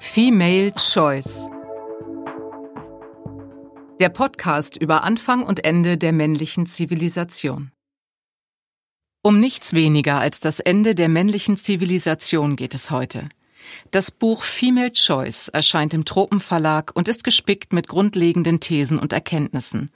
Female 0.00 0.72
Choice. 0.74 1.50
Der 3.98 4.10
Podcast 4.10 4.76
über 4.76 5.02
Anfang 5.02 5.42
und 5.42 5.64
Ende 5.64 5.98
der 5.98 6.12
männlichen 6.12 6.66
Zivilisation. 6.66 7.72
Um 9.22 9.40
nichts 9.40 9.72
weniger 9.72 10.20
als 10.20 10.38
das 10.38 10.60
Ende 10.60 10.94
der 10.94 11.08
männlichen 11.08 11.56
Zivilisation 11.56 12.54
geht 12.54 12.74
es 12.74 12.92
heute. 12.92 13.28
Das 13.90 14.10
Buch 14.10 14.42
Female 14.44 14.92
Choice 14.92 15.48
erscheint 15.48 15.94
im 15.94 16.04
Tropenverlag 16.04 16.92
und 16.94 17.08
ist 17.08 17.24
gespickt 17.24 17.72
mit 17.72 17.88
grundlegenden 17.88 18.60
Thesen 18.60 18.98
und 18.98 19.12
Erkenntnissen. 19.12 19.90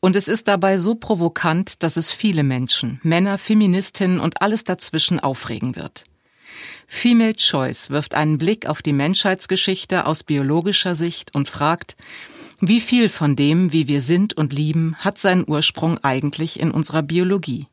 Und 0.00 0.16
es 0.16 0.28
ist 0.28 0.48
dabei 0.48 0.76
so 0.76 0.96
provokant, 0.96 1.82
dass 1.82 1.96
es 1.96 2.12
viele 2.12 2.42
Menschen, 2.42 3.00
Männer, 3.02 3.38
Feministinnen 3.38 4.20
und 4.20 4.42
alles 4.42 4.64
dazwischen 4.64 5.18
aufregen 5.20 5.76
wird. 5.76 6.04
Female 6.86 7.34
Choice 7.34 7.90
wirft 7.90 8.14
einen 8.14 8.38
Blick 8.38 8.66
auf 8.66 8.82
die 8.82 8.92
Menschheitsgeschichte 8.92 10.06
aus 10.06 10.22
biologischer 10.22 10.94
Sicht 10.94 11.34
und 11.34 11.48
fragt, 11.48 11.96
wie 12.60 12.80
viel 12.80 13.08
von 13.08 13.34
dem, 13.34 13.72
wie 13.72 13.88
wir 13.88 14.00
sind 14.00 14.34
und 14.34 14.52
lieben, 14.52 14.94
hat 14.98 15.18
seinen 15.18 15.44
Ursprung 15.48 15.98
eigentlich 15.98 16.60
in 16.60 16.70
unserer 16.70 17.02
Biologie? 17.02 17.66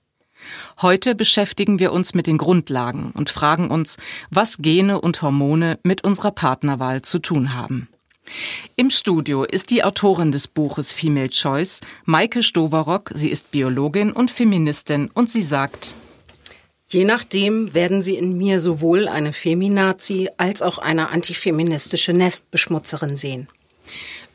Heute 0.81 1.15
beschäftigen 1.15 1.79
wir 1.79 1.91
uns 1.91 2.13
mit 2.13 2.27
den 2.27 2.37
Grundlagen 2.37 3.11
und 3.11 3.29
fragen 3.29 3.69
uns, 3.69 3.97
was 4.29 4.57
Gene 4.57 4.99
und 4.99 5.21
Hormone 5.21 5.79
mit 5.83 6.03
unserer 6.03 6.31
Partnerwahl 6.31 7.01
zu 7.01 7.19
tun 7.19 7.53
haben. 7.53 7.87
Im 8.75 8.89
Studio 8.89 9.43
ist 9.43 9.69
die 9.69 9.83
Autorin 9.83 10.31
des 10.31 10.47
Buches 10.47 10.91
Female 10.91 11.29
Choice, 11.29 11.81
Maike 12.05 12.43
Stoverock. 12.43 13.11
Sie 13.13 13.29
ist 13.29 13.51
Biologin 13.51 14.11
und 14.11 14.31
Feministin 14.31 15.09
und 15.13 15.29
sie 15.29 15.41
sagt, 15.41 15.95
Je 16.91 17.05
nachdem 17.05 17.75
werden 17.75 18.01
Sie 18.01 18.15
in 18.15 18.35
mir 18.35 18.59
sowohl 18.59 19.07
eine 19.07 19.31
Feminazi 19.31 20.29
als 20.37 20.63
auch 20.63 20.79
eine 20.79 21.09
antifeministische 21.09 22.13
Nestbeschmutzerin 22.13 23.15
sehen. 23.15 23.47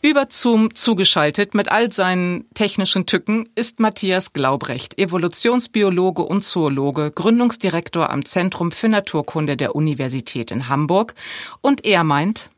Über 0.03 0.27
Zoom 0.29 0.75
zugeschaltet 0.75 1.55
mit 1.55 1.73
all 1.73 1.91
seinen 1.91 2.45
technischen 2.55 3.07
Tücken 3.07 3.49
ist 3.57 3.81
Matthias 3.81 4.33
Glaubrecht, 4.33 4.99
Evolutionsbiologe 4.99 6.23
und 6.23 6.45
Zoologe, 6.45 7.11
Gründungsdirektor 7.11 8.11
am 8.11 8.25
Zentrum 8.25 8.71
für 8.71 8.89
Naturkunde 8.89 9.57
der 9.57 9.75
Universität 9.75 10.51
in 10.51 10.69
Hamburg. 10.69 11.15
Und 11.61 11.85
er 11.85 12.05
meint, 12.05 12.51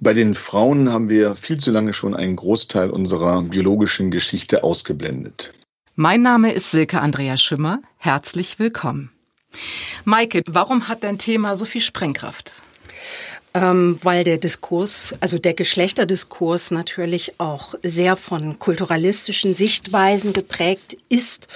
bei 0.00 0.12
den 0.12 0.34
Frauen 0.34 0.92
haben 0.92 1.08
wir 1.08 1.36
viel 1.36 1.58
zu 1.58 1.70
lange 1.70 1.92
schon 1.92 2.14
einen 2.14 2.36
Großteil 2.36 2.90
unserer 2.90 3.42
biologischen 3.42 4.10
Geschichte 4.10 4.64
ausgeblendet. 4.64 5.54
Mein 5.98 6.20
Name 6.22 6.52
ist 6.52 6.70
Silke 6.70 7.00
Andrea 7.00 7.38
Schimmer. 7.38 7.80
Herzlich 7.96 8.58
willkommen. 8.58 9.10
Maike, 10.04 10.42
warum 10.46 10.88
hat 10.88 11.02
dein 11.02 11.18
Thema 11.18 11.56
so 11.56 11.64
viel 11.64 11.80
Sprengkraft? 11.80 12.52
ähm, 13.56 13.98
weil 14.02 14.22
der 14.22 14.36
Diskurs, 14.36 15.14
also 15.20 15.38
der 15.38 15.54
Geschlechterdiskurs 15.54 16.70
natürlich 16.70 17.40
auch 17.40 17.74
sehr 17.82 18.16
von 18.16 18.58
kulturalistischen 18.58 19.54
Sichtweisen 19.54 20.34
geprägt 20.34 20.96
ist 21.08 21.48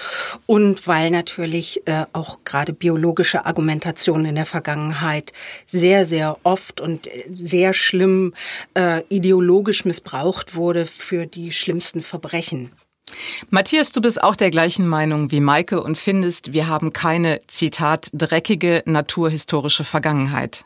und 0.47 0.87
weil 0.87 1.11
natürlich 1.11 1.87
äh, 1.87 2.07
auch 2.15 2.39
gerade 2.45 2.73
biologische 2.73 3.45
Argumentation 3.45 4.25
in 4.25 4.37
der 4.37 4.47
Vergangenheit 4.47 5.35
sehr, 5.67 6.07
sehr 6.07 6.39
oft 6.43 6.81
und 6.81 7.11
sehr 7.35 7.75
schlimm 7.75 8.33
äh, 8.75 9.03
ideologisch 9.11 9.85
missbraucht 9.85 10.55
wurde 10.55 10.87
für 10.87 11.27
die 11.27 11.53
schlimmsten 11.53 12.01
Verbrechen. 12.01 12.73
Matthias, 13.51 13.93
du 13.93 14.01
bist 14.01 14.23
auch 14.23 14.37
der 14.37 14.51
gleichen 14.51 14.87
Meinung 14.87 15.31
wie 15.31 15.41
Maike 15.41 15.83
und 15.83 15.99
findest, 15.99 16.53
wir 16.53 16.69
haben 16.69 16.93
keine, 16.93 17.41
Zitat, 17.47 18.11
dreckige 18.13 18.83
naturhistorische 18.87 19.85
Vergangenheit. 19.85 20.65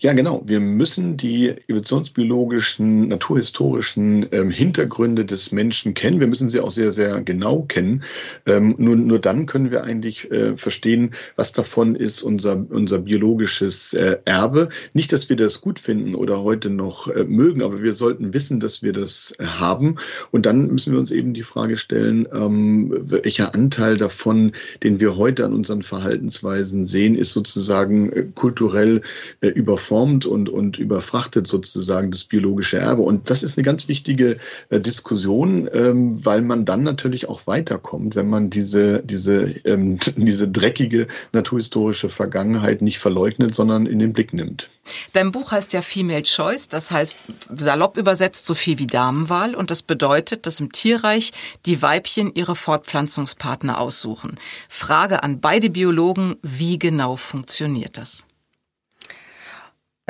Ja, 0.00 0.14
genau. 0.14 0.42
Wir 0.44 0.58
müssen 0.58 1.16
die 1.16 1.54
evolutionsbiologischen, 1.68 3.06
naturhistorischen 3.06 4.26
ähm, 4.32 4.50
Hintergründe 4.50 5.24
des 5.24 5.52
Menschen 5.52 5.94
kennen. 5.94 6.18
Wir 6.18 6.26
müssen 6.26 6.48
sie 6.48 6.58
auch 6.58 6.72
sehr, 6.72 6.90
sehr 6.90 7.20
genau 7.22 7.62
kennen. 7.62 8.02
Ähm, 8.46 8.74
nur, 8.78 8.96
nur 8.96 9.20
dann 9.20 9.46
können 9.46 9.70
wir 9.70 9.84
eigentlich 9.84 10.28
äh, 10.32 10.56
verstehen, 10.56 11.14
was 11.36 11.52
davon 11.52 11.94
ist 11.94 12.22
unser, 12.22 12.66
unser 12.70 12.98
biologisches 12.98 13.94
äh, 13.94 14.18
Erbe. 14.24 14.70
Nicht, 14.92 15.12
dass 15.12 15.28
wir 15.28 15.36
das 15.36 15.60
gut 15.60 15.78
finden 15.78 16.16
oder 16.16 16.42
heute 16.42 16.68
noch 16.68 17.06
äh, 17.06 17.22
mögen, 17.22 17.62
aber 17.62 17.80
wir 17.80 17.94
sollten 17.94 18.34
wissen, 18.34 18.58
dass 18.58 18.82
wir 18.82 18.92
das 18.92 19.34
äh, 19.38 19.44
haben. 19.44 19.96
Und 20.32 20.46
dann 20.46 20.66
müssen 20.66 20.92
wir 20.92 20.98
uns 20.98 21.12
eben 21.12 21.32
die 21.32 21.44
Frage 21.44 21.76
stellen, 21.76 22.26
ähm, 22.32 22.92
welcher 23.02 23.54
Anteil 23.54 23.96
davon, 23.96 24.50
den 24.82 24.98
wir 24.98 25.16
heute 25.16 25.44
an 25.44 25.54
unseren 25.54 25.84
Verhaltensweisen 25.84 26.84
sehen, 26.84 27.14
ist 27.14 27.30
sozusagen 27.30 28.12
äh, 28.12 28.26
kulturell 28.34 29.02
äh, 29.40 29.59
überformt 29.60 30.26
und, 30.26 30.48
und 30.48 30.78
überfrachtet 30.78 31.46
sozusagen 31.46 32.10
das 32.10 32.24
biologische 32.24 32.78
Erbe. 32.78 33.02
Und 33.02 33.30
das 33.30 33.42
ist 33.42 33.56
eine 33.56 33.64
ganz 33.64 33.86
wichtige 33.88 34.38
äh, 34.70 34.80
Diskussion, 34.80 35.68
ähm, 35.72 36.24
weil 36.24 36.42
man 36.42 36.64
dann 36.64 36.82
natürlich 36.82 37.28
auch 37.28 37.46
weiterkommt, 37.46 38.16
wenn 38.16 38.28
man 38.28 38.50
diese, 38.50 39.02
diese, 39.02 39.42
ähm, 39.64 39.98
diese 40.16 40.48
dreckige 40.48 41.06
naturhistorische 41.32 42.08
Vergangenheit 42.08 42.82
nicht 42.82 42.98
verleugnet, 42.98 43.54
sondern 43.54 43.86
in 43.86 43.98
den 43.98 44.12
Blick 44.12 44.32
nimmt. 44.32 44.68
Dein 45.12 45.30
Buch 45.30 45.52
heißt 45.52 45.72
ja 45.74 45.82
Female 45.82 46.22
Choice, 46.22 46.68
das 46.68 46.90
heißt 46.90 47.18
salopp 47.54 47.96
übersetzt 47.96 48.46
so 48.46 48.54
viel 48.54 48.78
wie 48.78 48.86
Damenwahl 48.86 49.54
und 49.54 49.70
das 49.70 49.82
bedeutet, 49.82 50.46
dass 50.46 50.58
im 50.58 50.72
Tierreich 50.72 51.32
die 51.66 51.82
Weibchen 51.82 52.34
ihre 52.34 52.56
Fortpflanzungspartner 52.56 53.78
aussuchen. 53.78 54.38
Frage 54.68 55.22
an 55.22 55.40
beide 55.40 55.70
Biologen, 55.70 56.36
wie 56.42 56.78
genau 56.78 57.16
funktioniert 57.16 57.98
das? 57.98 58.26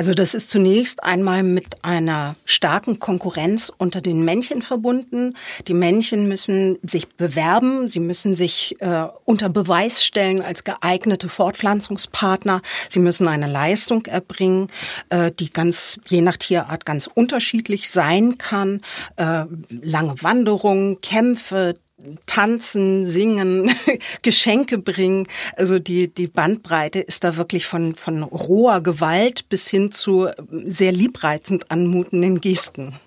Also 0.01 0.15
das 0.15 0.33
ist 0.33 0.49
zunächst 0.49 1.03
einmal 1.03 1.43
mit 1.43 1.83
einer 1.83 2.35
starken 2.43 2.97
Konkurrenz 2.97 3.71
unter 3.77 4.01
den 4.01 4.25
Männchen 4.25 4.63
verbunden. 4.63 5.35
Die 5.67 5.75
Männchen 5.75 6.27
müssen 6.27 6.79
sich 6.81 7.07
bewerben, 7.07 7.87
sie 7.87 7.99
müssen 7.99 8.35
sich 8.35 8.81
äh, 8.81 9.05
unter 9.25 9.47
Beweis 9.49 10.03
stellen 10.03 10.41
als 10.41 10.63
geeignete 10.63 11.29
Fortpflanzungspartner. 11.29 12.63
Sie 12.89 12.97
müssen 12.97 13.27
eine 13.27 13.45
Leistung 13.45 14.07
erbringen, 14.07 14.69
äh, 15.09 15.29
die 15.29 15.53
ganz 15.53 15.99
je 16.07 16.21
nach 16.21 16.37
Tierart 16.37 16.83
ganz 16.83 17.05
unterschiedlich 17.05 17.91
sein 17.91 18.39
kann. 18.39 18.81
Äh, 19.17 19.43
lange 19.69 20.15
Wanderungen, 20.23 20.99
Kämpfe, 21.01 21.75
tanzen, 22.25 23.05
singen, 23.05 23.71
Geschenke 24.21 24.77
bringen. 24.77 25.27
Also 25.55 25.79
die, 25.79 26.07
die 26.13 26.27
Bandbreite 26.27 26.99
ist 26.99 27.23
da 27.23 27.37
wirklich 27.37 27.65
von, 27.65 27.95
von 27.95 28.23
roher 28.23 28.81
Gewalt 28.81 29.49
bis 29.49 29.67
hin 29.69 29.91
zu 29.91 30.29
sehr 30.49 30.91
liebreizend 30.91 31.71
anmutenden 31.71 32.41
Gesten. 32.41 32.99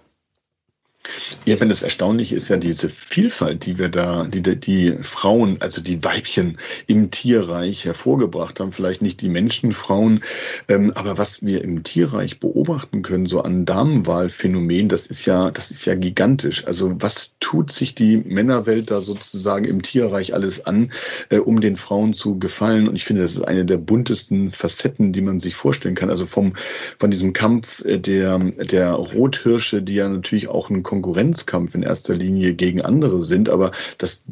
Ja, 1.45 1.61
wenn 1.61 1.69
das 1.69 1.83
Erstaunliche 1.83 2.37
ist 2.37 2.49
ja 2.49 2.57
diese 2.57 2.89
Vielfalt, 2.89 3.67
die 3.67 3.77
wir 3.79 3.91
da, 3.91 4.25
die 4.25 4.41
die 4.43 4.97
Frauen, 5.03 5.59
also 5.61 5.83
die 5.83 6.03
Weibchen 6.03 6.59
im 6.87 7.11
Tierreich 7.11 7.85
hervorgebracht 7.85 8.61
haben. 8.61 8.73
Vielleicht 8.73 9.03
nicht 9.03 9.21
die 9.21 9.29
Menschenfrauen, 9.29 10.23
ähm, 10.69 10.93
aber 10.95 11.19
was 11.19 11.45
wir 11.45 11.63
im 11.63 11.83
Tierreich 11.83 12.41
beobachten 12.41 13.03
können, 13.03 13.27
so 13.27 13.41
an 13.41 13.67
Damenwahlphänomen, 13.67 14.89
das 14.89 15.07
ist 15.07 15.27
ja, 15.27 15.51
das 15.51 15.71
ist 15.71 15.85
ja 15.85 15.95
gigantisch. 15.95 16.67
Also 16.67 16.95
was 16.99 17.35
tut 17.41 17.71
sich 17.71 17.95
die 17.95 18.17
Männerwelt 18.17 18.91
da 18.91 19.03
sozusagen 19.03 19.67
im 19.67 19.83
Tierreich 19.83 20.33
alles 20.33 20.65
an, 20.65 20.93
äh, 21.29 21.39
um 21.39 21.61
den 21.61 21.77
Frauen 21.77 22.15
zu 22.15 22.39
gefallen? 22.39 22.89
Und 22.89 22.97
ich 22.97 23.05
finde, 23.05 23.23
das 23.23 23.35
ist 23.35 23.43
eine 23.43 23.67
der 23.67 23.77
buntesten 23.77 24.51
Facetten, 24.51 25.13
die 25.13 25.21
man 25.21 25.41
sich 25.41 25.55
vorstellen 25.55 25.95
kann. 25.95 26.09
Also 26.09 26.25
vom, 26.25 26.55
von 26.99 27.11
diesem 27.11 27.35
Kampf 27.35 27.85
äh, 27.85 27.99
der, 27.99 28.39
der 28.39 28.93
Rothirsche, 28.93 29.83
die 29.83 29.95
ja 29.95 30.09
natürlich 30.09 30.49
auch 30.49 30.71
ein 30.71 30.83
Konkurrenzkampf 30.95 31.75
in 31.75 31.83
erster 31.83 32.15
Linie 32.15 32.55
gegen 32.55 32.81
andere 32.81 33.23
sind, 33.23 33.49
aber 33.49 33.73
das 33.99 34.23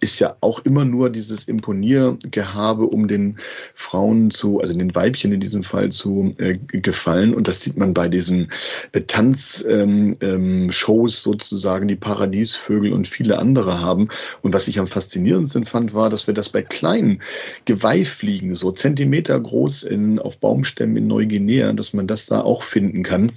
ist 0.00 0.18
ja 0.18 0.36
auch 0.40 0.58
immer 0.64 0.84
nur 0.84 1.10
dieses 1.10 1.44
Imponiergehabe, 1.44 2.84
um 2.84 3.06
den 3.06 3.38
Frauen 3.74 4.32
zu, 4.32 4.58
also 4.58 4.74
den 4.74 4.94
Weibchen 4.94 5.30
in 5.30 5.40
diesem 5.40 5.62
Fall 5.62 5.90
zu 5.90 6.32
äh, 6.38 6.58
gefallen. 6.58 7.32
Und 7.32 7.46
das 7.46 7.60
sieht 7.60 7.76
man 7.76 7.94
bei 7.94 8.08
diesen 8.08 8.50
äh, 8.92 9.02
Tanzshows 9.02 9.64
ähm, 9.68 10.16
ähm, 10.20 10.70
sozusagen, 11.08 11.86
die 11.86 11.96
Paradiesvögel 11.96 12.92
und 12.92 13.06
viele 13.06 13.38
andere 13.38 13.80
haben. 13.80 14.08
Und 14.42 14.52
was 14.52 14.66
ich 14.66 14.80
am 14.80 14.88
faszinierendsten 14.88 15.64
fand, 15.64 15.94
war, 15.94 16.10
dass 16.10 16.26
wir 16.26 16.34
das 16.34 16.48
bei 16.48 16.62
kleinen 16.62 17.22
Geweihfliegen, 17.64 18.56
so 18.56 18.72
Zentimeter 18.72 19.38
groß 19.38 19.84
in, 19.84 20.18
auf 20.18 20.40
Baumstämmen 20.40 20.96
in 20.96 21.06
Neuguinea, 21.06 21.72
dass 21.72 21.92
man 21.92 22.08
das 22.08 22.26
da 22.26 22.40
auch 22.40 22.64
finden 22.64 23.04
kann. 23.04 23.32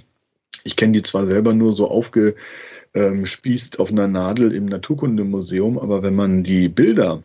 Ich 0.64 0.76
kenne 0.76 0.92
die 0.92 1.02
zwar 1.02 1.26
selber 1.26 1.52
nur 1.52 1.74
so 1.74 1.88
aufge 1.88 2.34
ähm, 2.94 3.26
spießt 3.26 3.80
auf 3.80 3.90
einer 3.90 4.08
Nadel 4.08 4.52
im 4.52 4.66
Naturkundemuseum, 4.66 5.78
aber 5.78 6.02
wenn 6.02 6.14
man 6.14 6.42
die 6.44 6.68
Bilder 6.68 7.22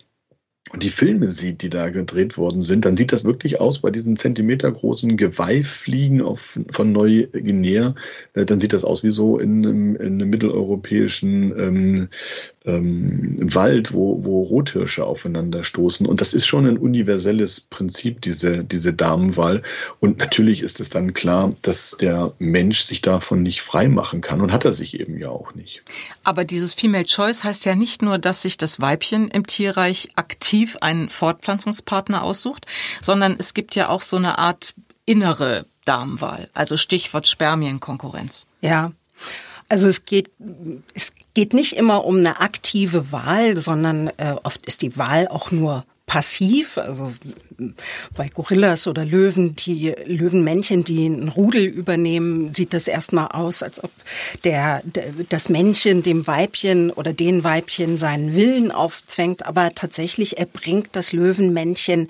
und 0.72 0.84
die 0.84 0.90
Filme 0.90 1.28
sieht, 1.28 1.62
die 1.62 1.70
da 1.70 1.90
gedreht 1.90 2.38
worden 2.38 2.62
sind, 2.62 2.86
dann 2.86 2.98
sieht 2.98 3.12
das 3.12 3.24
wirklich 3.24 3.60
aus 3.60 3.80
bei 3.80 3.92
diesen 3.92 4.18
zentimetergroßen 4.18 5.18
Geweihfliegen 5.18 6.22
auf, 6.22 6.60
von 6.72 6.92
Neuguinea. 6.92 7.96
Äh, 8.34 8.46
dann 8.46 8.60
sieht 8.60 8.74
das 8.74 8.84
aus 8.84 9.04
wie 9.04 9.12
so 9.12 9.38
in 9.38 9.66
einem, 9.66 9.96
in 9.96 10.14
einem 10.14 10.30
mitteleuropäischen 10.30 11.58
ähm, 11.58 12.08
ähm, 12.66 13.38
Wald, 13.54 13.94
wo, 13.94 14.24
wo 14.24 14.44
Rothirsche 14.44 15.06
aufeinander 15.06 15.64
stoßen. 15.64 16.06
Und 16.06 16.22
das 16.22 16.34
ist 16.34 16.46
schon 16.46 16.68
ein 16.68 16.78
universelles 16.78 17.62
Prinzip, 17.62 18.22
diese, 18.22 18.64
diese 18.64 18.94
Damenwahl. 18.94 19.64
Und 20.00 20.18
natürlich 20.18 20.62
ist 20.62 20.80
es 20.80 20.90
dann 20.90 21.14
klar, 21.14 21.56
dass 21.62 21.96
der 22.00 22.34
Mensch 22.40 22.82
sich 22.82 23.02
davon 23.02 23.42
nicht 23.42 23.62
frei 23.62 23.88
machen 23.88 24.22
kann. 24.22 24.42
Und 24.42 24.52
hat 24.52 24.66
er 24.66 24.74
sich 24.74 25.00
eben 25.00 25.18
ja 25.18 25.30
auch 25.30 25.56
nicht. 25.56 25.82
Aber 26.24 26.44
dieses 26.44 26.74
Female 26.74 27.06
Choice 27.06 27.44
heißt 27.44 27.66
ja 27.66 27.76
nicht 27.76 28.02
nur, 28.02 28.20
dass 28.20 28.42
sich 28.42 28.58
das 28.58 28.82
Weibchen 28.82 29.30
im 29.30 29.48
Tierreich 29.48 30.10
aktiv 30.16 30.57
einen 30.82 31.10
Fortpflanzungspartner 31.10 32.24
aussucht, 32.24 32.66
sondern 33.02 33.36
es 33.38 33.54
gibt 33.54 33.76
ja 33.76 33.90
auch 33.90 34.02
so 34.02 34.18
eine 34.18 34.38
Art 34.38 34.74
innere 35.06 35.66
Damenwahl. 35.86 36.50
Also 36.54 36.78
Stichwort 36.78 37.28
Spermienkonkurrenz. 37.28 38.46
Ja. 38.62 38.92
Also 39.70 39.88
es 39.88 40.06
geht, 40.06 40.32
es 40.94 41.14
geht 41.34 41.54
nicht 41.54 41.76
immer 41.76 42.06
um 42.06 42.18
eine 42.18 42.40
aktive 42.40 43.12
Wahl, 43.12 43.58
sondern 43.58 44.08
äh, 44.18 44.36
oft 44.44 44.66
ist 44.66 44.82
die 44.82 44.98
Wahl 44.98 45.28
auch 45.28 45.52
nur 45.52 45.86
passiv, 46.08 46.78
also 46.78 47.14
bei 48.16 48.28
Gorillas 48.30 48.88
oder 48.88 49.04
Löwen, 49.04 49.56
die 49.56 49.94
Löwenmännchen, 50.06 50.84
die 50.84 51.06
ein 51.06 51.28
Rudel 51.28 51.66
übernehmen, 51.66 52.54
sieht 52.54 52.74
das 52.74 52.88
erstmal 52.88 53.28
aus, 53.28 53.62
als 53.62 53.84
ob 53.84 53.92
der, 54.46 54.82
der, 54.84 55.12
das 55.30 55.50
Männchen 55.50 56.04
dem 56.04 56.26
Weibchen 56.26 56.92
oder 56.92 57.14
den 57.14 57.44
Weibchen 57.44 57.98
seinen 57.98 58.34
Willen 58.34 58.72
aufzwängt, 58.72 59.46
aber 59.46 59.76
tatsächlich 59.76 60.38
erbringt 60.38 60.90
das 60.94 61.12
Löwenmännchen 61.12 62.08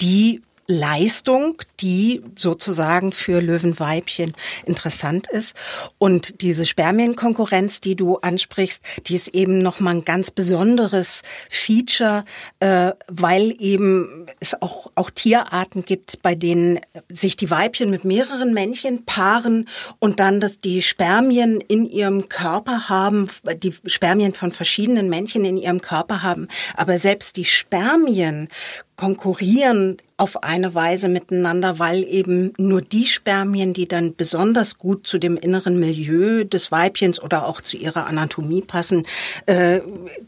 die 0.00 0.42
Leistung, 0.66 1.62
die 1.80 2.22
sozusagen 2.36 3.12
für 3.12 3.40
Löwenweibchen 3.40 4.34
interessant 4.64 5.28
ist. 5.28 5.54
Und 5.98 6.40
diese 6.42 6.66
Spermienkonkurrenz, 6.66 7.80
die 7.80 7.96
du 7.96 8.16
ansprichst, 8.16 8.82
die 9.06 9.14
ist 9.14 9.28
eben 9.28 9.58
nochmal 9.58 9.96
ein 9.96 10.04
ganz 10.04 10.30
besonderes 10.30 11.22
Feature, 11.50 12.24
äh, 12.60 12.92
weil 13.08 13.54
eben 13.58 14.26
es 14.40 14.60
auch, 14.60 14.90
auch 14.94 15.10
Tierarten 15.10 15.84
gibt, 15.84 16.22
bei 16.22 16.34
denen 16.34 16.80
sich 17.08 17.36
die 17.36 17.50
Weibchen 17.50 17.90
mit 17.90 18.04
mehreren 18.04 18.52
Männchen 18.52 19.04
paaren 19.04 19.68
und 19.98 20.20
dann 20.20 20.40
dass 20.40 20.60
die 20.60 20.82
Spermien 20.82 21.60
in 21.60 21.86
ihrem 21.86 22.28
Körper 22.28 22.88
haben, 22.88 23.28
die 23.62 23.74
Spermien 23.86 24.34
von 24.34 24.52
verschiedenen 24.52 25.08
Männchen 25.08 25.44
in 25.44 25.56
ihrem 25.56 25.80
Körper 25.80 26.22
haben. 26.22 26.48
Aber 26.74 26.98
selbst 26.98 27.36
die 27.36 27.44
Spermien 27.44 28.48
konkurrieren 28.96 29.98
auf 30.16 30.42
eine 30.42 30.74
Weise 30.74 31.08
miteinander, 31.08 31.78
weil 31.78 32.02
eben 32.04 32.52
nur 32.58 32.80
die 32.80 33.06
Spermien, 33.06 33.74
die 33.74 33.86
dann 33.86 34.16
besonders 34.16 34.78
gut 34.78 35.06
zu 35.06 35.18
dem 35.18 35.36
inneren 35.36 35.78
Milieu 35.78 36.44
des 36.44 36.72
Weibchens 36.72 37.22
oder 37.22 37.46
auch 37.46 37.60
zu 37.60 37.76
ihrer 37.76 38.06
Anatomie 38.06 38.62
passen, 38.62 39.06
äh, 39.46 39.80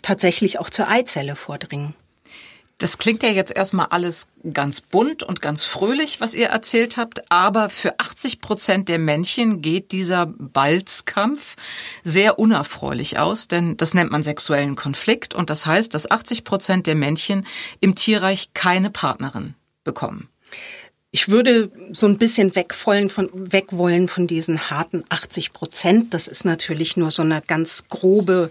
tatsächlich 0.02 0.58
auch 0.58 0.70
zur 0.70 0.88
Eizelle 0.88 1.37
vordringen. 1.37 1.94
Das 2.81 2.99
klingt 2.99 3.25
ja 3.25 3.31
jetzt 3.31 3.56
erstmal 3.56 3.87
alles 3.87 4.29
ganz 4.52 4.81
bunt 4.81 5.25
und 5.25 5.43
ganz 5.43 5.64
fröhlich, 5.64 6.20
was 6.20 6.35
ihr 6.35 6.46
erzählt 6.46 6.96
habt, 6.96 7.29
aber 7.29 7.70
für 7.70 7.99
80 7.99 8.40
Prozent 8.40 8.88
der 8.88 9.00
Männchen 9.00 9.62
geht 9.62 9.90
dieser 9.90 10.26
Balzkampf 10.26 11.56
sehr 12.05 12.38
unerfreulich 12.38 13.19
aus, 13.19 13.49
denn 13.49 13.76
das 13.76 13.94
nennt 13.94 14.12
man 14.12 14.23
sexuellen 14.23 14.76
Konflikt 14.76 15.35
und 15.35 15.50
das 15.50 15.67
heißt, 15.67 15.93
dass 15.93 16.08
80 16.08 16.44
Prozent 16.44 16.87
der 16.87 16.94
Männchen 16.94 17.49
im 17.81 17.96
Tierreich 17.96 18.55
keine 18.55 18.90
Partnerin 18.90 19.56
bekommen 19.88 20.29
ich 21.11 21.31
würde 21.31 21.70
so 21.90 22.06
ein 22.06 22.19
bisschen 22.19 22.55
weg 22.55 22.75
wollen 22.85 23.08
von, 23.08 23.31
weg 23.32 23.69
wollen 23.70 24.08
von 24.08 24.26
diesen 24.26 24.69
harten 24.69 25.05
80 25.08 25.55
Prozent. 25.55 26.12
Das 26.12 26.29
ist 26.29 26.44
natürlich 26.44 26.99
nur 26.99 27.11
so 27.11 27.23
eine 27.23 27.40
ganz 27.40 27.88
grobe 27.88 28.50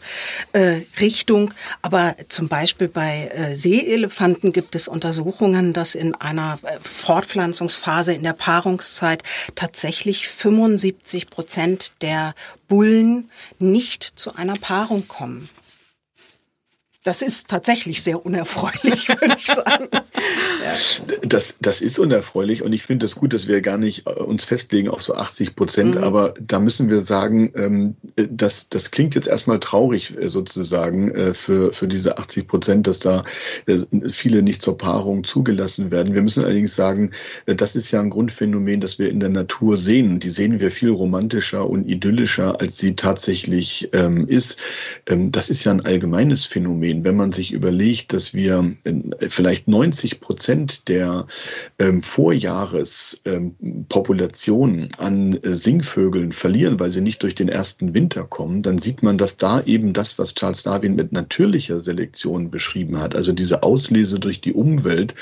äh, 0.54 0.82
Richtung. 1.00 1.54
Aber 1.84 2.16
zum 2.30 2.48
Beispiel 2.48 2.88
bei 2.88 3.28
äh, 3.28 3.56
Seeelefanten 3.56 4.54
gibt 4.54 4.74
es 4.74 4.88
Untersuchungen, 4.88 5.74
dass 5.74 5.94
in 5.94 6.16
einer 6.16 6.58
äh, 6.64 6.80
Fortpflanzungsphase 6.82 8.14
in 8.14 8.24
der 8.24 8.34
Paarungszeit 8.34 9.22
tatsächlich 9.54 10.28
75 10.28 11.30
Prozent 11.30 11.94
der 12.02 12.34
Bullen 12.68 13.30
nicht 13.60 14.04
zu 14.04 14.34
einer 14.34 14.56
Paarung 14.56 15.08
kommen. 15.08 15.48
Das 17.08 17.22
ist 17.22 17.48
tatsächlich 17.48 18.04
sehr 18.04 18.26
unerfreulich, 18.26 19.08
würde 19.22 19.38
ich 19.38 19.46
sagen. 19.46 19.88
Das, 21.22 21.56
das 21.62 21.80
ist 21.80 22.00
unerfreulich 22.00 22.64
und 22.64 22.74
ich 22.74 22.84
finde 22.84 23.06
es 23.06 23.12
das 23.12 23.20
gut, 23.20 23.34
dass 23.34 23.48
wir 23.48 23.62
gar 23.62 23.78
nicht 23.78 24.06
äh, 24.08 24.12
uns 24.12 24.44
festlegen 24.44 24.90
auf 24.90 25.02
so 25.02 25.14
80 25.14 25.56
Prozent, 25.56 25.96
mhm. 25.96 26.04
aber 26.04 26.34
da 26.42 26.60
müssen 26.60 26.90
wir 26.90 27.00
sagen, 27.00 27.54
ähm, 27.56 27.96
das, 28.18 28.68
das 28.68 28.92
klingt 28.92 29.16
jetzt 29.16 29.30
erstmal 29.30 29.62
traurig 29.62 30.18
äh, 30.18 30.28
sozusagen 30.28 31.12
äh, 31.12 31.34
für, 31.34 31.72
für 31.72 31.88
diese 31.88 32.18
80 32.18 32.46
Prozent, 32.46 32.88
dass 32.88 33.00
da 33.00 33.24
viele 34.12 34.44
nicht 34.44 34.62
zur 34.62 34.78
Paarung 34.78 35.24
zugelassen 35.24 35.92
werden. 35.92 36.14
Wir 36.14 36.22
müssen 36.22 36.44
allerdings 36.44 36.76
sagen, 36.76 37.12
das 37.46 37.76
ist 37.76 37.92
ja 37.92 38.02
ein 38.02 38.10
Grundphänomen, 38.10 38.82
das 38.82 39.00
wir 39.00 39.10
in 39.10 39.20
der 39.20 39.30
Natur 39.30 39.78
sehen. 39.78 40.20
Die 40.20 40.30
sehen 40.30 40.60
wir 40.60 40.72
viel 40.72 40.90
romantischer 40.90 41.70
und 41.70 41.88
idyllischer, 41.88 42.60
als 42.60 42.78
sie 42.78 42.96
tatsächlich 42.96 43.90
ähm, 43.94 44.28
ist. 44.28 44.58
Ähm, 45.08 45.32
das 45.32 45.50
ist 45.50 45.64
ja 45.64 45.72
ein 45.72 45.86
allgemeines 45.86 46.46
Phänomen. 46.46 46.97
Wenn 47.04 47.16
man 47.16 47.32
sich 47.32 47.52
überlegt, 47.52 48.14
dass 48.14 48.34
wir 48.34 48.76
vielleicht 49.28 49.68
90 49.68 50.20
Prozent 50.20 50.88
der 50.88 51.28
ähm, 51.80 52.02
Vorjahrespopulation 52.02 54.80
ähm, 54.80 54.88
an 54.98 55.34
äh, 55.36 55.54
Singvögeln 55.54 56.32
verlieren, 56.32 56.80
weil 56.80 56.92
sie 56.92 57.02
nicht 57.02 57.22
durch 57.24 57.36
den 57.36 57.50
ersten 57.50 57.94
Winter 57.94 58.24
kommen, 58.24 58.62
dann 58.62 58.80
sieht 58.80 59.04
man, 59.04 59.18
dass 59.18 59.38
da 59.38 59.62
eben 59.62 59.94
das, 59.94 60.18
was 60.18 60.36
Charles 60.36 60.64
Darwin 60.64 60.96
mit 60.96 61.12
natürlicher 61.12 61.80
Selektion 61.80 62.50
beschrieben 62.50 63.00
hat, 63.00 63.16
also 63.16 63.34
diese 63.34 63.64
Auslese 63.64 64.20
durch 64.20 64.42
die 64.42 64.54
Umwelt, 64.54 65.16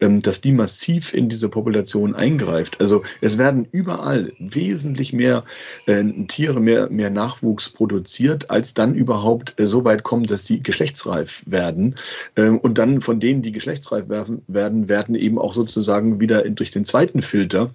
ähm, 0.00 0.20
dass 0.20 0.40
die 0.40 0.52
massiv 0.52 1.12
in 1.12 1.28
diese 1.28 1.48
Population 1.48 2.14
eingreift. 2.14 2.80
Also 2.80 3.02
es 3.20 3.38
werden 3.38 3.66
überall 3.70 4.32
wesentlich 4.38 5.12
mehr 5.12 5.44
äh, 5.86 6.04
Tiere, 6.28 6.60
mehr, 6.60 6.88
mehr 6.90 7.10
Nachwuchs 7.10 7.70
produziert, 7.70 8.50
als 8.50 8.74
dann 8.74 8.94
überhaupt 8.94 9.58
äh, 9.58 9.66
so 9.66 9.84
weit 9.84 10.02
kommen, 10.02 10.24
dass 10.24 10.46
sie 10.46 10.62
geschlechtsreif 10.62 11.07
werden. 11.46 11.96
Ähm, 12.36 12.58
und 12.58 12.78
dann 12.78 13.00
von 13.00 13.20
denen, 13.20 13.42
die 13.42 13.52
geschlechtsreif 13.52 14.08
werden, 14.08 14.88
werden 14.88 15.14
eben 15.14 15.38
auch 15.38 15.54
sozusagen 15.54 16.20
wieder 16.20 16.48
durch 16.50 16.70
den 16.70 16.84
zweiten 16.84 17.22
Filter 17.22 17.70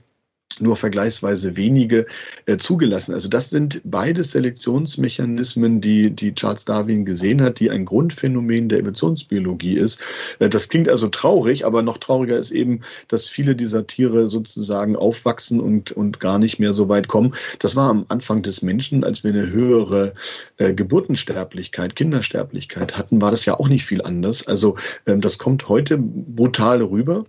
nur 0.60 0.76
vergleichsweise 0.76 1.56
wenige 1.56 2.06
äh, 2.46 2.58
zugelassen. 2.58 3.14
Also 3.14 3.30
das 3.30 3.50
sind 3.50 3.82
beide 3.84 4.24
Selektionsmechanismen, 4.24 5.82
die, 5.82 6.12
die 6.12 6.34
Charles 6.36 6.66
Darwin 6.66 7.06
gesehen 7.06 7.42
hat, 7.42 7.60
die 7.60 7.72
ein 7.72 7.86
Grundphänomen 7.86 8.70
der 8.70 8.80
Evolutionsbiologie 8.80 9.78
ist. 9.78 10.00
Äh, 10.40 10.50
das 10.50 10.70
klingt 10.70 10.90
also 10.90 11.08
traurig, 11.08 11.66
aber 11.66 11.82
noch 11.82 11.98
trauriger 11.98 12.38
ist 12.38 12.52
eben, 12.52 12.82
dass 13.08 13.28
viele 13.28 13.56
dieser 13.56 13.88
Tiere 13.88 14.30
sozusagen 14.30 14.96
aufwachsen 14.96 15.60
und, 15.60 15.92
und 15.92 16.20
gar 16.20 16.40
nicht 16.40 16.60
mehr 16.60 16.74
so 16.74 16.90
weit 16.90 17.08
kommen. 17.08 17.36
Das 17.60 17.76
war 17.76 17.90
am 17.90 18.06
Anfang 18.10 18.42
des 18.42 18.62
Menschen, 18.62 19.04
als 19.04 19.24
wir 19.24 19.32
eine 19.32 19.50
höhere 19.50 20.14
äh, 20.58 20.74
Geburtensterblichkeit, 20.74 21.96
Kindersterblichkeit 21.96 22.98
hatten, 22.98 23.22
war 23.22 23.32
das 23.32 23.46
ja 23.46 23.60
auch 23.60 23.68
nicht 23.68 23.86
viel 23.86 24.02
anders. 24.02 24.48
Also 24.48 24.78
ähm, 25.06 25.22
das 25.22 25.38
kommt 25.38 25.70
heute 25.70 25.98
brutal 25.98 26.82
rüber. 26.82 27.26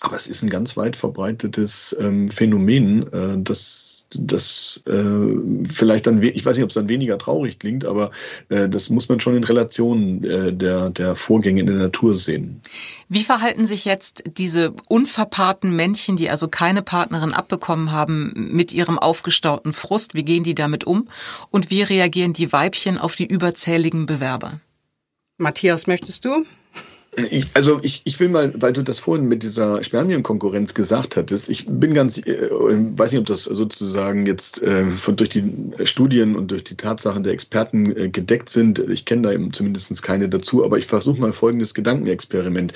Aber 0.00 0.16
es 0.16 0.26
ist 0.26 0.42
ein 0.42 0.50
ganz 0.50 0.76
weit 0.76 0.96
verbreitetes 0.96 1.94
ähm, 2.00 2.28
Phänomen, 2.28 3.12
äh, 3.12 3.36
das, 3.36 4.06
das 4.10 4.82
äh, 4.86 5.68
vielleicht 5.70 6.06
dann, 6.06 6.22
ich 6.22 6.44
weiß 6.44 6.56
nicht, 6.56 6.64
ob 6.64 6.70
es 6.70 6.74
dann 6.74 6.88
weniger 6.88 7.18
traurig 7.18 7.58
klingt, 7.58 7.84
aber 7.84 8.10
äh, 8.48 8.68
das 8.68 8.88
muss 8.88 9.10
man 9.10 9.20
schon 9.20 9.36
in 9.36 9.44
Relation 9.44 10.24
äh, 10.24 10.54
der, 10.54 10.88
der 10.88 11.14
Vorgänge 11.16 11.60
in 11.60 11.66
der 11.66 11.76
Natur 11.76 12.16
sehen. 12.16 12.62
Wie 13.08 13.22
verhalten 13.22 13.66
sich 13.66 13.84
jetzt 13.84 14.24
diese 14.38 14.72
unverpaarten 14.88 15.76
Männchen, 15.76 16.16
die 16.16 16.30
also 16.30 16.48
keine 16.48 16.82
Partnerin 16.82 17.34
abbekommen 17.34 17.92
haben, 17.92 18.32
mit 18.52 18.72
ihrem 18.72 18.98
aufgestauten 18.98 19.74
Frust? 19.74 20.14
Wie 20.14 20.24
gehen 20.24 20.44
die 20.44 20.54
damit 20.54 20.84
um? 20.84 21.08
Und 21.50 21.70
wie 21.70 21.82
reagieren 21.82 22.32
die 22.32 22.52
Weibchen 22.52 22.98
auf 22.98 23.16
die 23.16 23.26
überzähligen 23.26 24.06
Bewerber? 24.06 24.60
Matthias, 25.36 25.86
möchtest 25.86 26.24
du? 26.24 26.46
Ich, 27.16 27.46
also 27.54 27.80
ich, 27.82 28.02
ich 28.04 28.20
will 28.20 28.28
mal, 28.28 28.52
weil 28.56 28.72
du 28.72 28.82
das 28.82 29.00
vorhin 29.00 29.26
mit 29.26 29.42
dieser 29.42 29.82
Spermienkonkurrenz 29.82 30.74
gesagt 30.74 31.16
hattest, 31.16 31.48
ich 31.48 31.66
bin 31.66 31.92
ganz, 31.92 32.18
äh, 32.18 32.48
weiß 32.52 33.10
nicht, 33.10 33.20
ob 33.20 33.26
das 33.26 33.44
sozusagen 33.44 34.26
jetzt 34.26 34.62
äh, 34.62 34.84
von, 34.92 35.16
durch 35.16 35.30
die 35.30 35.72
Studien 35.84 36.36
und 36.36 36.52
durch 36.52 36.62
die 36.62 36.76
Tatsachen 36.76 37.24
der 37.24 37.32
Experten 37.32 37.96
äh, 37.96 38.08
gedeckt 38.10 38.48
sind. 38.48 38.78
Ich 38.78 39.06
kenne 39.06 39.22
da 39.22 39.32
eben 39.32 39.52
zumindest 39.52 40.00
keine 40.04 40.28
dazu, 40.28 40.64
aber 40.64 40.78
ich 40.78 40.86
versuche 40.86 41.20
mal 41.20 41.32
folgendes 41.32 41.74
Gedankenexperiment. 41.74 42.74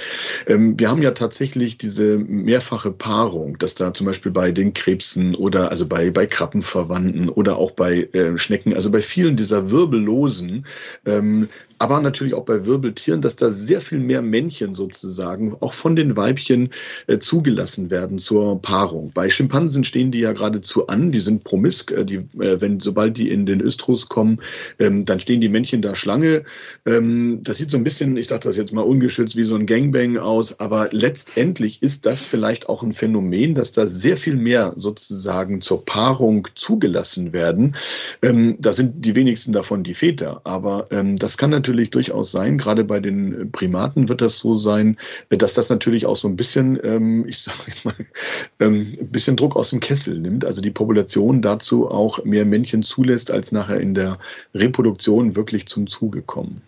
Ähm, 0.49 0.81
wir 0.81 0.91
haben 0.91 1.03
ja 1.03 1.13
tatsächlich 1.13 1.79
diese 1.79 2.19
mehrfache 2.19 2.91
Paarung, 2.91 3.59
dass 3.59 3.77
da 3.77 3.95
zum 3.95 4.09
Beispiel 4.09 4.33
bei 4.33 4.51
den 4.51 4.75
Krebsen 4.75 5.37
oder 5.37 5.71
also 5.71 5.87
bei, 5.87 6.11
bei 6.11 6.27
Krabbenverwandten 6.27 7.29
oder 7.29 7.57
auch 7.57 7.71
bei 7.71 8.09
äh, 8.13 8.37
Schnecken, 8.37 8.75
also 8.75 8.91
bei 8.91 9.01
vielen 9.01 9.37
dieser 9.37 9.71
wirbellosen 9.71 10.67
ähm, 11.07 11.49
aber 11.85 12.01
natürlich 12.01 12.33
auch 12.33 12.47
bei 12.47 12.65
Wirbeltieren, 12.65 13.21
dass 13.21 13.37
da 13.37 13.51
sehr 13.51 13.83
viel 13.83 13.99
mehr 13.99 14.23
Männchen 14.23 14.75
sozusagen 14.75 15.55
auch 15.61 15.75
von 15.75 15.97
den 15.97 16.17
Weibchen 16.17 16.71
äh, 17.09 17.19
zugelassen 17.19 17.91
werden 17.91 18.19
zur 18.19 18.63
Paarung. 18.63 19.13
Bei 19.13 19.29
Schimpansen 19.29 19.85
stehen 19.85 20.11
die 20.11 20.21
ja 20.21 20.33
geradezu 20.33 20.87
an, 20.87 21.13
die 21.13 21.21
sind 21.21 21.45
promisk, 21.45 21.91
äh, 21.91 22.07
die, 22.07 22.27
äh, 22.41 22.59
wenn 22.63 22.81
sobald 22.81 23.19
die 23.19 23.29
in 23.29 23.45
den 23.45 23.61
Östrus 23.61 24.09
kommen, 24.09 24.41
ähm, 24.79 25.05
dann 25.05 25.21
stehen 25.21 25.43
die 25.43 25.51
Männchen 25.51 25.83
da 25.83 25.95
Schlange. 25.95 26.45
Ähm, 26.87 27.41
das 27.43 27.59
sieht 27.59 27.71
so 27.71 27.77
ein 27.77 27.85
bisschen, 27.85 28.17
ich 28.17 28.29
sage 28.29 28.45
das 28.45 28.57
jetzt 28.57 28.73
mal 28.73 28.81
ungeschützt, 28.81 29.37
wie 29.37 29.45
so 29.45 29.55
ein 29.55 29.67
Gangbang 29.67 30.17
aus, 30.17 30.61
aber 30.61 30.89
letztendlich 30.91 31.83
ist 31.83 32.07
das 32.07 32.23
vielleicht 32.23 32.71
auch 32.71 32.83
ein 32.83 32.95
Phänomen, 32.95 33.55
dass 33.55 33.73
da 33.73 33.87
sehr 33.87 34.17
viel 34.17 34.37
mehr 34.37 34.73
sozusagen 34.79 35.61
zur 35.61 35.85
Paarung 35.85 36.49
zugelassen 36.55 37.35
werden. 37.35 37.77
Ähm, 38.23 38.57
da 38.59 38.73
sind 38.73 39.05
die 39.05 39.15
wenigsten 39.15 39.53
davon 39.53 39.85
die 39.85 39.93
Väter, 39.93 40.41
aber 40.45 40.87
ähm, 40.91 41.19
das 41.19 41.37
kann 41.37 41.51
natürlich 41.51 41.74
durchaus 41.75 42.33
sein, 42.33 42.59
gerade 42.59 42.85
bei 42.85 43.01
den 43.01 43.51
Primaten 43.53 44.09
wird 44.09 44.21
das 44.21 44.39
so 44.39 44.55
sein, 44.55 44.97
dass 45.29 45.55
das 45.55 45.69
natürlich 45.69 46.07
auch 46.07 46.17
so 46.17 46.29
ein 46.29 46.37
bisschen, 46.37 46.79
ähm, 46.83 47.27
ich 47.29 47.41
sage 47.41 47.59
jetzt 47.67 47.85
mal, 47.85 47.95
ähm, 48.61 48.97
ein 49.01 49.09
bisschen 49.09 49.37
Druck 49.37 49.57
aus 49.57 49.71
dem 49.71 49.81
Kessel 49.81 50.19
nimmt, 50.19 50.45
also 50.45 50.61
die 50.61 50.71
Population 50.71 51.43
dazu 51.43 51.91
auch 51.91 52.25
mehr 52.25 52.45
Männchen 52.45 52.83
zulässt, 52.83 53.31
als 53.31 53.53
nachher 53.53 53.81
in 53.81 53.95
der 53.95 54.19
Reproduktion 54.55 55.37
wirklich 55.37 55.67
zum 55.67 55.87
Zuge 55.87 56.23
kommen. 56.23 56.63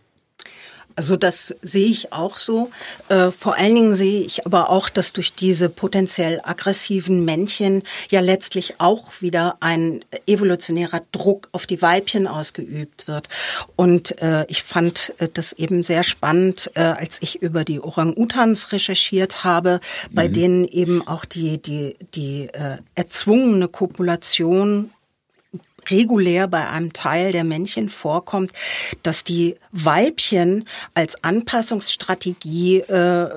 Also 0.96 1.16
das 1.16 1.54
sehe 1.60 1.90
ich 1.90 2.12
auch 2.14 2.38
so. 2.38 2.70
Äh, 3.10 3.30
vor 3.30 3.56
allen 3.56 3.74
Dingen 3.74 3.94
sehe 3.94 4.22
ich 4.22 4.46
aber 4.46 4.70
auch, 4.70 4.88
dass 4.88 5.12
durch 5.12 5.34
diese 5.34 5.68
potenziell 5.68 6.40
aggressiven 6.42 7.24
Männchen 7.24 7.82
ja 8.10 8.20
letztlich 8.20 8.80
auch 8.80 9.20
wieder 9.20 9.58
ein 9.60 10.02
evolutionärer 10.26 11.02
Druck 11.12 11.50
auf 11.52 11.66
die 11.66 11.82
Weibchen 11.82 12.26
ausgeübt 12.26 13.08
wird. 13.08 13.28
Und 13.76 14.20
äh, 14.22 14.46
ich 14.48 14.62
fand 14.62 15.12
äh, 15.18 15.28
das 15.32 15.52
eben 15.52 15.82
sehr 15.82 16.02
spannend, 16.02 16.70
äh, 16.74 16.80
als 16.80 17.20
ich 17.20 17.42
über 17.42 17.64
die 17.64 17.80
Orang-Utans 17.80 18.72
recherchiert 18.72 19.44
habe, 19.44 19.80
bei 20.10 20.28
mhm. 20.28 20.32
denen 20.32 20.64
eben 20.64 21.06
auch 21.06 21.26
die, 21.26 21.60
die, 21.60 21.96
die 22.14 22.48
erzwungene 22.94 23.68
Kopulation 23.68 24.90
regulär 25.90 26.48
bei 26.48 26.68
einem 26.68 26.92
Teil 26.92 27.32
der 27.32 27.44
Männchen 27.44 27.88
vorkommt, 27.88 28.52
dass 29.02 29.24
die 29.24 29.56
Weibchen 29.72 30.64
als 30.94 31.22
Anpassungsstrategie 31.22 32.80
äh, 32.80 33.28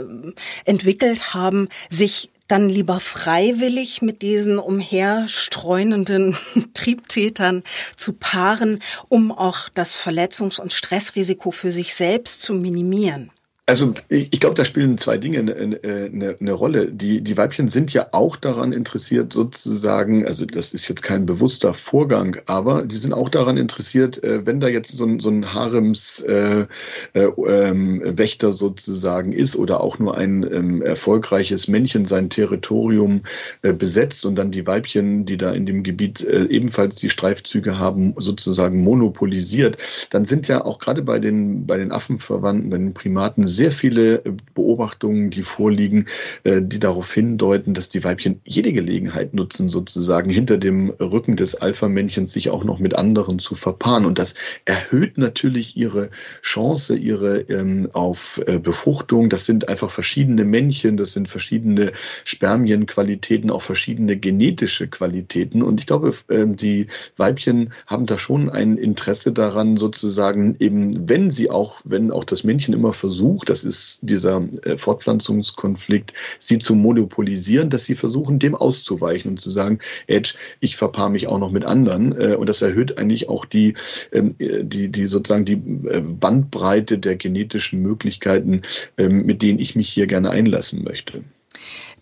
entwickelt 0.65 1.34
haben, 1.34 1.70
sich 1.89 2.29
dann 2.50 2.68
lieber 2.68 3.00
freiwillig 3.00 4.01
mit 4.01 4.22
diesen 4.22 4.58
umherstreunenden 4.60 6.36
Triebtätern 6.74 7.63
zu 7.96 8.13
paaren, 8.13 8.79
um 9.08 9.32
auch 9.32 9.70
das 9.70 9.96
Verletzungs- 9.96 10.60
und 10.60 10.74
Stressrisiko 10.74 11.51
für 11.51 11.72
sich 11.72 11.96
selbst 11.96 12.41
zu 12.41 12.53
minimieren. 12.53 13.32
Also 13.69 13.93
ich, 14.07 14.39
glaube, 14.39 14.55
da 14.55 14.65
spielen 14.65 14.97
zwei 14.97 15.19
Dinge 15.19 15.38
eine, 15.38 15.55
eine, 15.55 16.35
eine, 16.41 16.53
Rolle. 16.53 16.88
Die, 16.88 17.21
die 17.21 17.38
Weibchen 17.38 17.69
sind 17.69 17.93
ja 17.93 18.07
auch 18.13 18.35
daran 18.35 18.73
interessiert, 18.73 19.31
sozusagen, 19.31 20.25
also 20.25 20.47
das 20.47 20.73
ist 20.73 20.88
jetzt 20.89 21.03
kein 21.03 21.27
bewusster 21.27 21.75
Vorgang, 21.75 22.38
aber 22.47 22.81
die 22.81 22.95
sind 22.95 23.13
auch 23.13 23.29
daran 23.29 23.57
interessiert, 23.57 24.23
äh, 24.23 24.43
wenn 24.47 24.59
da 24.59 24.69
jetzt 24.69 24.97
so 24.97 25.05
ein, 25.05 25.19
so 25.19 25.29
ein 25.29 25.53
Haremswächter 25.53 26.67
äh, 27.13 28.49
äh, 28.49 28.51
sozusagen 28.51 29.33
ist 29.33 29.55
oder 29.55 29.81
auch 29.81 29.99
nur 29.99 30.17
ein 30.17 30.41
ähm, 30.51 30.81
erfolgreiches 30.81 31.67
Männchen 31.67 32.07
sein 32.07 32.31
Territorium 32.31 33.21
äh, 33.61 33.71
besetzt 33.71 34.25
und 34.25 34.33
dann 34.33 34.49
die 34.49 34.65
Weibchen, 34.65 35.27
die 35.27 35.38
da 35.38 35.51
in 35.51 35.67
dem 35.67 35.83
Gebiet 35.83 36.23
äh, 36.23 36.45
ebenfalls 36.45 36.95
die 36.95 37.09
Streifzüge 37.11 37.77
haben, 37.77 38.15
sozusagen 38.17 38.81
monopolisiert, 38.81 39.77
dann 40.09 40.25
sind 40.25 40.47
ja 40.47 40.65
auch 40.65 40.79
gerade 40.79 41.03
bei 41.03 41.19
den, 41.19 41.67
bei 41.67 41.77
den 41.77 41.91
Affenverwandten, 41.91 42.71
bei 42.71 42.77
den 42.79 42.95
Primaten 42.95 43.45
sehr 43.59 43.71
viele 43.73 44.23
äh, 44.23 44.31
Beobachtungen, 44.55 45.31
die 45.31 45.43
vorliegen, 45.43 46.05
äh, 46.45 46.61
die 46.61 46.79
darauf 46.79 47.13
hindeuten, 47.13 47.73
dass 47.73 47.89
die 47.89 48.05
Weibchen 48.05 48.39
jede 48.45 48.71
Gelegenheit 48.71 49.33
nutzen, 49.33 49.67
sozusagen 49.67 50.29
hinter 50.29 50.57
dem 50.57 50.91
Rücken 50.91 51.35
des 51.35 51.55
Alpha-Männchens 51.55 52.31
sich 52.31 52.51
auch 52.51 52.63
noch 52.63 52.79
mit 52.79 52.95
anderen 52.95 53.37
zu 53.37 53.55
verpaaren. 53.55 54.05
Und 54.05 54.17
das 54.17 54.35
erhöht 54.63 55.17
natürlich 55.17 55.75
ihre 55.75 56.09
Chance, 56.41 56.95
ihre 56.95 57.41
ähm, 57.41 57.89
auf 57.91 58.41
äh, 58.47 58.59
Befruchtung. 58.59 59.29
Das 59.29 59.45
sind 59.45 59.67
einfach 59.67 59.91
verschiedene 59.91 60.45
Männchen, 60.45 60.95
das 60.95 61.11
sind 61.11 61.27
verschiedene 61.27 61.91
Spermienqualitäten, 62.23 63.51
auch 63.51 63.61
verschiedene 63.61 64.15
genetische 64.15 64.87
Qualitäten. 64.87 65.63
Und 65.63 65.81
ich 65.81 65.85
glaube, 65.85 66.13
äh, 66.29 66.47
die 66.47 66.87
Weibchen 67.17 67.73
haben 67.87 68.05
da 68.05 68.17
schon 68.17 68.49
ein 68.49 68.77
Interesse 68.77 69.33
daran, 69.33 69.75
sozusagen 69.75 70.55
eben, 70.59 71.09
wenn 71.09 71.29
sie 71.29 71.49
auch, 71.49 71.81
wenn 71.83 72.09
auch 72.09 72.23
das 72.23 72.45
Männchen 72.45 72.73
immer 72.73 72.93
versucht, 72.93 73.38
das 73.46 73.63
ist 73.63 74.00
dieser 74.01 74.48
äh, 74.63 74.77
Fortpflanzungskonflikt, 74.77 76.13
sie 76.39 76.60
zu 76.60 76.75
monopolisieren, 76.75 77.69
dass 77.69 77.86
sie 77.86 77.96
versuchen, 77.96 78.39
dem 78.39 78.55
auszuweichen 78.55 79.31
und 79.31 79.39
zu 79.39 79.51
sagen, 79.51 79.79
Edge, 80.08 80.36
ich 80.60 80.75
verpaare 80.75 81.12
mich 81.12 81.27
auch 81.27 81.39
noch 81.39 81.51
mit 81.51 81.65
anderen. 81.65 82.19
Äh, 82.19 82.36
und 82.36 82.48
das 82.48 82.62
erhöht 82.62 82.98
eigentlich 82.98 83.29
auch 83.29 83.46
die, 83.46 83.75
ähm, 84.12 84.36
die, 84.39 84.89
die 84.89 85.05
sozusagen 85.08 85.46
die 85.46 85.62
äh, 85.89 86.01
Bandbreite 86.01 86.98
der 86.98 87.15
genetischen 87.15 87.81
Möglichkeiten, 87.81 88.62
ähm, 88.98 89.25
mit 89.25 89.41
denen 89.41 89.60
ich 89.60 89.75
mich 89.75 89.89
hier 89.89 90.08
gerne 90.08 90.29
einlassen 90.29 90.84
möchte. 90.84 91.24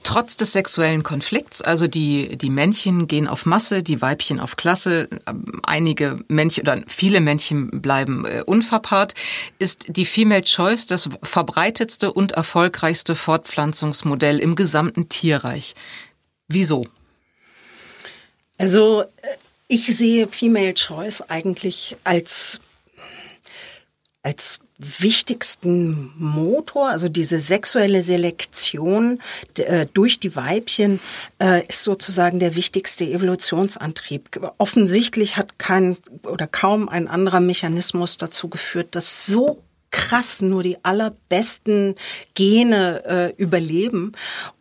Trotz 0.07 0.37
des 0.37 0.53
sexuellen 0.53 1.03
Konflikts, 1.03 1.61
also 1.61 1.85
die, 1.85 2.37
die 2.37 2.49
Männchen 2.49 3.07
gehen 3.07 3.27
auf 3.27 3.45
Masse, 3.45 3.83
die 3.83 4.01
Weibchen 4.01 4.39
auf 4.39 4.55
Klasse, 4.55 5.09
einige 5.63 6.23
Männchen 6.29 6.61
oder 6.61 6.81
viele 6.87 7.19
Männchen 7.19 7.81
bleiben 7.81 8.23
äh, 8.23 8.41
unverpaart, 8.45 9.15
ist 9.59 9.83
die 9.89 10.05
Female 10.05 10.43
Choice 10.43 10.85
das 10.85 11.09
verbreitetste 11.23 12.13
und 12.13 12.31
erfolgreichste 12.31 13.15
Fortpflanzungsmodell 13.15 14.39
im 14.39 14.55
gesamten 14.55 15.09
Tierreich. 15.09 15.75
Wieso? 16.47 16.85
Also 18.57 19.01
äh, 19.01 19.07
ich 19.67 19.93
sehe 19.93 20.29
Female 20.29 20.73
Choice 20.73 21.19
eigentlich 21.19 21.97
als 22.05 22.61
als 24.23 24.61
wichtigsten 24.77 26.13
Motor, 26.17 26.89
also 26.89 27.09
diese 27.09 27.39
sexuelle 27.39 28.01
Selektion 28.01 29.19
äh, 29.57 29.87
durch 29.91 30.19
die 30.19 30.35
Weibchen 30.35 30.99
äh, 31.41 31.65
ist 31.67 31.83
sozusagen 31.83 32.39
der 32.39 32.55
wichtigste 32.55 33.05
Evolutionsantrieb. 33.05 34.39
Offensichtlich 34.59 35.37
hat 35.37 35.57
kein 35.57 35.97
oder 36.23 36.45
kaum 36.45 36.89
ein 36.89 37.07
anderer 37.07 37.39
Mechanismus 37.39 38.17
dazu 38.17 38.49
geführt, 38.49 38.89
dass 38.91 39.25
so 39.25 39.63
krass 39.91 40.41
nur 40.41 40.63
die 40.63 40.77
allerbesten 40.83 41.95
Gene 42.35 43.03
äh, 43.05 43.41
überleben. 43.41 44.11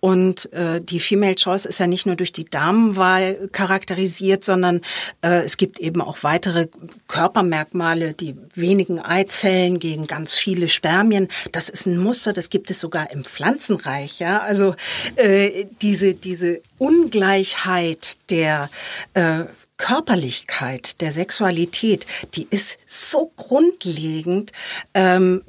Und 0.00 0.52
äh, 0.52 0.80
die 0.80 1.00
Female 1.00 1.34
Choice 1.34 1.66
ist 1.66 1.80
ja 1.80 1.86
nicht 1.86 2.06
nur 2.06 2.16
durch 2.16 2.32
die 2.32 2.44
Damenwahl 2.44 3.48
charakterisiert, 3.52 4.44
sondern 4.44 4.80
äh, 5.22 5.42
es 5.42 5.56
gibt 5.56 5.78
eben 5.78 6.00
auch 6.00 6.18
weitere 6.22 6.68
Körpermerkmale, 7.08 8.14
die 8.14 8.36
wenigen 8.54 9.00
Eizellen 9.00 9.78
gegen 9.78 10.06
ganz 10.06 10.34
viele 10.34 10.68
Spermien. 10.68 11.28
Das 11.52 11.68
ist 11.68 11.86
ein 11.86 11.98
Muster, 11.98 12.32
das 12.32 12.50
gibt 12.50 12.70
es 12.70 12.80
sogar 12.80 13.10
im 13.10 13.24
Pflanzenreich. 13.24 14.18
Ja, 14.18 14.38
also 14.38 14.74
äh, 15.16 15.66
diese 15.82 16.14
diese 16.14 16.60
Ungleichheit 16.78 18.18
der 18.30 18.70
äh, 19.14 19.44
Körperlichkeit 19.76 21.00
der 21.00 21.12
Sexualität, 21.12 22.06
die 22.34 22.46
ist 22.50 22.78
so 22.86 23.32
grundlegend 23.36 24.52
ähm, 24.94 25.42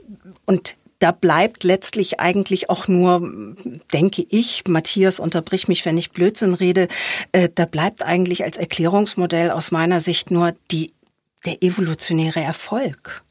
und 0.46 0.78
da 1.00 1.12
bleibt 1.12 1.64
letztlich 1.64 2.20
eigentlich 2.20 2.70
auch 2.70 2.88
nur, 2.88 3.22
denke 3.94 4.26
ich, 4.30 4.64
Matthias, 4.68 5.20
unterbrich 5.20 5.68
mich, 5.68 5.86
wenn 5.86 5.98
ich 5.98 6.12
Blödsinn 6.12 6.56
rede, 6.56 6.88
äh, 7.32 7.50
da 7.54 7.66
bleibt 7.66 8.02
eigentlich 8.02 8.44
als 8.44 8.58
Erklärungsmodell 8.58 9.52
aus 9.52 9.72
meiner 9.72 10.02
Sicht 10.02 10.32
nur 10.32 10.56
die, 10.72 10.94
der 11.46 11.62
evolutionäre 11.62 12.42
Erfolg. 12.42 13.24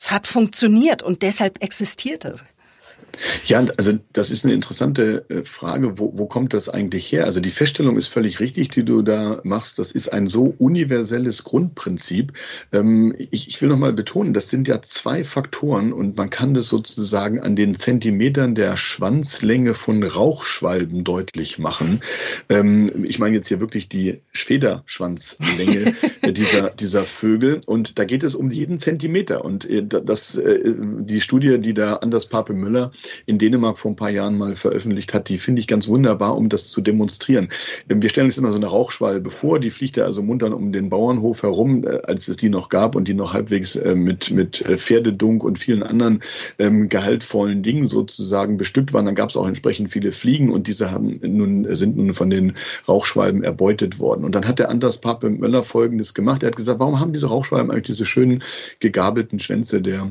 Es 0.00 0.10
hat 0.10 0.26
funktioniert 0.26 1.02
und 1.02 1.22
deshalb 1.22 1.62
existiert 1.62 2.24
es. 2.24 2.42
Ja, 3.46 3.64
also 3.76 3.98
das 4.12 4.30
ist 4.30 4.44
eine 4.44 4.54
interessante 4.54 5.24
äh, 5.28 5.44
Frage. 5.44 5.98
Wo, 5.98 6.12
wo 6.16 6.26
kommt 6.26 6.52
das 6.52 6.68
eigentlich 6.68 7.10
her? 7.10 7.24
Also 7.24 7.40
die 7.40 7.50
Feststellung 7.50 7.96
ist 7.96 8.08
völlig 8.08 8.40
richtig, 8.40 8.68
die 8.68 8.84
du 8.84 9.02
da 9.02 9.40
machst. 9.44 9.78
Das 9.78 9.92
ist 9.92 10.12
ein 10.12 10.26
so 10.26 10.54
universelles 10.58 11.44
Grundprinzip. 11.44 12.32
Ähm, 12.72 13.14
ich, 13.30 13.48
ich 13.48 13.60
will 13.60 13.68
nochmal 13.68 13.92
betonen, 13.92 14.34
das 14.34 14.48
sind 14.48 14.68
ja 14.68 14.82
zwei 14.82 15.24
Faktoren 15.24 15.92
und 15.92 16.16
man 16.16 16.30
kann 16.30 16.54
das 16.54 16.68
sozusagen 16.68 17.40
an 17.40 17.56
den 17.56 17.74
Zentimetern 17.74 18.54
der 18.54 18.76
Schwanzlänge 18.76 19.74
von 19.74 20.02
Rauchschwalben 20.02 21.04
deutlich 21.04 21.58
machen. 21.58 22.00
Ähm, 22.48 23.04
ich 23.04 23.18
meine 23.18 23.36
jetzt 23.36 23.48
hier 23.48 23.60
wirklich 23.60 23.88
die 23.88 24.20
Schwederschwanzlänge 24.32 25.94
dieser, 26.32 26.70
dieser 26.70 27.04
Vögel 27.04 27.60
und 27.66 27.98
da 27.98 28.04
geht 28.04 28.24
es 28.24 28.34
um 28.34 28.50
jeden 28.50 28.78
Zentimeter. 28.78 29.44
Und 29.44 29.68
äh, 29.68 29.84
das, 29.86 30.36
äh, 30.36 30.74
die 31.00 31.20
Studie, 31.20 31.58
die 31.58 31.74
da 31.74 31.96
Anders 31.96 32.26
Pape 32.26 32.52
Müller 32.52 32.92
in 33.26 33.38
Dänemark 33.38 33.78
vor 33.78 33.90
ein 33.90 33.96
paar 33.96 34.10
Jahren 34.10 34.38
mal 34.38 34.56
veröffentlicht 34.56 35.14
hat, 35.14 35.28
die 35.28 35.38
finde 35.38 35.60
ich 35.60 35.66
ganz 35.66 35.88
wunderbar, 35.88 36.36
um 36.36 36.48
das 36.48 36.68
zu 36.68 36.80
demonstrieren. 36.80 37.48
Wir 37.86 38.08
stellen 38.08 38.26
uns 38.26 38.38
immer 38.38 38.50
so 38.50 38.56
eine 38.56 38.66
Rauchschwalbe 38.66 39.30
vor, 39.30 39.60
die 39.60 39.70
fliegt 39.70 39.96
ja 39.96 40.04
also 40.04 40.22
munter 40.22 40.54
um 40.54 40.72
den 40.72 40.90
Bauernhof 40.90 41.42
herum, 41.42 41.84
äh, 41.84 42.00
als 42.04 42.28
es 42.28 42.36
die 42.36 42.48
noch 42.48 42.68
gab 42.68 42.94
und 42.96 43.08
die 43.08 43.14
noch 43.14 43.32
halbwegs 43.32 43.76
äh, 43.76 43.94
mit, 43.94 44.30
mit 44.30 44.60
äh, 44.62 44.78
Pferdedunk 44.78 45.44
und 45.44 45.58
vielen 45.58 45.82
anderen 45.82 46.20
ähm, 46.58 46.88
gehaltvollen 46.88 47.62
Dingen 47.62 47.86
sozusagen 47.86 48.56
bestückt 48.56 48.92
waren. 48.92 49.06
Dann 49.06 49.14
gab 49.14 49.30
es 49.30 49.36
auch 49.36 49.46
entsprechend 49.46 49.90
viele 49.90 50.12
Fliegen 50.12 50.52
und 50.52 50.66
diese 50.66 50.90
haben 50.90 51.18
nun, 51.22 51.66
sind 51.74 51.96
nun 51.96 52.14
von 52.14 52.30
den 52.30 52.54
Rauchschwalben 52.88 53.42
erbeutet 53.42 53.98
worden. 53.98 54.24
Und 54.24 54.34
dann 54.34 54.46
hat 54.46 54.58
der 54.58 54.70
Anders 54.70 54.98
Pape 55.00 55.30
Möller 55.30 55.62
Folgendes 55.62 56.14
gemacht. 56.14 56.42
Er 56.42 56.48
hat 56.48 56.56
gesagt, 56.56 56.80
warum 56.80 57.00
haben 57.00 57.12
diese 57.12 57.28
Rauchschwalben 57.28 57.70
eigentlich 57.70 57.84
diese 57.84 58.06
schönen 58.06 58.42
gegabelten 58.80 59.38
Schwänze 59.38 59.80
der 59.80 60.10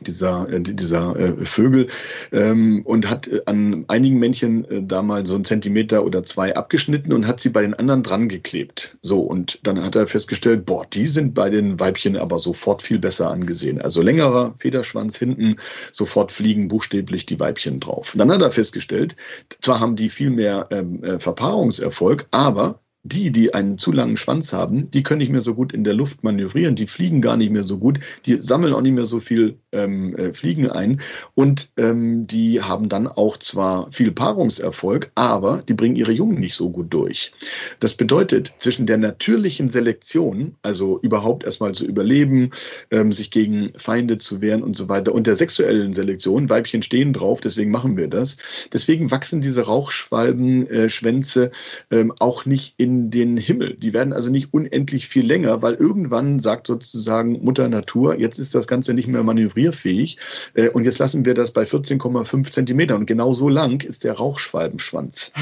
dieser, 0.00 0.48
äh, 0.52 0.60
dieser 0.60 1.16
äh, 1.16 1.44
Vögel 1.44 1.88
ähm, 2.32 2.82
und 2.84 3.10
hat 3.10 3.28
äh, 3.28 3.42
an 3.46 3.84
einigen 3.88 4.18
Männchen 4.18 4.64
äh, 4.70 4.82
da 4.82 5.02
mal 5.02 5.26
so 5.26 5.34
einen 5.34 5.44
Zentimeter 5.44 6.04
oder 6.04 6.24
zwei 6.24 6.54
abgeschnitten 6.54 7.12
und 7.12 7.26
hat 7.26 7.40
sie 7.40 7.48
bei 7.48 7.62
den 7.62 7.74
anderen 7.74 8.02
dran 8.02 8.28
geklebt. 8.28 8.96
So, 9.02 9.20
und 9.20 9.58
dann 9.62 9.82
hat 9.84 9.96
er 9.96 10.06
festgestellt, 10.06 10.66
boah, 10.66 10.86
die 10.90 11.08
sind 11.08 11.34
bei 11.34 11.50
den 11.50 11.80
Weibchen 11.80 12.16
aber 12.16 12.38
sofort 12.38 12.82
viel 12.82 12.98
besser 12.98 13.30
angesehen. 13.30 13.80
Also 13.80 14.02
längerer 14.02 14.54
Federschwanz 14.58 15.16
hinten, 15.16 15.56
sofort 15.92 16.32
fliegen 16.32 16.68
buchstäblich 16.68 17.26
die 17.26 17.40
Weibchen 17.40 17.80
drauf. 17.80 18.14
Dann 18.16 18.30
hat 18.30 18.42
er 18.42 18.50
festgestellt, 18.50 19.16
zwar 19.60 19.80
haben 19.80 19.96
die 19.96 20.08
viel 20.08 20.30
mehr 20.30 20.68
ähm, 20.70 21.02
äh, 21.02 21.18
Verpaarungserfolg, 21.18 22.26
aber 22.30 22.80
die, 23.02 23.30
die 23.30 23.54
einen 23.54 23.78
zu 23.78 23.92
langen 23.92 24.16
Schwanz 24.16 24.52
haben, 24.52 24.90
die 24.90 25.02
können 25.02 25.20
nicht 25.20 25.32
mehr 25.32 25.40
so 25.40 25.54
gut 25.54 25.72
in 25.72 25.84
der 25.84 25.94
Luft 25.94 26.22
manövrieren, 26.22 26.76
die 26.76 26.86
fliegen 26.86 27.22
gar 27.22 27.36
nicht 27.36 27.50
mehr 27.50 27.64
so 27.64 27.78
gut, 27.78 28.00
die 28.26 28.36
sammeln 28.42 28.74
auch 28.74 28.82
nicht 28.82 28.92
mehr 28.92 29.06
so 29.06 29.20
viel 29.20 29.58
ähm, 29.72 30.16
äh, 30.16 30.32
Fliegen 30.32 30.68
ein 30.68 31.00
und 31.34 31.70
ähm, 31.76 32.26
die 32.26 32.62
haben 32.62 32.88
dann 32.88 33.06
auch 33.06 33.36
zwar 33.36 33.90
viel 33.92 34.10
Paarungserfolg, 34.12 35.10
aber 35.14 35.62
die 35.68 35.74
bringen 35.74 35.96
ihre 35.96 36.12
Jungen 36.12 36.40
nicht 36.40 36.54
so 36.54 36.70
gut 36.70 36.92
durch. 36.92 37.32
Das 37.78 37.94
bedeutet, 37.94 38.52
zwischen 38.58 38.86
der 38.86 38.98
natürlichen 38.98 39.68
Selektion, 39.68 40.56
also 40.62 40.98
überhaupt 41.00 41.44
erstmal 41.44 41.72
zu 41.72 41.84
überleben, 41.84 42.50
ähm, 42.90 43.12
sich 43.12 43.30
gegen 43.30 43.72
Feinde 43.76 44.18
zu 44.18 44.40
wehren 44.40 44.62
und 44.62 44.76
so 44.76 44.88
weiter, 44.88 45.14
und 45.14 45.26
der 45.26 45.36
sexuellen 45.36 45.94
Selektion, 45.94 46.50
Weibchen 46.50 46.82
stehen 46.82 47.12
drauf, 47.12 47.40
deswegen 47.40 47.70
machen 47.70 47.96
wir 47.96 48.08
das, 48.08 48.36
deswegen 48.72 49.10
wachsen 49.10 49.40
diese 49.40 49.62
Rauchschwalbenschwänze 49.62 51.52
äh, 51.90 52.00
ähm, 52.00 52.12
auch 52.18 52.44
nicht 52.44 52.74
in 52.76 53.10
den 53.10 53.36
Himmel. 53.36 53.76
Die 53.76 53.92
werden 53.92 54.12
also 54.12 54.30
nicht 54.30 54.52
unendlich 54.52 55.08
viel 55.08 55.26
länger, 55.26 55.62
weil 55.62 55.74
irgendwann 55.74 56.40
sagt 56.40 56.66
sozusagen 56.66 57.44
Mutter 57.44 57.68
Natur, 57.68 58.18
jetzt 58.18 58.38
ist 58.38 58.54
das 58.54 58.66
Ganze 58.66 58.94
nicht 58.94 59.08
mehr 59.08 59.22
manövrierfähig 59.22 59.59
äh, 59.66 60.68
und 60.68 60.84
jetzt 60.84 60.98
lassen 60.98 61.24
wir 61.24 61.34
das 61.34 61.52
bei 61.52 61.64
14,5 61.64 62.50
Zentimeter 62.50 62.96
und 62.96 63.06
genau 63.06 63.32
so 63.32 63.48
lang 63.48 63.82
ist 63.82 64.04
der 64.04 64.14
Rauchschwalbenschwanz. 64.14 65.32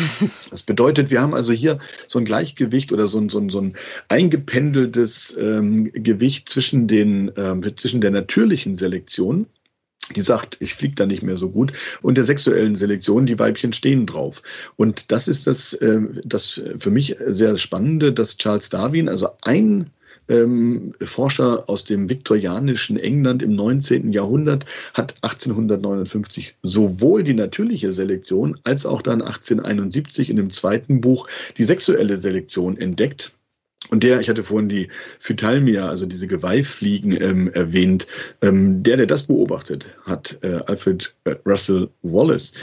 Das 0.51 0.63
bedeutet, 0.63 1.11
wir 1.11 1.21
haben 1.21 1.35
also 1.35 1.53
hier 1.53 1.79
so 2.07 2.19
ein 2.19 2.25
Gleichgewicht 2.25 2.93
oder 2.93 3.07
so 3.07 3.19
ein, 3.19 3.29
so 3.29 3.39
ein, 3.39 3.51
so 3.51 3.61
ein 3.61 3.75
eingependeltes 4.09 5.37
ähm, 5.39 5.91
Gewicht 5.93 6.49
zwischen, 6.49 6.89
den, 6.89 7.31
ähm, 7.37 7.63
zwischen 7.77 8.01
der 8.01 8.11
natürlichen 8.11 8.77
Selektion 8.77 9.47
die 10.17 10.23
sagt, 10.23 10.57
ich 10.61 10.75
fliege 10.75 10.95
da 10.95 11.07
nicht 11.07 11.23
mehr 11.23 11.37
so 11.37 11.51
gut. 11.51 11.73
Und 12.03 12.17
der 12.17 12.25
sexuellen 12.25 12.77
Selektion, 12.77 13.27
die 13.27 13.39
Weibchen 13.39 13.73
stehen 13.73 14.07
drauf. 14.07 14.43
Und 14.77 15.11
das 15.13 15.29
ist 15.29 15.47
das, 15.47 15.75
äh, 15.75 16.01
das 16.25 16.61
für 16.79 16.91
mich 16.91 17.17
sehr 17.27 17.59
Spannende, 17.59 18.13
dass 18.13 18.39
Charles 18.39 18.71
Darwin, 18.71 19.09
also 19.09 19.29
ein 19.43 19.91
ähm, 20.29 20.93
Forscher 21.01 21.69
aus 21.69 21.85
dem 21.85 22.09
viktorianischen 22.09 22.99
England 22.99 23.43
im 23.43 23.55
19. 23.55 24.13
Jahrhundert 24.13 24.65
hat 24.95 25.17
1859 25.23 26.57
sowohl 26.63 27.25
die 27.25 27.35
natürliche 27.35 27.93
Selektion 27.93 28.59
als 28.65 28.87
auch 28.87 29.03
dann 29.03 29.23
1871 29.23 30.31
in 30.31 30.37
dem 30.37 30.51
zweiten 30.51 31.01
Buch 31.01 31.29
die 31.57 31.65
sexuelle 31.65 32.19
Selektion 32.19 32.77
entdeckt. 32.79 33.33
Und 33.91 34.03
der, 34.03 34.21
ich 34.21 34.29
hatte 34.29 34.45
vorhin 34.45 34.69
die 34.69 34.89
Phytalmia, 35.21 35.89
also 35.89 36.05
diese 36.05 36.27
Geweihfliegen 36.27 37.13
ähm, 37.13 37.53
erwähnt, 37.53 38.07
ähm, 38.43 38.83
der, 38.83 38.97
der 38.97 39.07
das 39.07 39.23
beobachtet 39.23 39.87
hat, 40.03 40.39
äh, 40.43 40.61
Alfred 40.67 41.15
äh, 41.25 41.37
Russell 41.47 41.89
Wallace, 42.03 42.55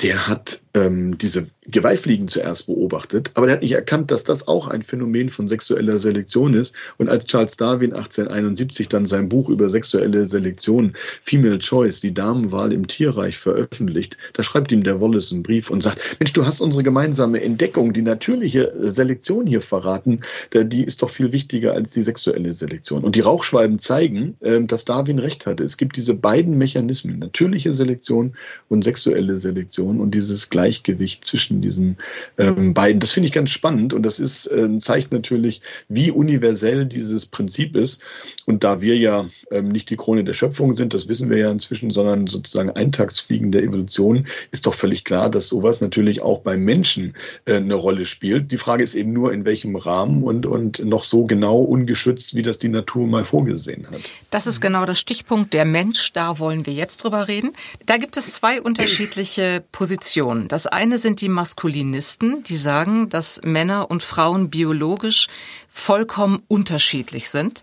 der 0.00 0.28
hat 0.28 0.62
ähm, 0.74 1.18
diese 1.18 1.46
Geweihfliegen 1.66 2.28
zuerst 2.28 2.66
beobachtet, 2.66 3.30
aber 3.34 3.46
der 3.46 3.56
hat 3.56 3.62
nicht 3.62 3.72
erkannt, 3.72 4.10
dass 4.10 4.24
das 4.24 4.46
auch 4.48 4.68
ein 4.68 4.82
Phänomen 4.82 5.28
von 5.28 5.48
sexueller 5.48 5.98
Selektion 5.98 6.54
ist. 6.54 6.74
Und 6.98 7.08
als 7.08 7.26
Charles 7.26 7.56
Darwin 7.56 7.92
1871 7.92 8.88
dann 8.88 9.06
sein 9.06 9.28
Buch 9.28 9.48
über 9.48 9.70
sexuelle 9.70 10.28
Selektion, 10.28 10.94
Female 11.22 11.58
Choice, 11.58 12.00
die 12.00 12.14
Damenwahl 12.14 12.72
im 12.72 12.86
Tierreich 12.86 13.38
veröffentlicht, 13.38 14.16
da 14.32 14.42
schreibt 14.42 14.72
ihm 14.72 14.82
der 14.82 15.00
Wallace 15.00 15.32
einen 15.32 15.42
Brief 15.42 15.70
und 15.70 15.82
sagt, 15.82 16.00
Mensch, 16.18 16.32
du 16.32 16.46
hast 16.46 16.60
unsere 16.60 16.82
gemeinsame 16.82 17.40
Entdeckung, 17.42 17.92
die 17.92 18.02
natürliche 18.02 18.72
Selektion 18.76 19.46
hier 19.46 19.62
verraten, 19.62 20.20
die 20.54 20.84
ist 20.84 21.02
doch 21.02 21.10
viel 21.10 21.32
wichtiger 21.32 21.72
als 21.72 21.92
die 21.92 22.02
sexuelle 22.02 22.54
Selektion. 22.54 23.02
Und 23.02 23.16
die 23.16 23.20
Rauchschwalben 23.20 23.78
zeigen, 23.78 24.34
ähm, 24.42 24.66
dass 24.66 24.84
Darwin 24.84 25.18
recht 25.18 25.46
hatte. 25.46 25.64
Es 25.64 25.76
gibt 25.76 25.96
diese 25.96 26.14
beiden 26.14 26.58
Mechanismen, 26.58 27.18
natürliche 27.18 27.74
Selektion 27.74 28.34
und 28.68 28.84
sexuelle 28.84 29.36
Selektion 29.36 30.00
und 30.00 30.12
dieses 30.12 30.50
Gleichgewicht 30.60 31.24
zwischen 31.24 31.62
diesen 31.62 31.96
ähm, 32.36 32.74
beiden. 32.74 33.00
Das 33.00 33.12
finde 33.12 33.28
ich 33.28 33.32
ganz 33.32 33.48
spannend 33.48 33.94
und 33.94 34.02
das 34.02 34.18
ist, 34.18 34.46
äh, 34.46 34.68
zeigt 34.80 35.10
natürlich, 35.10 35.62
wie 35.88 36.10
universell 36.10 36.84
dieses 36.84 37.24
Prinzip 37.24 37.74
ist. 37.76 38.02
Und 38.44 38.62
da 38.62 38.82
wir 38.82 38.98
ja 38.98 39.30
ähm, 39.50 39.68
nicht 39.68 39.88
die 39.88 39.96
Krone 39.96 40.22
der 40.22 40.34
Schöpfung 40.34 40.76
sind, 40.76 40.92
das 40.92 41.08
wissen 41.08 41.30
wir 41.30 41.38
ja 41.38 41.50
inzwischen, 41.50 41.90
sondern 41.90 42.26
sozusagen 42.26 42.68
Eintagsfliegen 42.68 43.52
der 43.52 43.62
Evolution, 43.62 44.26
ist 44.50 44.66
doch 44.66 44.74
völlig 44.74 45.04
klar, 45.04 45.30
dass 45.30 45.48
sowas 45.48 45.80
natürlich 45.80 46.20
auch 46.20 46.40
beim 46.40 46.62
Menschen 46.62 47.14
äh, 47.46 47.54
eine 47.54 47.74
Rolle 47.74 48.04
spielt. 48.04 48.52
Die 48.52 48.58
Frage 48.58 48.84
ist 48.84 48.94
eben 48.94 49.14
nur, 49.14 49.32
in 49.32 49.46
welchem 49.46 49.76
Rahmen 49.76 50.22
und, 50.22 50.44
und 50.44 50.84
noch 50.84 51.04
so 51.04 51.24
genau 51.24 51.58
ungeschützt, 51.60 52.34
wie 52.34 52.42
das 52.42 52.58
die 52.58 52.68
Natur 52.68 53.06
mal 53.06 53.24
vorgesehen 53.24 53.86
hat. 53.90 54.00
Das 54.28 54.46
ist 54.46 54.60
genau 54.60 54.84
das 54.84 55.00
Stichpunkt. 55.00 55.54
Der 55.54 55.64
Mensch, 55.64 56.12
da 56.12 56.38
wollen 56.38 56.66
wir 56.66 56.74
jetzt 56.74 57.02
drüber 57.02 57.28
reden. 57.28 57.52
Da 57.86 57.96
gibt 57.96 58.18
es 58.18 58.34
zwei 58.34 58.60
unterschiedliche 58.60 59.62
Positionen. 59.72 60.48
Das 60.50 60.66
eine 60.66 60.98
sind 60.98 61.20
die 61.20 61.28
Maskulinisten, 61.28 62.42
die 62.42 62.56
sagen, 62.56 63.08
dass 63.08 63.40
Männer 63.44 63.88
und 63.88 64.02
Frauen 64.02 64.50
biologisch 64.50 65.28
vollkommen 65.68 66.42
unterschiedlich 66.48 67.30
sind. 67.30 67.62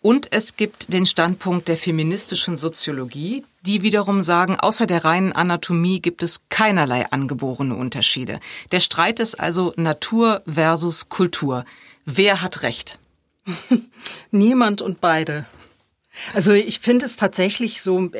Und 0.00 0.32
es 0.32 0.56
gibt 0.56 0.92
den 0.92 1.04
Standpunkt 1.04 1.66
der 1.66 1.76
feministischen 1.76 2.56
Soziologie, 2.56 3.44
die 3.62 3.82
wiederum 3.82 4.22
sagen, 4.22 4.54
außer 4.54 4.86
der 4.86 5.04
reinen 5.04 5.32
Anatomie 5.32 6.00
gibt 6.00 6.22
es 6.22 6.42
keinerlei 6.48 7.10
angeborene 7.10 7.74
Unterschiede. 7.74 8.38
Der 8.70 8.78
Streit 8.78 9.18
ist 9.18 9.40
also 9.40 9.74
Natur 9.76 10.42
versus 10.46 11.08
Kultur. 11.08 11.64
Wer 12.04 12.40
hat 12.40 12.62
recht? 12.62 13.00
Niemand 14.30 14.80
und 14.80 15.00
beide. 15.00 15.44
Also 16.34 16.52
ich 16.52 16.78
finde 16.78 17.06
es 17.06 17.16
tatsächlich 17.16 17.82
so, 17.82 18.10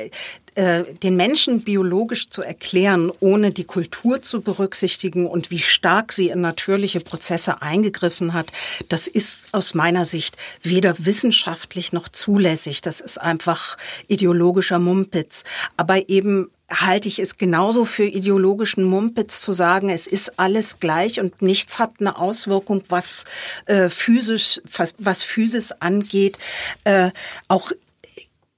äh, 0.54 0.84
den 1.02 1.16
Menschen 1.16 1.62
biologisch 1.62 2.28
zu 2.28 2.42
erklären, 2.42 3.10
ohne 3.20 3.52
die 3.52 3.64
Kultur 3.64 4.20
zu 4.22 4.42
berücksichtigen 4.42 5.26
und 5.26 5.50
wie 5.50 5.58
stark 5.58 6.12
sie 6.12 6.28
in 6.28 6.40
natürliche 6.40 7.00
Prozesse 7.00 7.62
eingegriffen 7.62 8.34
hat, 8.34 8.52
das 8.88 9.08
ist 9.08 9.48
aus 9.52 9.74
meiner 9.74 10.04
Sicht 10.04 10.36
weder 10.60 10.94
wissenschaftlich 10.98 11.92
noch 11.92 12.08
zulässig. 12.08 12.82
Das 12.82 13.00
ist 13.00 13.18
einfach 13.18 13.76
ideologischer 14.08 14.78
Mumpitz. 14.78 15.44
Aber 15.76 16.08
eben 16.08 16.48
halte 16.70 17.08
ich 17.08 17.18
es 17.18 17.36
genauso 17.36 17.84
für 17.84 18.04
ideologischen 18.04 18.84
Mumpitz 18.84 19.40
zu 19.40 19.52
sagen, 19.52 19.90
es 19.90 20.06
ist 20.06 20.38
alles 20.38 20.80
gleich 20.80 21.20
und 21.20 21.42
nichts 21.42 21.78
hat 21.78 21.94
eine 22.00 22.18
Auswirkung, 22.18 22.82
was 22.88 23.24
äh, 23.66 23.88
physisch, 23.88 24.60
was, 24.76 24.94
was 24.98 25.22
Physis 25.22 25.72
angeht. 25.72 26.38
Äh, 26.84 27.10
auch 27.48 27.72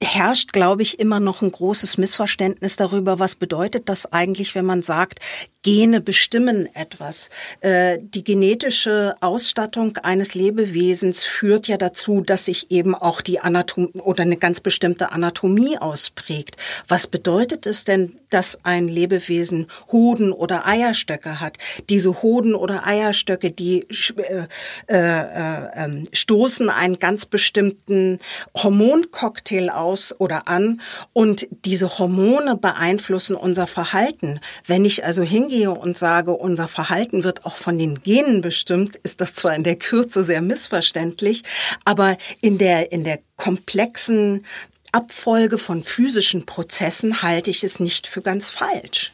herrscht, 0.03 0.51
glaube 0.51 0.81
ich, 0.81 0.99
immer 0.99 1.21
noch 1.21 1.41
ein 1.41 1.51
großes 1.51 1.97
Missverständnis 1.97 2.75
darüber, 2.75 3.17
was 3.17 3.35
bedeutet 3.35 3.87
das 3.87 4.11
eigentlich, 4.11 4.53
wenn 4.53 4.65
man 4.65 4.83
sagt, 4.83 5.19
Gene 5.63 6.01
bestimmen 6.01 6.67
etwas. 6.75 7.29
Äh, 7.61 7.99
die 8.01 8.23
genetische 8.23 9.15
Ausstattung 9.21 9.97
eines 9.97 10.35
Lebewesens 10.35 11.23
führt 11.23 11.67
ja 11.67 11.77
dazu, 11.77 12.21
dass 12.21 12.45
sich 12.45 12.71
eben 12.71 12.93
auch 12.93 13.21
die 13.21 13.39
Anatomie 13.39 14.01
oder 14.01 14.23
eine 14.23 14.37
ganz 14.37 14.59
bestimmte 14.59 15.11
Anatomie 15.13 15.77
ausprägt. 15.77 16.57
Was 16.87 17.07
bedeutet 17.07 17.65
es 17.65 17.85
denn, 17.85 18.19
dass 18.29 18.59
ein 18.63 18.89
Lebewesen 18.89 19.67
Hoden 19.91 20.33
oder 20.33 20.67
Eierstöcke 20.67 21.39
hat? 21.39 21.57
Diese 21.89 22.21
Hoden 22.21 22.53
oder 22.53 22.85
Eierstöcke, 22.85 23.49
die 23.49 23.87
äh, 24.17 24.47
äh, 24.87 25.67
ähm, 25.73 26.03
stoßen 26.11 26.69
einen 26.69 26.99
ganz 26.99 27.25
bestimmten 27.25 28.19
Hormoncocktail 28.55 29.69
aus 29.69 29.84
oder 30.19 30.47
an 30.47 30.81
und 31.13 31.47
diese 31.65 31.97
Hormone 31.97 32.57
beeinflussen 32.57 33.35
unser 33.35 33.67
Verhalten. 33.67 34.39
Wenn 34.65 34.85
ich 34.85 35.05
also 35.05 35.23
hingehe 35.23 35.45
hingehe 35.45 35.71
und 35.71 35.97
sage, 35.97 36.31
unser 36.31 36.67
Verhalten 36.67 37.23
wird 37.23 37.45
auch 37.45 37.55
von 37.55 37.77
den 37.77 38.01
Genen 38.01 38.41
bestimmt, 38.41 38.95
ist 38.97 39.21
das 39.21 39.33
zwar 39.33 39.55
in 39.55 39.63
der 39.63 39.75
Kürze 39.75 40.23
sehr 40.23 40.41
missverständlich, 40.41 41.43
aber 41.83 42.17
in 42.41 42.57
der, 42.57 42.91
in 42.91 43.03
der 43.03 43.19
komplexen 43.35 44.45
Abfolge 44.91 45.57
von 45.57 45.83
physischen 45.83 46.45
Prozessen 46.45 47.21
halte 47.21 47.49
ich 47.49 47.63
es 47.63 47.79
nicht 47.79 48.07
für 48.07 48.21
ganz 48.21 48.49
falsch. 48.49 49.11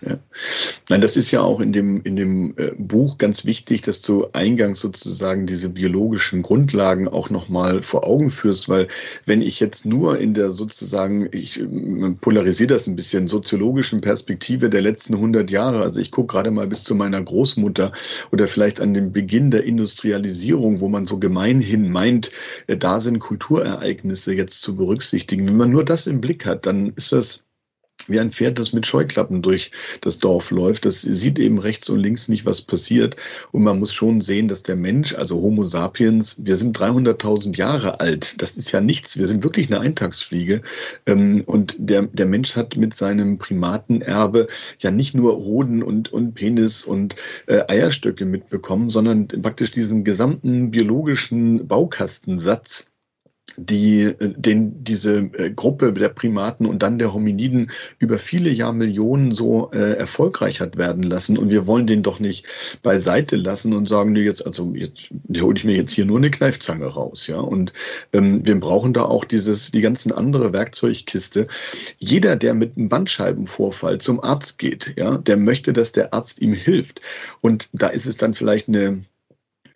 Ja. 0.00 0.18
Nein, 0.88 1.00
das 1.00 1.16
ist 1.16 1.32
ja 1.32 1.40
auch 1.40 1.58
in 1.58 1.72
dem, 1.72 2.02
in 2.02 2.14
dem 2.14 2.54
äh, 2.56 2.70
Buch 2.78 3.18
ganz 3.18 3.44
wichtig, 3.44 3.82
dass 3.82 4.00
du 4.00 4.28
eingangs 4.32 4.80
sozusagen 4.80 5.46
diese 5.46 5.70
biologischen 5.70 6.42
Grundlagen 6.42 7.08
auch 7.08 7.30
nochmal 7.30 7.82
vor 7.82 8.06
Augen 8.06 8.30
führst, 8.30 8.68
weil 8.68 8.86
wenn 9.26 9.42
ich 9.42 9.58
jetzt 9.58 9.86
nur 9.86 10.18
in 10.18 10.34
der 10.34 10.52
sozusagen, 10.52 11.28
ich 11.32 11.60
polarisiere 12.20 12.68
das 12.68 12.86
ein 12.86 12.94
bisschen, 12.94 13.26
soziologischen 13.26 14.00
Perspektive 14.00 14.70
der 14.70 14.82
letzten 14.82 15.14
100 15.14 15.50
Jahre, 15.50 15.82
also 15.82 16.00
ich 16.00 16.12
gucke 16.12 16.32
gerade 16.32 16.52
mal 16.52 16.68
bis 16.68 16.84
zu 16.84 16.94
meiner 16.94 17.20
Großmutter 17.20 17.92
oder 18.30 18.46
vielleicht 18.46 18.80
an 18.80 18.94
den 18.94 19.10
Beginn 19.10 19.50
der 19.50 19.64
Industrialisierung, 19.64 20.78
wo 20.78 20.88
man 20.88 21.06
so 21.06 21.18
gemeinhin 21.18 21.90
meint, 21.90 22.30
äh, 22.68 22.76
da 22.76 23.00
sind 23.00 23.18
Kulturereignisse 23.18 24.32
jetzt 24.32 24.62
zu 24.62 24.76
berücksichtigen. 24.76 25.48
Wenn 25.48 25.56
man 25.56 25.70
nur 25.70 25.84
das 25.84 26.06
im 26.06 26.20
Blick 26.20 26.46
hat, 26.46 26.66
dann 26.66 26.92
ist 26.94 27.10
das 27.10 27.47
wie 28.06 28.20
ein 28.20 28.30
Pferd, 28.30 28.58
das 28.58 28.72
mit 28.72 28.86
Scheuklappen 28.86 29.42
durch 29.42 29.70
das 30.00 30.18
Dorf 30.18 30.50
läuft. 30.50 30.84
Das 30.84 31.02
sieht 31.02 31.38
eben 31.38 31.58
rechts 31.58 31.88
und 31.88 31.98
links 31.98 32.28
nicht, 32.28 32.46
was 32.46 32.62
passiert. 32.62 33.16
Und 33.52 33.64
man 33.64 33.78
muss 33.78 33.92
schon 33.92 34.20
sehen, 34.20 34.48
dass 34.48 34.62
der 34.62 34.76
Mensch, 34.76 35.14
also 35.14 35.40
Homo 35.40 35.64
sapiens, 35.64 36.36
wir 36.38 36.56
sind 36.56 36.78
300.000 36.78 37.56
Jahre 37.56 38.00
alt. 38.00 38.40
Das 38.40 38.56
ist 38.56 38.72
ja 38.72 38.80
nichts. 38.80 39.18
Wir 39.18 39.26
sind 39.26 39.42
wirklich 39.42 39.66
eine 39.68 39.80
Eintagsfliege. 39.80 40.62
Ähm, 41.06 41.42
und 41.46 41.76
der, 41.78 42.02
der 42.02 42.26
Mensch 42.26 42.56
hat 42.56 42.76
mit 42.76 42.94
seinem 42.94 43.38
Primatenerbe 43.38 44.48
ja 44.78 44.90
nicht 44.90 45.14
nur 45.14 45.36
Hoden 45.36 45.82
und, 45.82 46.12
und 46.12 46.34
Penis 46.34 46.84
und 46.84 47.16
äh, 47.46 47.64
Eierstöcke 47.68 48.24
mitbekommen, 48.24 48.88
sondern 48.88 49.28
praktisch 49.28 49.70
diesen 49.70 50.04
gesamten 50.04 50.70
biologischen 50.70 51.66
Baukastensatz 51.66 52.86
die 53.56 54.14
den 54.20 54.84
diese 54.84 55.18
äh, 55.18 55.50
Gruppe 55.50 55.92
der 55.92 56.10
Primaten 56.10 56.66
und 56.66 56.82
dann 56.82 56.98
der 56.98 57.12
Hominiden 57.12 57.70
über 57.98 58.18
viele 58.18 58.50
Jahrmillionen 58.50 59.32
so 59.32 59.70
äh, 59.72 59.94
erfolgreich 59.94 60.60
hat 60.60 60.76
werden 60.76 61.02
lassen. 61.02 61.38
Und 61.38 61.50
wir 61.50 61.66
wollen 61.66 61.86
den 61.86 62.02
doch 62.02 62.20
nicht 62.20 62.46
beiseite 62.82 63.36
lassen 63.36 63.72
und 63.72 63.88
sagen, 63.88 64.12
nee, 64.12 64.22
jetzt 64.22 64.44
also 64.46 64.72
jetzt 64.74 65.10
hole 65.40 65.56
ich 65.56 65.64
mir 65.64 65.76
jetzt 65.76 65.92
hier 65.92 66.04
nur 66.04 66.18
eine 66.18 66.30
Kneifzange 66.30 66.86
raus, 66.86 67.26
ja. 67.26 67.40
Und 67.40 67.72
ähm, 68.12 68.46
wir 68.46 68.58
brauchen 68.60 68.92
da 68.92 69.02
auch 69.02 69.24
dieses 69.24 69.70
die 69.70 69.80
ganzen 69.80 70.12
andere 70.12 70.52
Werkzeugkiste. 70.52 71.48
Jeder, 71.98 72.36
der 72.36 72.54
mit 72.54 72.76
einem 72.76 72.88
Bandscheibenvorfall 72.88 73.98
zum 73.98 74.20
Arzt 74.20 74.58
geht, 74.58 74.94
ja, 74.96 75.18
der 75.18 75.36
möchte, 75.36 75.72
dass 75.72 75.92
der 75.92 76.12
Arzt 76.14 76.40
ihm 76.40 76.52
hilft. 76.52 77.00
Und 77.40 77.68
da 77.72 77.88
ist 77.88 78.06
es 78.06 78.16
dann 78.16 78.34
vielleicht 78.34 78.68
eine 78.68 79.04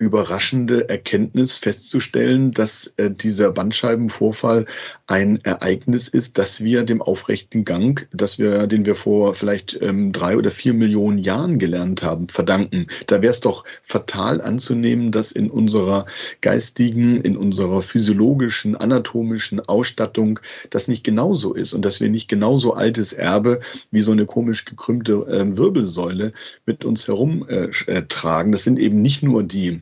überraschende 0.02 0.88
Erkenntnis 0.88 1.56
festzustellen, 1.56 2.50
dass 2.50 2.92
äh, 2.96 3.10
dieser 3.10 3.52
Bandscheibenvorfall 3.52 4.66
ein 5.06 5.38
Ereignis 5.44 6.08
ist, 6.08 6.38
dass 6.38 6.62
wir 6.64 6.82
dem 6.82 7.00
aufrechten 7.00 7.64
Gang, 7.64 8.08
dass 8.12 8.38
wir, 8.38 8.66
den 8.66 8.84
wir 8.84 8.96
vor 8.96 9.34
vielleicht 9.34 9.78
ähm, 9.80 10.10
drei 10.10 10.36
oder 10.36 10.50
vier 10.50 10.74
Millionen 10.74 11.18
Jahren 11.18 11.58
gelernt 11.58 12.02
haben, 12.02 12.28
verdanken. 12.28 12.88
Da 13.06 13.22
wäre 13.22 13.30
es 13.30 13.40
doch 13.40 13.64
fatal 13.82 14.40
anzunehmen, 14.40 15.12
dass 15.12 15.30
in 15.30 15.50
unserer 15.50 16.06
geistigen, 16.40 17.20
in 17.20 17.36
unserer 17.36 17.80
physiologischen, 17.80 18.74
anatomischen 18.74 19.60
Ausstattung 19.60 20.40
das 20.70 20.88
nicht 20.88 21.04
genauso 21.04 21.54
ist 21.54 21.74
und 21.74 21.84
dass 21.84 22.00
wir 22.00 22.08
nicht 22.08 22.28
genauso 22.28 22.74
altes 22.74 23.12
Erbe 23.12 23.60
wie 23.92 24.00
so 24.00 24.10
eine 24.10 24.26
komisch 24.26 24.64
gekrümmte 24.64 25.12
äh, 25.28 25.56
Wirbelsäule 25.56 26.32
mit 26.66 26.84
uns 26.84 27.06
herumtragen. 27.06 28.52
Äh, 28.52 28.52
das 28.52 28.64
sind 28.64 28.80
eben 28.80 29.00
nicht 29.00 29.22
nur 29.22 29.44
die 29.44 29.80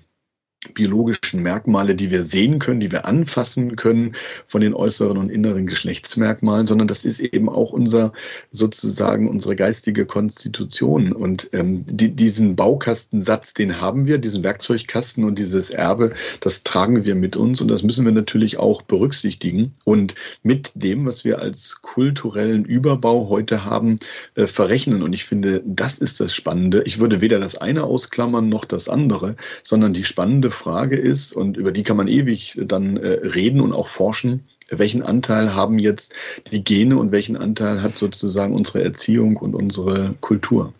biologischen 0.75 1.43
Merkmale, 1.43 1.95
die 1.95 2.11
wir 2.11 2.23
sehen 2.23 2.59
können, 2.59 2.81
die 2.81 2.93
wir 2.93 3.07
anfassen 3.07 3.77
können 3.77 4.15
von 4.47 4.61
den 4.61 4.75
äußeren 4.75 5.17
und 5.17 5.31
inneren 5.31 5.67
Geschlechtsmerkmalen, 5.67 6.67
sondern 6.67 6.87
das 6.87 7.07
ist 7.07 7.21
eben 7.21 7.49
auch 7.49 7.73
unser 7.73 8.13
sozusagen 8.51 9.29
unsere 9.29 9.57
geistige 9.57 10.05
Konstitution. 10.05 11.13
Und 11.13 11.49
ähm, 11.53 11.85
die, 11.87 12.11
diesen 12.11 12.57
Baukastensatz, 12.57 13.55
den 13.55 13.81
haben 13.81 14.05
wir, 14.05 14.19
diesen 14.19 14.45
Werkzeugkasten 14.45 15.25
und 15.25 15.39
dieses 15.39 15.71
Erbe, 15.71 16.13
das 16.41 16.63
tragen 16.63 17.07
wir 17.07 17.15
mit 17.15 17.37
uns 17.37 17.63
und 17.63 17.69
das 17.69 17.83
müssen 17.83 18.05
wir 18.05 18.13
natürlich 18.13 18.59
auch 18.59 18.83
berücksichtigen. 18.83 19.73
Und 19.87 20.15
mit 20.43 20.73
dem, 20.75 21.07
was 21.07 21.25
wir 21.25 21.39
als 21.39 21.81
kulturellen 21.81 22.67
Überbau 22.67 23.31
heute 23.31 23.65
haben, 23.65 23.99
äh, 24.35 24.47
verrechnen. 24.47 25.03
Und 25.03 25.15
ich 25.15 25.25
finde, 25.25 25.63
das 25.65 25.99
ist 25.99 26.21
das 26.21 26.35
Spannende. 26.35 26.83
Ich 26.85 26.99
würde 26.99 27.23
weder 27.23 27.41
das 27.41 27.57
eine 27.57 27.85
ausklammern 27.85 28.51
noch 28.51 28.67
das 28.67 28.91
andere, 28.91 29.37
sondern 29.65 29.95
die 29.95 30.05
spannende 30.05 30.50
Frage 30.51 30.97
ist, 30.97 31.33
und 31.33 31.57
über 31.57 31.73
die 31.73 31.83
kann 31.83 31.97
man 31.97 32.09
ewig 32.09 32.59
dann 32.63 32.97
äh, 32.97 33.09
reden 33.09 33.61
und 33.61 33.73
auch 33.73 33.89
forschen, 33.89 34.45
welchen 34.71 35.03
Anteil 35.03 35.55
haben 35.55 35.79
jetzt 35.79 36.15
die 36.53 36.63
Gene 36.63 36.97
und 36.97 37.13
welchen 37.13 37.37
Anteil 37.37 37.83
hat 37.83 37.97
sozusagen 37.97 38.55
unsere 38.55 38.83
Erziehung 38.85 39.37
und 39.37 39.55
unsere 39.55 40.15
Kultur? 40.21 40.73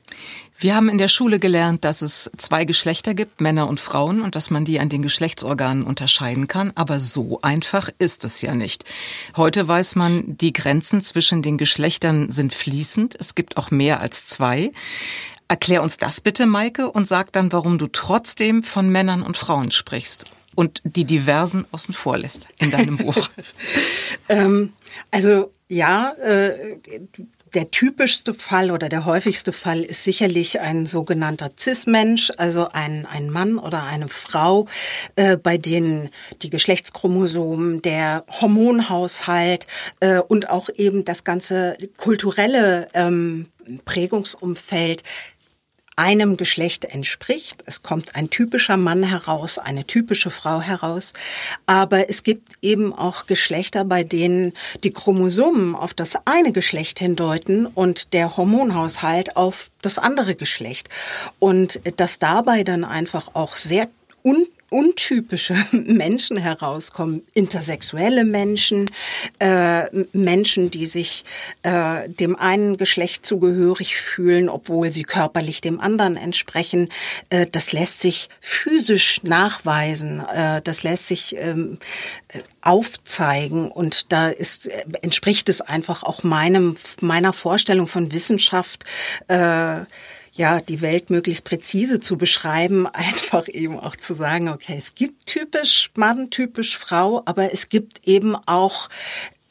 Wir 0.63 0.75
haben 0.75 0.91
in 0.91 0.99
der 0.99 1.09
Schule 1.09 1.39
gelernt, 1.39 1.87
dass 1.87 2.03
es 2.03 2.31
zwei 2.37 2.67
Geschlechter 2.67 3.15
gibt, 3.15 3.41
Männer 3.41 3.67
und 3.67 3.81
Frauen, 3.81 4.21
und 4.21 4.37
dass 4.37 4.51
man 4.51 4.67
die 4.67 4.79
an 4.79 4.91
den 4.91 5.01
Geschlechtsorganen 5.01 5.85
unterscheiden 5.85 6.49
kann. 6.49 6.73
Aber 6.75 7.01
so 7.01 7.41
einfach 7.41 7.89
ist 7.99 8.27
es 8.27 8.43
ja 8.43 8.55
nicht. 8.55 8.85
Heute 9.37 9.67
weiß 9.67 9.97
man, 9.97 10.37
die 10.37 10.53
Grenzen 10.53 11.01
zwischen 11.01 11.41
den 11.41 11.57
Geschlechtern 11.57 12.31
sind 12.31 12.53
fließend. 12.53 13.17
Es 13.19 13.35
gibt 13.35 13.57
auch 13.57 13.71
mehr 13.71 14.01
als 14.01 14.27
zwei. 14.27 14.73
Erklär 15.51 15.83
uns 15.83 15.97
das 15.97 16.21
bitte, 16.21 16.47
Maike, 16.47 16.93
und 16.93 17.09
sag 17.09 17.33
dann, 17.33 17.51
warum 17.51 17.77
du 17.77 17.89
trotzdem 17.89 18.63
von 18.63 18.89
Männern 18.89 19.21
und 19.21 19.37
Frauen 19.37 19.73
sprichst 19.73 20.27
und 20.55 20.81
die 20.85 21.03
Diversen 21.03 21.67
außen 21.73 21.93
vor 21.93 22.19
lässt 22.19 22.47
in 22.59 22.71
deinem 22.71 22.97
Buch. 22.99 23.29
ähm, 24.29 24.73
also 25.11 25.51
ja, 25.67 26.13
äh, 26.13 26.79
der 27.55 27.69
typischste 27.73 28.33
Fall 28.33 28.71
oder 28.71 28.89
der 28.89 29.05
häufigste 29.05 29.51
Fall 29.51 29.81
ist 29.81 30.05
sicherlich 30.05 30.61
ein 30.61 30.87
sogenannter 30.87 31.51
Cis-Mensch, 31.59 32.31
also 32.37 32.69
ein, 32.73 33.05
ein 33.11 33.29
Mann 33.29 33.59
oder 33.59 33.83
eine 33.83 34.09
Frau, 34.09 34.69
äh, 35.17 35.37
bei 35.37 35.59
denen 35.59 36.11
die 36.43 36.51
Geschlechtschromosomen, 36.51 37.83
der 37.83 38.25
Hormonhaushalt 38.41 39.67
äh, 39.99 40.21
und 40.21 40.49
auch 40.49 40.69
eben 40.77 41.05
das 41.05 41.25
ganze 41.25 41.77
kulturelle 41.97 42.87
ähm, 42.95 43.49
Prägungsumfeld 43.85 45.03
einem 45.97 46.37
Geschlecht 46.37 46.85
entspricht. 46.85 47.63
Es 47.67 47.83
kommt 47.83 48.15
ein 48.15 48.31
typischer 48.31 48.77
Mann 48.77 49.03
heraus, 49.03 49.59
eine 49.59 49.87
typische 49.87 50.31
Frau 50.31 50.61
heraus. 50.61 51.13
Aber 51.67 52.09
es 52.09 52.23
gibt 52.23 52.55
eben 52.63 52.95
auch 52.95 53.27
Geschlechter, 53.27 53.85
bei 53.85 54.05
denen 54.05 54.53
die 54.83 54.93
Chromosomen 54.93 55.75
auf 55.75 55.93
das 55.95 56.15
eine 56.25 56.53
Geschlecht 56.53 56.99
hindeuten 56.99 57.67
und 57.67 58.13
der 58.13 58.37
Hormonhaushalt 58.37 59.37
auf 59.37 59.71
das 59.83 59.99
andere 59.99 60.35
Geschlecht. 60.35 60.89
Und 61.39 61.81
dass 61.97 62.19
dabei 62.19 62.65
dann 62.65 62.85
einfach 62.85 63.35
auch 63.35 63.57
sehr 63.57 63.89
un 64.25 64.47
untypische 64.71 65.57
Menschen 65.73 66.37
herauskommen, 66.37 67.23
intersexuelle 67.35 68.25
Menschen, 68.25 68.87
äh, 69.41 69.85
Menschen, 70.13 70.71
die 70.71 70.87
sich 70.87 71.25
äh, 71.63 72.09
dem 72.09 72.37
einen 72.37 72.77
Geschlecht 72.77 73.27
zugehörig 73.27 73.97
fühlen, 73.97 74.49
obwohl 74.49 74.93
sie 74.93 75.03
körperlich 75.03 75.61
dem 75.61 75.81
anderen 75.81 76.17
entsprechen. 76.17 76.89
Äh, 77.29 77.47
das 77.51 77.73
lässt 77.73 78.01
sich 78.01 78.29
physisch 78.41 79.23
nachweisen, 79.25 80.21
äh, 80.33 80.63
das 80.63 80.83
lässt 80.85 81.09
sich 81.09 81.37
ähm, 81.37 81.79
aufzeigen 82.63 83.71
und 83.71 84.13
da 84.13 84.29
ist 84.29 84.67
äh, 84.69 84.85
entspricht 85.03 85.49
es 85.49 85.61
einfach 85.61 86.05
auch 86.05 86.23
meinem 86.23 86.77
meiner 87.01 87.33
Vorstellung 87.33 87.89
von 87.89 88.13
Wissenschaft. 88.13 88.85
Äh, 89.29 89.81
ja, 90.41 90.61
die 90.61 90.81
Welt 90.81 91.11
möglichst 91.11 91.45
präzise 91.45 92.01
zu 92.01 92.17
beschreiben, 92.17 92.87
einfach 92.93 93.47
eben 93.47 93.79
auch 93.79 93.95
zu 93.95 94.15
sagen, 94.15 94.49
okay, 94.49 94.77
es 94.79 94.95
gibt 94.95 95.27
typisch 95.27 95.91
Mann, 95.95 96.31
typisch 96.31 96.77
Frau, 96.77 97.23
aber 97.27 97.53
es 97.53 97.69
gibt 97.69 98.01
eben 98.09 98.35
auch 98.35 98.89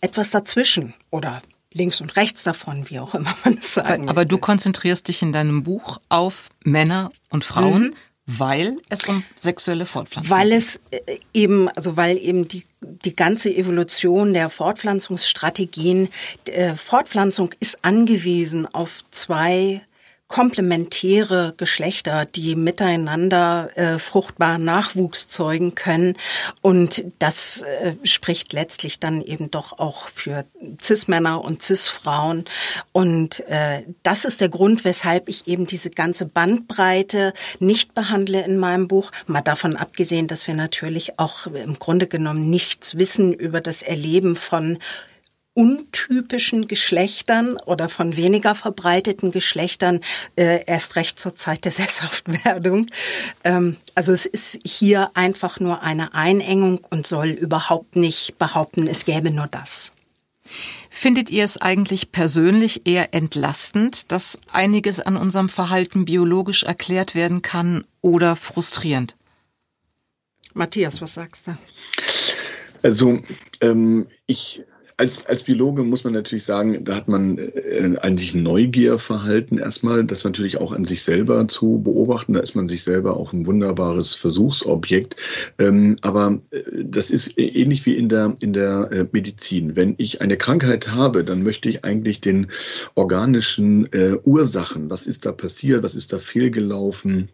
etwas 0.02 0.32
dazwischen 0.32 0.96
oder 1.12 1.42
links 1.72 2.02
und 2.02 2.16
rechts 2.16 2.44
davon, 2.44 2.90
wie 2.90 3.00
auch 3.00 3.14
immer 3.14 3.36
man 3.46 3.60
es 3.60 3.76
sagen 3.76 4.04
Aber, 4.04 4.12
aber 4.12 4.26
du 4.26 4.40
konzentrierst 4.40 5.08
dich 5.08 5.22
in 5.22 5.32
deinem 5.32 5.62
Buch 5.62 6.00
auf 6.10 6.50
Männer 6.64 7.12
und 7.30 7.46
Frauen. 7.46 7.84
Mhm. 7.84 7.96
Weil 8.32 8.76
es 8.90 9.06
um 9.06 9.24
sexuelle 9.40 9.88
Fortpflanzung 9.88 10.30
geht. 10.30 10.40
Weil 10.40 10.52
es 10.52 10.80
äh, 10.92 11.18
eben, 11.34 11.68
also 11.70 11.98
weil 11.98 12.16
eben 12.20 12.48
die, 12.48 12.64
die 12.80 13.16
ganze 13.16 13.52
Evolution 13.52 14.36
der 14.36 14.52
Fortpflanzungsstrategien, 14.52 16.10
äh, 16.46 16.76
Fortpflanzung 16.76 17.56
ist 17.60 17.84
angewiesen 17.84 18.68
auf 18.68 19.04
zwei 19.10 19.82
komplementäre 20.30 21.56
Geschlechter, 21.58 22.26
die 22.26 22.56
miteinander 22.56 23.70
äh, 23.76 23.98
fruchtbaren 23.98 24.64
Nachwuchs 24.64 25.28
zeugen 25.28 25.74
können. 25.74 26.14
Und 26.62 27.04
das 27.18 27.64
äh, 27.64 27.96
spricht 28.04 28.54
letztlich 28.54 29.00
dann 29.00 29.24
eben 29.24 29.50
doch 29.50 29.80
auch 29.80 30.08
für 30.08 30.46
Cis-Männer 30.82 31.44
und 31.44 31.64
Cis-Frauen. 31.64 32.46
Und 32.92 33.40
äh, 33.48 33.84
das 34.04 34.24
ist 34.24 34.40
der 34.40 34.50
Grund, 34.50 34.86
weshalb 34.86 35.30
ich 35.30 35.48
eben 35.48 35.66
diese 35.66 35.90
ganze 35.90 36.28
Bandbreite 36.28 37.34
nicht 37.58 37.96
behandle 37.96 38.46
in 38.46 38.60
meinem 38.60 38.88
Buch. 38.88 39.12
Mal 39.26 39.42
davon 39.42 39.76
abgesehen, 39.76 40.28
dass 40.28 40.46
wir 40.46 40.54
natürlich 40.54 41.18
auch 41.18 41.48
im 41.48 41.80
Grunde 41.80 42.06
genommen 42.06 42.52
nichts 42.52 43.00
wissen 43.00 43.34
über 43.34 43.62
das 43.62 43.82
Erleben 43.82 44.36
von 44.36 44.78
untypischen 45.60 46.70
Geschlechtern 46.70 47.58
oder 47.58 47.90
von 47.90 48.16
weniger 48.16 48.56
verbreiteten 48.56 49.32
Geschlechtern, 49.32 50.00
äh, 50.38 50.64
erst 50.66 50.96
recht 50.96 51.20
zur 51.20 51.36
Zeit 51.36 51.66
der 51.66 51.72
Sesshaftwerdung. 51.74 52.88
Ähm, 53.44 53.76
also 53.94 54.14
es 54.14 54.26
ist 54.26 54.58
hier 54.64 55.10
einfach 55.16 55.60
nur 55.60 55.84
eine 55.84 56.14
Einengung 56.14 56.88
und 56.90 57.06
soll 57.06 57.32
überhaupt 57.32 57.98
nicht 57.98 58.38
behaupten, 58.38 58.88
es 58.88 59.04
gäbe 59.04 59.32
nur 59.32 59.48
das. 59.48 59.92
Findet 60.90 61.30
ihr 61.30 61.44
es 61.44 61.58
eigentlich 61.58 62.14
persönlich 62.14 62.88
eher 62.88 63.14
entlastend, 63.14 64.14
dass 64.14 64.40
einiges 64.54 65.02
an 65.02 65.18
unserem 65.18 65.50
Verhalten 65.50 66.06
biologisch 66.06 66.64
erklärt 66.64 67.16
werden 67.16 67.42
kann 67.42 67.84
oder 68.00 68.38
frustrierend? 68.38 69.18
Matthias, 70.54 71.02
was 71.02 71.16
sagst 71.16 71.50
du? 71.50 71.58
Also 72.82 73.22
ähm, 73.60 74.08
ich 74.26 74.62
als, 75.00 75.26
als 75.26 75.44
Biologe 75.44 75.84
muss 75.84 76.04
man 76.04 76.12
natürlich 76.12 76.44
sagen, 76.44 76.84
da 76.84 76.96
hat 76.96 77.08
man 77.08 77.38
äh, 77.38 77.96
eigentlich 78.02 78.34
Neugierverhalten 78.34 79.58
erstmal, 79.58 80.04
das 80.04 80.26
natürlich 80.26 80.58
auch 80.58 80.74
an 80.74 80.84
sich 80.84 81.04
selber 81.04 81.48
zu 81.48 81.82
beobachten. 81.82 82.34
Da 82.34 82.42
ist 82.42 82.54
man 82.54 82.68
sich 82.68 82.84
selber 82.84 83.16
auch 83.16 83.32
ein 83.32 83.46
wunderbares 83.46 84.14
Versuchsobjekt. 84.14 85.16
Ähm, 85.58 85.96
aber 86.02 86.42
äh, 86.52 86.62
das 86.84 87.12
ist 87.12 87.40
ähnlich 87.40 87.86
wie 87.86 87.96
in 87.96 88.10
der, 88.10 88.36
in 88.42 88.52
der 88.52 88.90
äh, 88.92 89.06
Medizin. 89.10 89.78
Wenn 89.78 89.96
ich 89.98 90.20
eine 90.20 90.36
Krankheit 90.36 90.90
habe, 90.90 91.24
dann 91.24 91.44
möchte 91.44 91.70
ich 91.70 91.86
eigentlich 91.86 92.20
den 92.20 92.48
organischen 92.96 93.92
äh, 93.94 94.18
Ursachen, 94.26 94.90
was 94.90 95.08
ist 95.08 95.26
da 95.26 95.32
passiert, 95.32 95.82
was 95.82 95.96
ist 95.96 96.12
da 96.12 96.20
fehlgelaufen, 96.20 97.30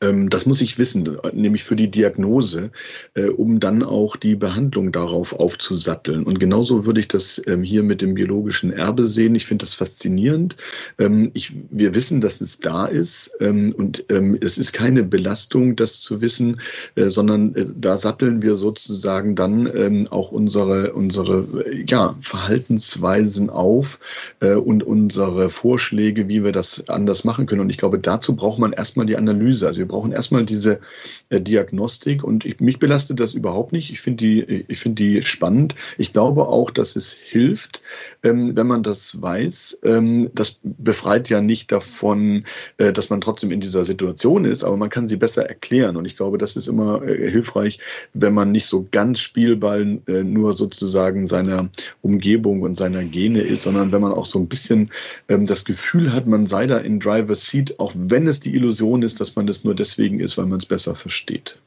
das 0.00 0.46
muss 0.46 0.60
ich 0.60 0.78
wissen, 0.78 1.18
nämlich 1.32 1.64
für 1.64 1.76
die 1.76 1.90
Diagnose, 1.90 2.70
äh, 3.14 3.28
um 3.28 3.60
dann 3.60 3.82
auch 3.82 4.16
die 4.16 4.34
Behandlung 4.34 4.92
darauf 4.92 5.32
aufzusatteln. 5.32 6.24
Und 6.24 6.40
genauso 6.40 6.84
würde 6.84 7.00
ich 7.00 7.08
das 7.08 7.40
ähm, 7.46 7.62
hier 7.62 7.82
mit 7.82 8.02
dem 8.02 8.14
biologischen 8.14 8.72
Erbe 8.72 9.06
sehen. 9.06 9.34
Ich 9.34 9.46
finde 9.46 9.64
das 9.64 9.74
faszinierend. 9.74 10.56
Ähm, 10.98 11.30
ich, 11.34 11.52
wir 11.70 11.94
wissen, 11.94 12.20
dass 12.20 12.40
es 12.40 12.58
da 12.58 12.86
ist 12.86 13.30
und 13.40 14.04
es 14.08 14.58
ist 14.58 14.72
keine 14.72 15.04
Belastung, 15.04 15.76
das 15.76 16.00
zu 16.00 16.20
wissen, 16.20 16.60
äh, 16.96 17.08
sondern 17.08 17.54
äh, 17.54 17.66
da 17.76 17.96
satteln 17.96 18.42
wir 18.42 18.56
sozusagen 18.56 19.36
dann 19.36 20.08
auch 20.08 20.32
unsere, 20.32 20.92
unsere 20.92 21.46
ja, 21.86 22.16
Verhaltensweisen 22.20 23.50
auf 23.50 23.98
und 24.40 24.82
unsere 24.82 25.50
Vorschläge, 25.50 26.28
wie 26.28 26.44
wir 26.44 26.52
das 26.52 26.88
anders 26.88 27.24
machen 27.24 27.46
können. 27.46 27.60
Und 27.60 27.70
ich 27.70 27.76
glaube, 27.76 27.98
dazu 27.98 28.36
braucht 28.36 28.58
man 28.58 28.72
erstmal 28.72 29.06
die 29.06 29.16
Analyse. 29.16 29.66
Also 29.66 29.83
wir 29.84 29.88
brauchen 29.88 30.12
erstmal 30.12 30.46
diese 30.46 30.80
äh, 31.28 31.40
Diagnostik 31.40 32.24
und 32.24 32.44
ich, 32.46 32.60
mich 32.60 32.78
belastet 32.78 33.20
das 33.20 33.34
überhaupt 33.34 33.72
nicht. 33.72 33.90
Ich 33.90 34.00
finde 34.00 34.24
die, 34.24 34.64
ich 34.66 34.82
die 34.86 35.22
spannend. 35.22 35.74
Ich 35.98 36.12
glaube 36.12 36.48
auch, 36.48 36.70
dass 36.70 36.96
es 36.96 37.12
hilft, 37.12 37.82
ähm, 38.22 38.56
wenn 38.56 38.66
man 38.66 38.82
das 38.82 39.20
weiß. 39.20 39.80
Ähm, 39.84 40.30
das 40.34 40.58
befreit 40.62 41.28
ja 41.28 41.42
nicht 41.42 41.70
davon, 41.70 42.44
äh, 42.78 42.92
dass 42.92 43.10
man 43.10 43.20
trotzdem 43.20 43.50
in 43.50 43.60
dieser 43.60 43.84
Situation 43.84 44.46
ist, 44.46 44.64
aber 44.64 44.76
man 44.78 44.88
kann 44.88 45.06
sie 45.06 45.16
besser 45.16 45.46
erklären. 45.46 45.96
Und 45.96 46.06
ich 46.06 46.16
glaube, 46.16 46.38
das 46.38 46.56
ist 46.56 46.66
immer 46.66 47.02
äh, 47.02 47.30
hilfreich, 47.30 47.78
wenn 48.14 48.32
man 48.32 48.50
nicht 48.50 48.66
so 48.66 48.86
ganz 48.90 49.20
Spielball 49.20 50.00
nur 50.06 50.56
sozusagen 50.56 51.26
seiner 51.26 51.68
Umgebung 52.00 52.62
und 52.62 52.76
seiner 52.76 53.04
Gene 53.04 53.42
ist, 53.42 53.64
sondern 53.64 53.92
wenn 53.92 54.00
man 54.00 54.12
auch 54.12 54.26
so 54.26 54.38
ein 54.38 54.48
bisschen 54.48 54.90
ähm, 55.28 55.46
das 55.46 55.64
Gefühl 55.64 56.12
hat, 56.12 56.26
man 56.26 56.46
sei 56.46 56.66
da 56.66 56.78
in 56.78 57.00
Driver's 57.00 57.46
Seat, 57.46 57.78
auch 57.78 57.92
wenn 57.94 58.26
es 58.26 58.40
die 58.40 58.54
Illusion 58.54 59.02
ist, 59.02 59.20
dass 59.20 59.36
man 59.36 59.46
das 59.46 59.64
nur 59.64 59.73
deswegen 59.74 60.20
ist, 60.20 60.38
weil 60.38 60.46
man 60.46 60.58
es 60.58 60.66
besser 60.66 60.94
versteht. 60.94 61.58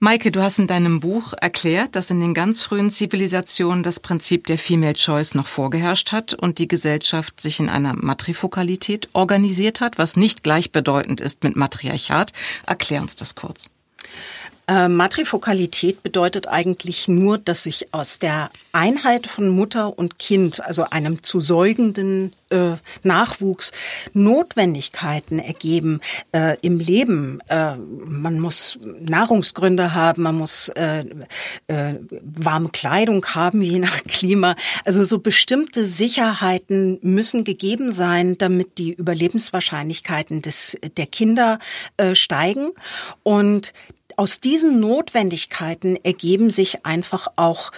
Maike, 0.00 0.30
du 0.30 0.42
hast 0.42 0.58
in 0.58 0.66
deinem 0.66 1.00
Buch 1.00 1.32
erklärt, 1.40 1.96
dass 1.96 2.10
in 2.10 2.20
den 2.20 2.34
ganz 2.34 2.62
frühen 2.62 2.90
Zivilisationen 2.90 3.82
das 3.82 4.00
Prinzip 4.00 4.46
der 4.46 4.58
Female 4.58 4.92
Choice 4.92 5.34
noch 5.34 5.46
vorgeherrscht 5.46 6.12
hat 6.12 6.34
und 6.34 6.58
die 6.58 6.68
Gesellschaft 6.68 7.40
sich 7.40 7.58
in 7.58 7.70
einer 7.70 7.94
Matrifokalität 7.94 9.08
organisiert 9.14 9.80
hat, 9.80 9.96
was 9.96 10.16
nicht 10.16 10.42
gleichbedeutend 10.42 11.22
ist 11.22 11.42
mit 11.42 11.56
Matriarchat. 11.56 12.32
Erklär 12.66 13.00
uns 13.00 13.16
das 13.16 13.34
kurz. 13.34 13.70
Äh, 14.66 14.88
Matrifokalität 14.88 16.02
bedeutet 16.02 16.48
eigentlich 16.48 17.06
nur, 17.06 17.36
dass 17.36 17.64
sich 17.64 17.92
aus 17.92 18.18
der 18.18 18.50
Einheit 18.72 19.26
von 19.26 19.48
Mutter 19.48 19.98
und 19.98 20.18
Kind, 20.18 20.64
also 20.64 20.84
einem 20.84 21.22
zu 21.22 21.42
säugenden 21.42 22.32
äh, 22.48 22.76
Nachwuchs, 23.02 23.72
Notwendigkeiten 24.14 25.38
ergeben 25.38 26.00
äh, 26.32 26.56
im 26.62 26.78
Leben. 26.78 27.40
Äh, 27.48 27.76
man 27.76 28.40
muss 28.40 28.78
Nahrungsgründe 29.00 29.92
haben, 29.92 30.22
man 30.22 30.36
muss 30.36 30.70
äh, 30.70 31.04
äh, 31.66 31.96
warme 32.22 32.70
Kleidung 32.70 33.26
haben, 33.26 33.60
je 33.60 33.78
nach 33.78 34.02
Klima. 34.04 34.56
Also 34.86 35.04
so 35.04 35.18
bestimmte 35.18 35.84
Sicherheiten 35.84 36.98
müssen 37.02 37.44
gegeben 37.44 37.92
sein, 37.92 38.38
damit 38.38 38.78
die 38.78 38.94
Überlebenswahrscheinlichkeiten 38.94 40.40
des, 40.40 40.78
der 40.96 41.06
Kinder 41.06 41.58
steigen. 42.14 42.70
Und 43.22 43.72
aus 44.16 44.40
diesen 44.40 44.80
Notwendigkeiten 44.80 45.96
ergeben 46.02 46.50
sich 46.50 46.84
einfach 46.84 47.28
auch 47.36 47.72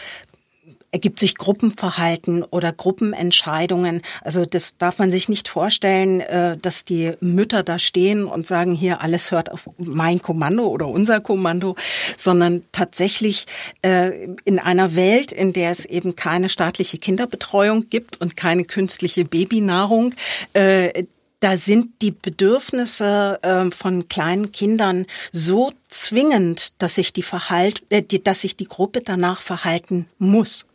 ergibt 0.96 1.20
sich 1.20 1.36
Gruppenverhalten 1.36 2.42
oder 2.42 2.72
Gruppenentscheidungen. 2.72 4.00
Also 4.22 4.46
das 4.46 4.78
darf 4.78 4.98
man 4.98 5.12
sich 5.12 5.28
nicht 5.28 5.46
vorstellen, 5.46 6.20
äh, 6.20 6.56
dass 6.56 6.86
die 6.86 7.12
Mütter 7.20 7.62
da 7.62 7.78
stehen 7.78 8.24
und 8.24 8.46
sagen, 8.46 8.72
hier 8.72 9.02
alles 9.02 9.30
hört 9.30 9.52
auf 9.52 9.68
mein 9.76 10.22
Kommando 10.22 10.66
oder 10.66 10.88
unser 10.88 11.20
Kommando, 11.20 11.76
sondern 12.16 12.62
tatsächlich 12.72 13.44
äh, 13.82 14.26
in 14.44 14.58
einer 14.58 14.94
Welt, 14.94 15.32
in 15.32 15.52
der 15.52 15.70
es 15.70 15.84
eben 15.84 16.16
keine 16.16 16.48
staatliche 16.48 16.96
Kinderbetreuung 16.96 17.90
gibt 17.90 18.20
und 18.20 18.36
keine 18.36 18.64
künstliche 18.64 19.26
Babynahrung, 19.26 20.14
äh, 20.54 21.04
da 21.46 21.56
sind 21.56 22.02
die 22.02 22.10
Bedürfnisse 22.10 23.38
äh, 23.42 23.70
von 23.70 24.08
kleinen 24.08 24.50
Kindern 24.50 25.06
so 25.30 25.70
zwingend, 25.86 26.72
dass 26.78 26.96
sich 26.96 27.12
die 27.12 27.22
Verhalt, 27.22 27.84
äh, 27.88 28.02
die, 28.02 28.20
dass 28.20 28.40
sich 28.40 28.56
die 28.56 28.66
Gruppe 28.66 29.00
danach 29.00 29.40
verhalten 29.40 30.06
muss, 30.18 30.66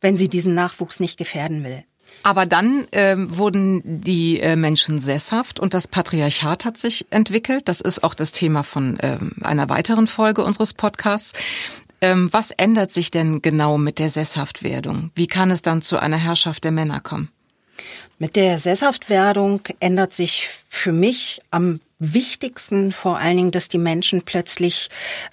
wenn 0.00 0.16
sie 0.16 0.30
diesen 0.30 0.54
Nachwuchs 0.54 0.98
nicht 0.98 1.18
gefährden 1.18 1.62
will. 1.62 1.84
Aber 2.22 2.46
dann 2.46 2.86
ähm, 2.92 3.36
wurden 3.36 3.82
die 3.84 4.40
äh, 4.40 4.56
Menschen 4.56 4.98
sesshaft 4.98 5.60
und 5.60 5.74
das 5.74 5.88
Patriarchat 5.88 6.64
hat 6.64 6.78
sich 6.78 7.04
entwickelt. 7.10 7.68
Das 7.68 7.82
ist 7.82 8.02
auch 8.02 8.14
das 8.14 8.32
Thema 8.32 8.62
von 8.62 8.96
ähm, 9.02 9.32
einer 9.42 9.68
weiteren 9.68 10.06
Folge 10.06 10.42
unseres 10.42 10.72
Podcasts. 10.72 11.34
Ähm, 12.00 12.32
was 12.32 12.50
ändert 12.50 12.92
sich 12.92 13.10
denn 13.10 13.42
genau 13.42 13.76
mit 13.76 13.98
der 13.98 14.08
Sesshaftwerdung? 14.08 15.10
Wie 15.14 15.26
kann 15.26 15.50
es 15.50 15.60
dann 15.60 15.82
zu 15.82 15.98
einer 15.98 16.16
Herrschaft 16.16 16.64
der 16.64 16.72
Männer 16.72 17.00
kommen? 17.00 17.28
Mit 18.24 18.36
der 18.36 18.58
Sesshaftwerdung 18.58 19.60
ändert 19.80 20.14
sich 20.14 20.48
für 20.70 20.92
mich 20.92 21.42
am 21.50 21.82
wichtigsten 21.98 22.90
vor 22.90 23.18
allen 23.18 23.36
Dingen, 23.36 23.50
dass 23.50 23.68
die 23.68 23.76
Menschen 23.76 24.22
plötzlich 24.22 24.88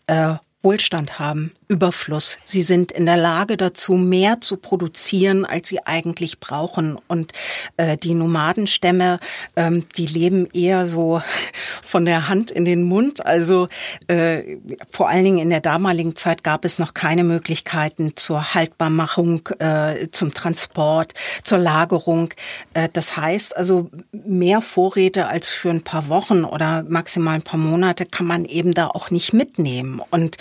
äh, 0.07 0.33
Wohlstand 0.63 1.17
haben, 1.17 1.51
Überfluss. 1.67 2.37
Sie 2.43 2.61
sind 2.61 2.91
in 2.91 3.07
der 3.07 3.17
Lage 3.17 3.57
dazu, 3.57 3.93
mehr 3.93 4.41
zu 4.41 4.57
produzieren, 4.57 5.43
als 5.43 5.69
sie 5.69 5.79
eigentlich 5.85 6.39
brauchen. 6.39 6.99
Und 7.07 7.31
äh, 7.77 7.97
die 7.97 8.13
Nomadenstämme, 8.13 9.19
ähm, 9.55 9.85
die 9.97 10.05
leben 10.05 10.47
eher 10.53 10.87
so 10.87 11.21
von 11.81 12.05
der 12.05 12.27
Hand 12.27 12.51
in 12.51 12.65
den 12.65 12.83
Mund. 12.83 13.25
Also 13.25 13.69
äh, 14.07 14.57
vor 14.91 15.09
allen 15.09 15.23
Dingen 15.23 15.39
in 15.39 15.49
der 15.49 15.61
damaligen 15.61 16.15
Zeit 16.15 16.43
gab 16.43 16.63
es 16.63 16.77
noch 16.77 16.93
keine 16.93 17.23
Möglichkeiten 17.23 18.15
zur 18.15 18.53
Haltbarmachung, 18.53 19.47
äh, 19.57 20.09
zum 20.11 20.33
Transport, 20.33 21.13
zur 21.43 21.57
Lagerung. 21.57 22.33
Äh, 22.75 22.89
das 22.93 23.17
heißt 23.17 23.57
also, 23.57 23.89
mehr 24.11 24.61
Vorräte 24.61 25.25
als 25.25 25.49
für 25.49 25.71
ein 25.71 25.83
paar 25.83 26.07
Wochen 26.07 26.43
oder 26.43 26.83
maximal 26.87 27.35
ein 27.35 27.41
paar 27.41 27.59
Monate 27.59 28.05
kann 28.05 28.27
man 28.27 28.45
eben 28.45 28.75
da 28.75 28.87
auch 28.87 29.09
nicht 29.09 29.33
mitnehmen. 29.33 30.01
Und 30.11 30.37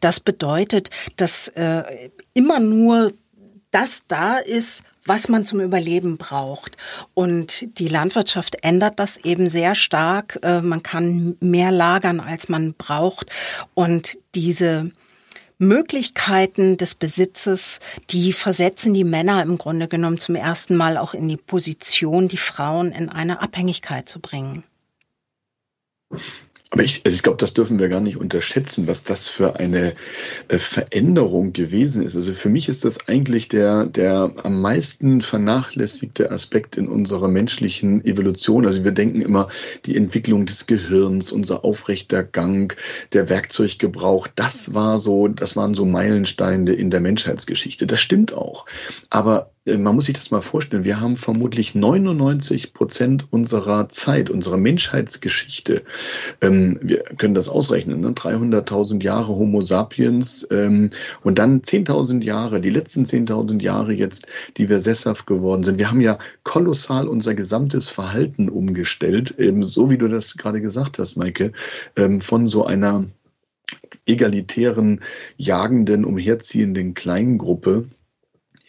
das 0.00 0.20
bedeutet, 0.20 0.90
dass 1.16 1.48
äh, 1.48 2.10
immer 2.34 2.60
nur 2.60 3.12
das 3.70 4.02
da 4.06 4.36
ist, 4.36 4.84
was 5.04 5.28
man 5.28 5.46
zum 5.46 5.60
Überleben 5.60 6.16
braucht. 6.16 6.76
Und 7.14 7.78
die 7.78 7.88
Landwirtschaft 7.88 8.58
ändert 8.62 9.00
das 9.00 9.16
eben 9.16 9.50
sehr 9.50 9.74
stark. 9.74 10.38
Äh, 10.42 10.60
man 10.60 10.82
kann 10.82 11.36
mehr 11.40 11.72
lagern, 11.72 12.20
als 12.20 12.48
man 12.48 12.74
braucht. 12.74 13.30
Und 13.74 14.18
diese 14.34 14.92
Möglichkeiten 15.58 16.76
des 16.76 16.94
Besitzes, 16.94 17.80
die 18.10 18.32
versetzen 18.32 18.94
die 18.94 19.04
Männer 19.04 19.42
im 19.42 19.58
Grunde 19.58 19.88
genommen 19.88 20.18
zum 20.18 20.34
ersten 20.34 20.76
Mal 20.76 20.96
auch 20.96 21.14
in 21.14 21.28
die 21.28 21.36
Position, 21.36 22.28
die 22.28 22.36
Frauen 22.36 22.92
in 22.92 23.08
eine 23.08 23.40
Abhängigkeit 23.40 24.08
zu 24.08 24.20
bringen. 24.20 24.64
Aber 26.72 26.84
ich, 26.84 27.02
also 27.04 27.14
ich 27.14 27.22
glaube, 27.22 27.36
das 27.36 27.52
dürfen 27.52 27.78
wir 27.78 27.90
gar 27.90 28.00
nicht 28.00 28.16
unterschätzen, 28.16 28.88
was 28.88 29.04
das 29.04 29.28
für 29.28 29.56
eine 29.60 29.92
äh, 30.48 30.56
Veränderung 30.56 31.52
gewesen 31.52 32.02
ist. 32.02 32.16
Also 32.16 32.32
für 32.32 32.48
mich 32.48 32.66
ist 32.70 32.86
das 32.86 33.08
eigentlich 33.08 33.48
der, 33.48 33.84
der 33.84 34.32
am 34.42 34.62
meisten 34.62 35.20
vernachlässigte 35.20 36.30
Aspekt 36.30 36.76
in 36.76 36.88
unserer 36.88 37.28
menschlichen 37.28 38.02
Evolution. 38.06 38.66
Also 38.66 38.84
wir 38.84 38.92
denken 38.92 39.20
immer, 39.20 39.48
die 39.84 39.96
Entwicklung 39.96 40.46
des 40.46 40.66
Gehirns, 40.66 41.30
unser 41.30 41.62
aufrechter 41.62 42.22
Gang, 42.22 42.74
der 43.12 43.28
Werkzeuggebrauch, 43.28 44.26
das 44.34 44.72
war 44.72 44.98
so, 44.98 45.28
das 45.28 45.56
waren 45.56 45.74
so 45.74 45.84
Meilensteine 45.84 46.72
in 46.72 46.88
der 46.88 47.00
Menschheitsgeschichte. 47.00 47.86
Das 47.86 48.00
stimmt 48.00 48.32
auch. 48.32 48.64
Aber 49.10 49.52
man 49.64 49.94
muss 49.94 50.06
sich 50.06 50.14
das 50.14 50.32
mal 50.32 50.40
vorstellen, 50.40 50.84
wir 50.84 51.00
haben 51.00 51.14
vermutlich 51.14 51.74
99 51.74 52.72
Prozent 52.72 53.26
unserer 53.30 53.88
Zeit, 53.88 54.28
unserer 54.28 54.56
Menschheitsgeschichte, 54.56 55.82
ähm, 56.40 56.80
wir 56.82 57.04
können 57.18 57.34
das 57.34 57.48
ausrechnen, 57.48 58.00
ne? 58.00 58.10
300.000 58.10 59.02
Jahre 59.02 59.28
Homo 59.28 59.60
sapiens 59.60 60.46
ähm, 60.50 60.90
und 61.22 61.38
dann 61.38 61.62
10.000 61.62 62.24
Jahre, 62.24 62.60
die 62.60 62.70
letzten 62.70 63.04
10.000 63.04 63.62
Jahre 63.62 63.92
jetzt, 63.92 64.26
die 64.56 64.68
wir 64.68 64.80
sesshaft 64.80 65.26
geworden 65.26 65.62
sind. 65.62 65.78
Wir 65.78 65.90
haben 65.90 66.00
ja 66.00 66.18
kolossal 66.42 67.06
unser 67.06 67.34
gesamtes 67.34 67.88
Verhalten 67.88 68.48
umgestellt, 68.48 69.38
eben 69.38 69.62
so 69.62 69.90
wie 69.90 69.98
du 69.98 70.08
das 70.08 70.36
gerade 70.36 70.60
gesagt 70.60 70.98
hast, 70.98 71.16
Maike, 71.16 71.52
ähm, 71.96 72.20
von 72.20 72.48
so 72.48 72.64
einer 72.66 73.04
egalitären, 74.06 75.00
jagenden, 75.36 76.04
umherziehenden 76.04 76.94
Kleingruppe 76.94 77.86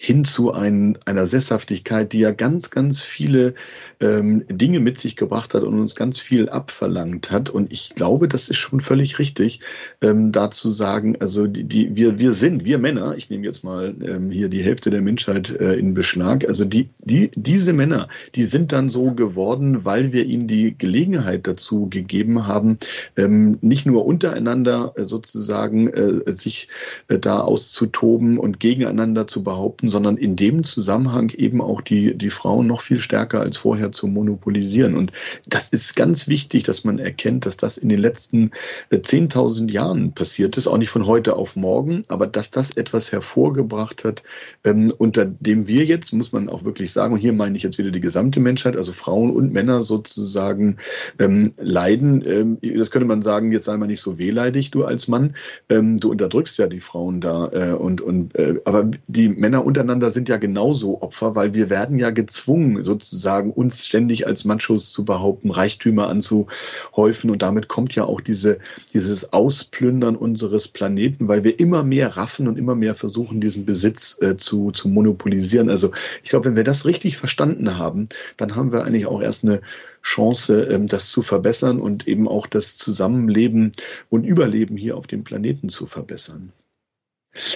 hin 0.03 0.25
zu 0.25 0.51
ein, 0.53 0.97
einer 1.05 1.25
Sesshaftigkeit, 1.25 2.11
die 2.11 2.19
ja 2.19 2.31
ganz, 2.31 2.71
ganz 2.71 3.03
viele 3.03 3.53
ähm, 3.99 4.45
Dinge 4.47 4.79
mit 4.79 4.97
sich 4.97 5.15
gebracht 5.15 5.53
hat 5.53 5.63
und 5.63 5.79
uns 5.79 5.95
ganz 5.95 6.19
viel 6.19 6.49
abverlangt 6.49 7.31
hat. 7.31 7.49
Und 7.49 7.71
ich 7.71 7.93
glaube, 7.95 8.27
das 8.27 8.49
ist 8.49 8.57
schon 8.57 8.81
völlig 8.81 9.19
richtig, 9.19 9.59
ähm, 10.01 10.31
da 10.31 10.51
zu 10.51 10.71
sagen, 10.71 11.17
also 11.19 11.47
die, 11.47 11.63
die, 11.63 11.95
wir, 11.95 12.19
wir 12.19 12.33
sind, 12.33 12.65
wir 12.65 12.77
Männer, 12.79 13.15
ich 13.17 13.29
nehme 13.29 13.45
jetzt 13.45 13.63
mal 13.63 13.93
ähm, 14.01 14.31
hier 14.31 14.49
die 14.49 14.63
Hälfte 14.63 14.89
der 14.89 15.01
Menschheit 15.01 15.49
äh, 15.49 15.73
in 15.73 15.93
Beschlag, 15.93 16.47
also 16.47 16.65
die, 16.65 16.89
die, 16.99 17.31
diese 17.35 17.73
Männer, 17.73 18.07
die 18.35 18.43
sind 18.43 18.71
dann 18.71 18.89
so 18.89 19.11
geworden, 19.11 19.85
weil 19.85 20.13
wir 20.13 20.25
ihnen 20.25 20.47
die 20.47 20.75
Gelegenheit 20.77 21.47
dazu 21.47 21.87
gegeben 21.89 22.47
haben, 22.47 22.77
ähm, 23.17 23.57
nicht 23.61 23.85
nur 23.85 24.05
untereinander 24.05 24.93
äh, 24.95 25.03
sozusagen 25.03 25.87
äh, 25.87 26.35
sich 26.35 26.67
äh, 27.07 27.19
da 27.19 27.39
auszutoben 27.39 28.37
und 28.37 28.59
gegeneinander 28.59 29.27
zu 29.27 29.43
behaupten, 29.43 29.89
sondern 29.89 30.17
in 30.17 30.35
dem 30.35 30.63
Zusammenhang 30.63 31.29
eben 31.29 31.61
auch 31.61 31.81
die, 31.81 32.17
die 32.17 32.29
Frauen 32.29 32.67
noch 32.67 32.81
viel 32.81 32.99
stärker 32.99 33.41
als 33.41 33.57
vorher 33.57 33.82
zu 33.91 34.07
monopolisieren. 34.07 34.95
Und 34.95 35.11
das 35.47 35.69
ist 35.69 35.95
ganz 35.95 36.27
wichtig, 36.27 36.63
dass 36.63 36.83
man 36.83 36.99
erkennt, 36.99 37.45
dass 37.45 37.57
das 37.57 37.77
in 37.77 37.89
den 37.89 37.99
letzten 37.99 38.51
10.000 38.91 39.69
äh, 39.69 39.71
Jahren 39.71 40.13
passiert 40.13 40.57
ist, 40.57 40.67
auch 40.67 40.77
nicht 40.77 40.89
von 40.89 41.05
heute 41.05 41.35
auf 41.35 41.55
morgen, 41.55 42.01
aber 42.07 42.27
dass 42.27 42.51
das 42.51 42.71
etwas 42.71 43.11
hervorgebracht 43.11 44.03
hat, 44.03 44.23
ähm, 44.63 44.91
unter 44.97 45.25
dem 45.25 45.67
wir 45.67 45.85
jetzt, 45.85 46.13
muss 46.13 46.31
man 46.31 46.49
auch 46.49 46.63
wirklich 46.65 46.91
sagen, 46.91 47.13
und 47.13 47.19
hier 47.19 47.33
meine 47.33 47.55
ich 47.55 47.63
jetzt 47.63 47.77
wieder 47.77 47.91
die 47.91 47.99
gesamte 47.99 48.39
Menschheit, 48.39 48.75
also 48.75 48.91
Frauen 48.91 49.31
und 49.31 49.53
Männer 49.53 49.83
sozusagen 49.83 50.77
ähm, 51.19 51.53
leiden. 51.57 52.23
Ähm, 52.25 52.57
das 52.61 52.89
könnte 52.89 53.07
man 53.07 53.21
sagen, 53.21 53.51
jetzt 53.51 53.65
sei 53.65 53.77
mal 53.77 53.87
nicht 53.87 54.01
so 54.01 54.17
wehleidig, 54.17 54.71
du 54.71 54.85
als 54.85 55.07
Mann. 55.07 55.35
Du 55.67 56.09
unterdrückst 56.09 56.57
ja 56.57 56.67
die 56.67 56.79
Frauen 56.79 57.21
da. 57.21 57.49
Äh, 57.51 57.73
und, 57.73 58.01
und, 58.01 58.35
äh, 58.35 58.55
aber 58.65 58.89
die 59.07 59.29
Männer 59.29 59.65
unter 59.65 59.83
untereinander 59.83 60.11
sind 60.11 60.29
ja 60.29 60.37
genauso 60.37 61.01
Opfer, 61.01 61.35
weil 61.35 61.53
wir 61.53 61.69
werden 61.69 61.99
ja 61.99 62.11
gezwungen, 62.11 62.83
sozusagen 62.83 63.51
uns 63.51 63.72
ständig 63.81 64.27
als 64.27 64.45
Machos 64.45 64.91
zu 64.91 65.05
behaupten, 65.05 65.51
Reichtümer 65.51 66.07
anzuhäufen. 66.07 67.29
Und 67.29 67.41
damit 67.41 67.67
kommt 67.67 67.95
ja 67.95 68.05
auch 68.05 68.21
diese, 68.21 68.59
dieses 68.93 69.33
Ausplündern 69.33 70.15
unseres 70.15 70.67
Planeten, 70.67 71.27
weil 71.27 71.43
wir 71.43 71.59
immer 71.59 71.83
mehr 71.83 72.15
raffen 72.17 72.47
und 72.47 72.57
immer 72.57 72.75
mehr 72.75 72.95
versuchen, 72.95 73.41
diesen 73.41 73.65
Besitz 73.65 74.17
äh, 74.21 74.37
zu, 74.37 74.71
zu 74.71 74.87
monopolisieren. 74.87 75.69
Also 75.69 75.91
ich 76.23 76.29
glaube, 76.29 76.45
wenn 76.45 76.55
wir 76.55 76.63
das 76.63 76.85
richtig 76.85 77.17
verstanden 77.17 77.77
haben, 77.77 78.09
dann 78.37 78.55
haben 78.55 78.71
wir 78.71 78.83
eigentlich 78.83 79.07
auch 79.07 79.21
erst 79.21 79.43
eine 79.43 79.61
Chance, 80.03 80.67
ähm, 80.69 80.87
das 80.87 81.09
zu 81.09 81.21
verbessern 81.21 81.79
und 81.79 82.07
eben 82.07 82.27
auch 82.27 82.45
das 82.45 82.75
Zusammenleben 82.75 83.71
und 84.09 84.25
Überleben 84.25 84.77
hier 84.77 84.97
auf 84.97 85.07
dem 85.07 85.23
Planeten 85.23 85.69
zu 85.69 85.87
verbessern. 85.87 86.51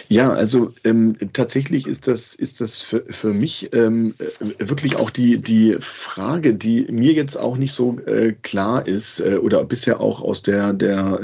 Ja, 0.07 0.33
also 0.33 0.73
ähm, 0.83 1.15
tatsächlich 1.33 1.85
ist 1.85 2.07
das, 2.07 2.33
ist 2.33 2.61
das 2.61 2.81
für, 2.81 3.03
für 3.07 3.33
mich 3.33 3.73
ähm, 3.73 4.15
äh, 4.17 4.67
wirklich 4.69 4.95
auch 4.95 5.11
die, 5.11 5.37
die 5.39 5.75
Frage, 5.79 6.55
die 6.55 6.87
mir 6.91 7.13
jetzt 7.13 7.35
auch 7.35 7.57
nicht 7.57 7.73
so 7.73 7.99
äh, 8.07 8.33
klar 8.41 8.87
ist 8.87 9.19
äh, 9.19 9.37
oder 9.37 9.63
bisher 9.65 10.01
auch 10.01 10.21
aus 10.21 10.41
der, 10.41 10.73
der 10.73 11.19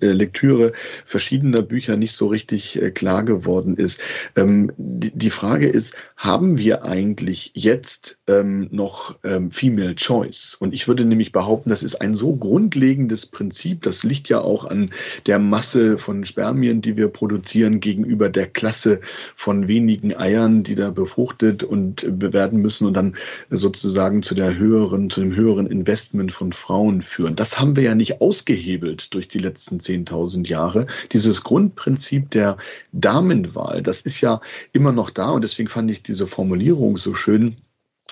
äh, 0.00 0.06
Lektüre 0.06 0.72
verschiedener 1.06 1.62
Bücher 1.62 1.96
nicht 1.96 2.12
so 2.14 2.26
richtig 2.26 2.80
äh, 2.80 2.90
klar 2.90 3.24
geworden 3.24 3.76
ist. 3.76 4.00
Ähm, 4.36 4.70
die, 4.76 5.10
die 5.10 5.30
Frage 5.30 5.68
ist, 5.68 5.94
haben 6.18 6.58
wir 6.58 6.84
eigentlich 6.84 7.52
jetzt 7.54 8.18
ähm, 8.26 8.66
noch 8.72 9.14
ähm, 9.22 9.52
Female 9.52 9.94
Choice? 9.94 10.56
Und 10.58 10.74
ich 10.74 10.88
würde 10.88 11.04
nämlich 11.04 11.30
behaupten, 11.30 11.70
das 11.70 11.84
ist 11.84 11.94
ein 12.02 12.12
so 12.12 12.34
grundlegendes 12.34 13.26
Prinzip, 13.26 13.82
das 13.82 14.02
liegt 14.02 14.28
ja 14.28 14.40
auch 14.40 14.64
an 14.64 14.90
der 15.26 15.38
Masse 15.38 15.96
von 15.96 16.24
Spermien, 16.24 16.82
die 16.82 16.96
wir 16.96 17.06
produzieren 17.06 17.78
gegenüber 17.78 18.28
der 18.28 18.48
Klasse 18.48 18.98
von 19.36 19.68
wenigen 19.68 20.12
Eiern, 20.12 20.64
die 20.64 20.74
da 20.74 20.90
befruchtet 20.90 21.62
und 21.62 22.04
werden 22.08 22.60
müssen 22.60 22.88
und 22.88 22.96
dann 22.96 23.14
sozusagen 23.48 24.24
zu 24.24 24.34
der 24.34 24.58
höheren, 24.58 25.10
zu 25.10 25.20
dem 25.20 25.36
höheren 25.36 25.68
Investment 25.68 26.32
von 26.32 26.52
Frauen 26.52 27.02
führen. 27.02 27.36
Das 27.36 27.60
haben 27.60 27.76
wir 27.76 27.84
ja 27.84 27.94
nicht 27.94 28.20
ausgehebelt 28.20 29.14
durch 29.14 29.28
die 29.28 29.38
letzten 29.38 29.78
10.000 29.78 30.48
Jahre. 30.48 30.88
Dieses 31.12 31.44
Grundprinzip 31.44 32.30
der 32.30 32.56
Damenwahl, 32.90 33.82
das 33.82 34.00
ist 34.00 34.20
ja 34.20 34.40
immer 34.72 34.90
noch 34.90 35.10
da 35.10 35.30
und 35.30 35.44
deswegen 35.44 35.68
fand 35.68 35.92
ich 35.92 36.07
diese 36.08 36.26
Formulierung 36.26 36.96
so 36.96 37.14
schön, 37.14 37.56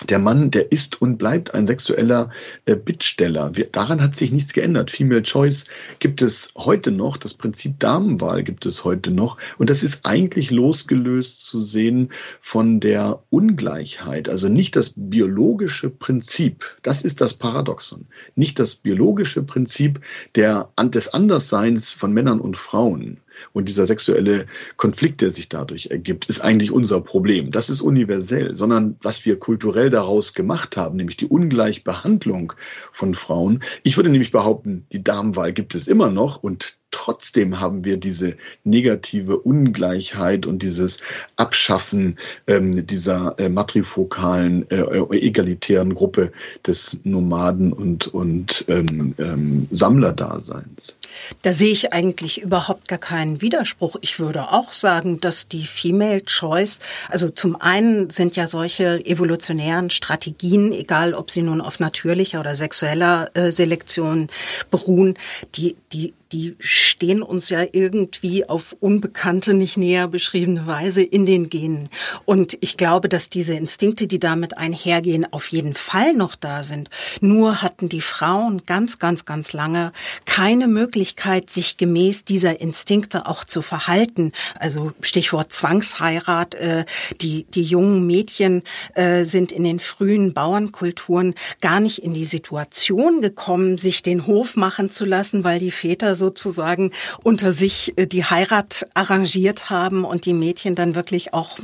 der 0.09 0.19
Mann, 0.19 0.51
der 0.51 0.71
ist 0.71 1.01
und 1.01 1.17
bleibt 1.17 1.55
ein 1.55 1.65
sexueller 1.65 2.29
äh, 2.65 2.75
Bittsteller. 2.75 3.55
Wir, 3.55 3.65
daran 3.65 3.99
hat 3.99 4.15
sich 4.15 4.31
nichts 4.31 4.53
geändert. 4.53 4.91
Female 4.91 5.23
Choice 5.23 5.65
gibt 5.97 6.21
es 6.21 6.53
heute 6.55 6.91
noch, 6.91 7.17
das 7.17 7.33
Prinzip 7.33 7.79
Damenwahl 7.79 8.43
gibt 8.43 8.67
es 8.67 8.83
heute 8.83 9.09
noch. 9.09 9.37
Und 9.57 9.71
das 9.71 9.81
ist 9.81 10.01
eigentlich 10.05 10.51
losgelöst 10.51 11.43
zu 11.43 11.63
sehen 11.63 12.09
von 12.39 12.79
der 12.79 13.23
Ungleichheit. 13.31 14.29
Also 14.29 14.49
nicht 14.49 14.75
das 14.75 14.93
biologische 14.95 15.89
Prinzip, 15.89 16.77
das 16.83 17.01
ist 17.01 17.19
das 17.19 17.33
Paradoxon. 17.33 18.05
Nicht 18.35 18.59
das 18.59 18.75
biologische 18.75 19.41
Prinzip 19.41 20.01
der, 20.35 20.69
des 20.79 21.07
Andersseins 21.07 21.95
von 21.95 22.13
Männern 22.13 22.39
und 22.39 22.55
Frauen 22.55 23.21
und 23.53 23.69
dieser 23.69 23.85
sexuelle 23.85 24.45
Konflikt, 24.77 25.21
der 25.21 25.31
sich 25.31 25.49
dadurch 25.49 25.87
ergibt, 25.87 26.25
ist 26.25 26.41
eigentlich 26.41 26.71
unser 26.71 27.01
Problem. 27.01 27.51
Das 27.51 27.69
ist 27.69 27.81
universell, 27.81 28.55
sondern 28.55 28.95
was 29.01 29.25
wir 29.25 29.39
kulturell 29.39 29.89
daraus 29.89 30.33
gemacht 30.33 30.77
haben, 30.77 30.97
nämlich 30.97 31.17
die 31.17 31.27
Ungleichbehandlung 31.27 32.53
von 32.91 33.15
Frauen. 33.15 33.61
Ich 33.83 33.97
würde 33.97 34.09
nämlich 34.09 34.31
behaupten, 34.31 34.85
die 34.91 35.03
Damenwahl 35.03 35.53
gibt 35.53 35.75
es 35.75 35.87
immer 35.87 36.09
noch 36.09 36.41
und 36.41 36.76
trotzdem 36.91 37.59
haben 37.59 37.83
wir 37.83 37.97
diese 37.97 38.35
negative 38.63 39.39
Ungleichheit 39.39 40.45
und 40.45 40.61
dieses 40.63 40.99
Abschaffen 41.35 42.17
ähm, 42.47 42.85
dieser 42.87 43.35
äh, 43.39 43.49
matrifokalen, 43.49 44.69
äh, 44.69 44.83
egalitären 45.17 45.95
Gruppe 45.95 46.31
des 46.65 46.99
Nomaden- 47.03 47.73
und, 47.73 48.07
und 48.07 48.65
ähm, 48.67 49.15
ähm, 49.17 49.67
Sammlerdaseins. 49.71 50.97
Da 51.41 51.51
sehe 51.51 51.71
ich 51.71 51.93
eigentlich 51.93 52.41
überhaupt 52.41 52.87
gar 52.87 52.99
keinen 52.99 53.41
Widerspruch. 53.41 53.97
Ich 54.01 54.19
würde 54.19 54.51
auch 54.51 54.71
sagen, 54.71 55.19
dass 55.19 55.47
die 55.47 55.65
Female 55.65 56.23
Choice, 56.23 56.79
also 57.09 57.29
zum 57.29 57.55
einen 57.55 58.09
sind 58.09 58.35
ja 58.35 58.47
solche 58.47 59.05
evolutionären 59.05 59.89
Strategien, 59.89 60.71
egal 60.71 61.13
ob 61.13 61.31
sie 61.31 61.41
nun 61.41 61.61
auf 61.61 61.79
natürlicher 61.79 62.39
oder 62.39 62.55
sexueller 62.55 63.29
äh, 63.33 63.51
Selektion 63.51 64.27
beruhen, 64.71 65.17
die, 65.55 65.75
die 65.91 66.13
die 66.31 66.55
stehen 66.59 67.21
uns 67.21 67.49
ja 67.49 67.63
irgendwie 67.71 68.47
auf 68.47 68.75
unbekannte, 68.79 69.53
nicht 69.53 69.77
näher 69.77 70.07
beschriebene 70.07 70.67
Weise 70.67 71.01
in 71.01 71.25
den 71.25 71.49
Genen. 71.49 71.89
Und 72.25 72.57
ich 72.61 72.77
glaube, 72.77 73.09
dass 73.09 73.29
diese 73.29 73.53
Instinkte, 73.53 74.07
die 74.07 74.19
damit 74.19 74.57
einhergehen, 74.57 75.31
auf 75.31 75.47
jeden 75.47 75.73
Fall 75.73 76.13
noch 76.13 76.35
da 76.35 76.63
sind. 76.63 76.89
Nur 77.21 77.61
hatten 77.61 77.89
die 77.89 78.01
Frauen 78.01 78.63
ganz, 78.65 78.99
ganz, 78.99 79.25
ganz 79.25 79.53
lange 79.53 79.91
keine 80.25 80.67
Möglichkeit, 80.67 81.49
sich 81.49 81.77
gemäß 81.77 82.25
dieser 82.25 82.59
Instinkte 82.59 83.27
auch 83.27 83.43
zu 83.43 83.61
verhalten. 83.61 84.31
Also 84.59 84.91
Stichwort 85.01 85.53
Zwangsheirat. 85.53 86.55
Äh, 86.55 86.85
die, 87.21 87.45
die 87.45 87.63
jungen 87.63 88.05
Mädchen 88.05 88.63
äh, 88.95 89.23
sind 89.23 89.51
in 89.51 89.63
den 89.63 89.79
frühen 89.79 90.33
Bauernkulturen 90.33 91.35
gar 91.61 91.79
nicht 91.79 92.03
in 92.03 92.13
die 92.13 92.25
Situation 92.25 93.21
gekommen, 93.21 93.77
sich 93.77 94.03
den 94.03 94.27
Hof 94.27 94.55
machen 94.55 94.89
zu 94.89 95.05
lassen, 95.05 95.43
weil 95.43 95.59
die 95.59 95.71
Väter 95.71 96.15
sozusagen 96.17 96.91
unter 97.23 97.53
sich 97.53 97.97
äh, 97.97 98.07
die 98.07 98.25
Heirat 98.25 98.85
arrangiert 98.93 99.69
haben 99.69 100.03
und 100.03 100.25
die 100.25 100.33
Mädchen 100.33 100.75
dann 100.75 100.95
wirklich 100.95 101.33
auch 101.33 101.57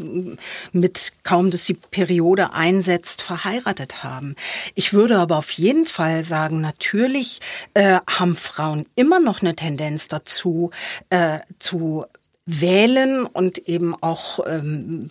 mit 0.71 1.11
kaum, 1.23 1.51
dass 1.51 1.65
die 1.65 1.73
Periode 1.73 2.53
einsetzt, 2.53 3.21
verheiratet 3.21 4.03
haben. 4.03 4.35
Ich 4.75 4.93
würde 4.93 5.17
aber 5.17 5.37
auf 5.37 5.51
jeden 5.51 5.85
Fall 5.85 6.23
sagen, 6.23 6.61
natürlich 6.61 7.39
äh, 7.73 7.99
haben 8.07 8.35
Frauen 8.35 8.85
immer 8.95 9.19
noch 9.19 9.41
eine 9.41 9.55
Tendenz 9.55 10.07
dazu, 10.07 10.71
äh, 11.09 11.39
zu 11.59 12.05
wählen 12.45 13.25
und 13.25 13.67
eben 13.67 13.95
auch 14.01 14.39
ähm, 14.45 15.09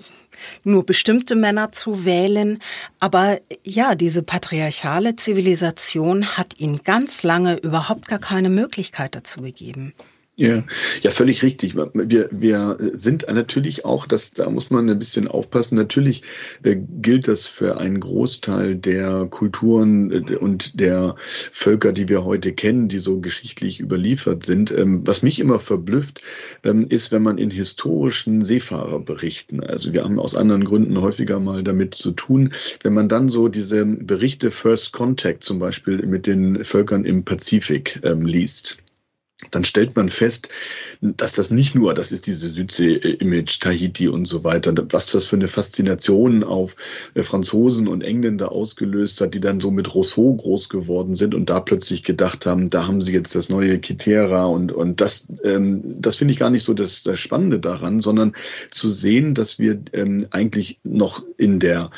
nur 0.64 0.84
bestimmte 0.84 1.34
Männer 1.34 1.72
zu 1.72 2.04
wählen. 2.04 2.58
Aber 3.00 3.38
ja, 3.64 3.94
diese 3.94 4.22
patriarchale 4.22 5.16
Zivilisation 5.16 6.36
hat 6.36 6.58
ihnen 6.58 6.82
ganz 6.84 7.22
lange 7.22 7.56
überhaupt 7.56 8.08
gar 8.08 8.18
keine 8.18 8.50
Möglichkeit 8.50 9.14
dazu 9.14 9.40
gegeben. 9.40 9.94
Ja, 10.42 10.64
ja, 11.02 11.12
völlig 11.12 11.44
richtig. 11.44 11.76
Wir, 11.76 12.28
wir 12.32 12.76
sind 12.80 13.26
natürlich 13.32 13.84
auch, 13.84 14.06
das, 14.06 14.32
da 14.32 14.50
muss 14.50 14.70
man 14.70 14.90
ein 14.90 14.98
bisschen 14.98 15.28
aufpassen. 15.28 15.76
Natürlich 15.76 16.22
äh, 16.64 16.74
gilt 17.00 17.28
das 17.28 17.46
für 17.46 17.78
einen 17.78 18.00
Großteil 18.00 18.74
der 18.74 19.28
Kulturen 19.30 20.10
äh, 20.10 20.34
und 20.34 20.80
der 20.80 21.14
Völker, 21.52 21.92
die 21.92 22.08
wir 22.08 22.24
heute 22.24 22.52
kennen, 22.54 22.88
die 22.88 22.98
so 22.98 23.20
geschichtlich 23.20 23.78
überliefert 23.78 24.44
sind. 24.44 24.72
Ähm, 24.72 25.06
was 25.06 25.22
mich 25.22 25.38
immer 25.38 25.60
verblüfft, 25.60 26.22
ähm, 26.64 26.88
ist, 26.88 27.12
wenn 27.12 27.22
man 27.22 27.38
in 27.38 27.52
historischen 27.52 28.44
Seefahrerberichten, 28.44 29.62
also 29.62 29.92
wir 29.92 30.02
haben 30.02 30.18
aus 30.18 30.34
anderen 30.34 30.64
Gründen 30.64 31.00
häufiger 31.00 31.38
mal 31.38 31.62
damit 31.62 31.94
zu 31.94 32.10
tun, 32.10 32.52
wenn 32.82 32.94
man 32.94 33.08
dann 33.08 33.28
so 33.28 33.46
diese 33.46 33.86
Berichte 33.86 34.50
First 34.50 34.92
Contact 34.92 35.44
zum 35.44 35.60
Beispiel 35.60 36.04
mit 36.04 36.26
den 36.26 36.64
Völkern 36.64 37.04
im 37.04 37.24
Pazifik 37.24 38.00
ähm, 38.02 38.26
liest 38.26 38.78
dann 39.50 39.64
stellt 39.64 39.96
man 39.96 40.08
fest, 40.08 40.48
dass 41.00 41.32
das 41.32 41.50
nicht 41.50 41.74
nur, 41.74 41.94
das 41.94 42.12
ist 42.12 42.26
diese 42.26 42.48
Südsee-Image, 42.48 43.60
Tahiti 43.60 44.08
und 44.08 44.26
so 44.26 44.44
weiter, 44.44 44.72
was 44.90 45.06
das 45.06 45.24
für 45.24 45.36
eine 45.36 45.48
Faszination 45.48 46.44
auf 46.44 46.76
äh, 47.14 47.22
Franzosen 47.22 47.88
und 47.88 48.02
Engländer 48.02 48.52
ausgelöst 48.52 49.20
hat, 49.20 49.34
die 49.34 49.40
dann 49.40 49.60
so 49.60 49.70
mit 49.70 49.94
Rousseau 49.94 50.34
groß 50.34 50.68
geworden 50.68 51.16
sind 51.16 51.34
und 51.34 51.50
da 51.50 51.60
plötzlich 51.60 52.04
gedacht 52.04 52.46
haben, 52.46 52.70
da 52.70 52.86
haben 52.86 53.00
sie 53.00 53.12
jetzt 53.12 53.34
das 53.34 53.48
neue 53.48 53.78
Kitera 53.78 54.46
und, 54.46 54.72
und 54.72 55.00
das, 55.00 55.26
ähm, 55.44 55.82
das 56.00 56.16
finde 56.16 56.32
ich 56.32 56.38
gar 56.38 56.50
nicht 56.50 56.64
so 56.64 56.74
das, 56.74 57.02
das 57.02 57.18
Spannende 57.18 57.58
daran, 57.58 58.00
sondern 58.00 58.34
zu 58.70 58.90
sehen, 58.90 59.34
dass 59.34 59.58
wir 59.58 59.80
ähm, 59.92 60.26
eigentlich 60.30 60.78
noch 60.84 61.22
in 61.36 61.58
der 61.58 61.90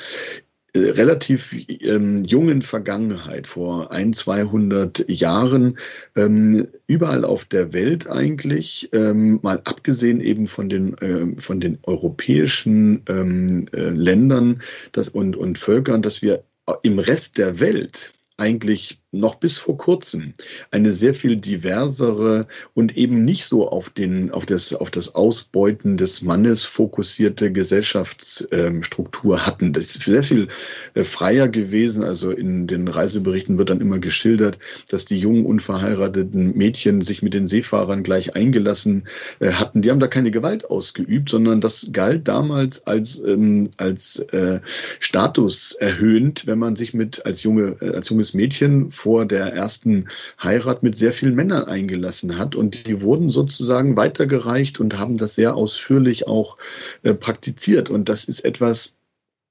relativ 0.77 1.55
ähm, 1.69 2.25
jungen 2.25 2.63
Vergangenheit, 2.63 3.47
vor 3.47 3.93
ein, 3.93 4.13
200 4.13 5.09
Jahren, 5.09 5.79
ähm, 6.17 6.69
überall 6.87 7.25
auf 7.25 7.45
der 7.45 7.73
Welt 7.73 8.09
eigentlich, 8.09 8.91
ähm, 8.93 9.39
mal 9.43 9.61
abgesehen 9.65 10.21
eben 10.21 10.47
von 10.47 10.69
den, 10.69 10.99
äh, 10.99 11.41
von 11.41 11.61
den 11.61 11.79
europäischen 11.85 13.03
ähm, 13.09 13.67
äh, 13.73 13.91
Ländern 13.91 14.63
das, 14.93 15.09
und, 15.09 15.37
und 15.37 15.59
Völkern, 15.59 16.03
dass 16.03 16.23
wir 16.23 16.45
im 16.83 16.99
Rest 16.99 17.39
der 17.39 17.61
Welt 17.61 18.13
eigentlich 18.37 19.01
noch 19.15 19.37
bis 19.37 19.59
vor 19.59 19.77
kurzem 19.79 20.35
eine 20.71 20.93
sehr 20.93 21.15
viel 21.15 21.37
diversere 21.37 22.47
und 22.75 22.97
eben 22.97 23.25
nicht 23.25 23.47
so 23.47 23.69
auf, 23.69 23.91
den, 23.91 24.31
auf, 24.31 24.47
das, 24.47 24.75
auf 24.75 24.91
das 24.91 25.15
Ausbeuten 25.15 25.97
des 25.97 26.23
Mannes 26.23 26.65
fokussierte 26.65 27.53
Gesellschaftsstruktur 27.53 29.47
hatten. 29.47 29.73
Das 29.73 29.85
ist 29.85 30.03
sehr 30.03 30.23
viel 30.23 30.49
äh, 30.95 31.05
freier 31.05 31.49
gewesen. 31.49 32.05
Also 32.05 32.31
in 32.31 32.67
den 32.67 32.89
Reiseberichten 32.89 33.59
wird 33.59 33.71
dann 33.71 33.81
immer 33.81 33.99
geschildert, 33.99 34.59
dass 34.91 35.05
die 35.05 35.19
jungen 35.19 35.47
unverheirateten 35.47 36.57
Mädchen 36.57 37.03
sich 37.03 37.23
mit 37.23 37.35
den 37.35 37.47
Seefahrern 37.47 38.03
gleich 38.03 38.35
eingelassen 38.35 39.05
äh, 39.41 39.53
hatten. 39.53 39.83
Die 39.83 39.91
haben 39.91 40.01
da 40.01 40.07
keine 40.07 40.31
Gewalt 40.31 40.69
ausgeübt, 40.71 41.29
sondern 41.29 41.61
das 41.61 41.89
galt 41.93 42.29
damals 42.29 42.87
als, 42.87 43.23
ähm, 43.25 43.71
als 43.77 44.19
äh, 44.19 44.61
Status 45.01 45.73
erhöhend, 45.73 46.47
wenn 46.47 46.59
man 46.59 46.77
sich 46.77 46.95
mit 46.95 47.27
als 47.27 47.43
junge, 47.43 47.77
äh, 47.81 47.95
als 47.95 48.09
junges 48.09 48.35
Mädchen 48.35 48.91
vor 49.05 49.27
der 49.27 49.53
ersten 49.53 50.09
Heirat 50.43 50.83
mit 50.83 50.97
sehr 50.97 51.13
vielen 51.13 51.35
Männern 51.35 51.65
eingelassen 51.65 52.39
hat. 52.39 52.57
Und 52.57 52.87
die 52.87 53.03
wurden 53.03 53.29
sozusagen 53.29 53.99
weitergereicht 53.99 54.81
und 54.81 54.99
haben 54.99 55.19
das 55.19 55.35
sehr 55.35 55.57
ausführlich 55.57 56.27
auch 56.27 56.57
äh, 57.03 57.13
praktiziert. 57.13 57.91
Und 57.91 58.09
das 58.09 58.25
ist 58.25 58.47
etwas, 58.47 58.95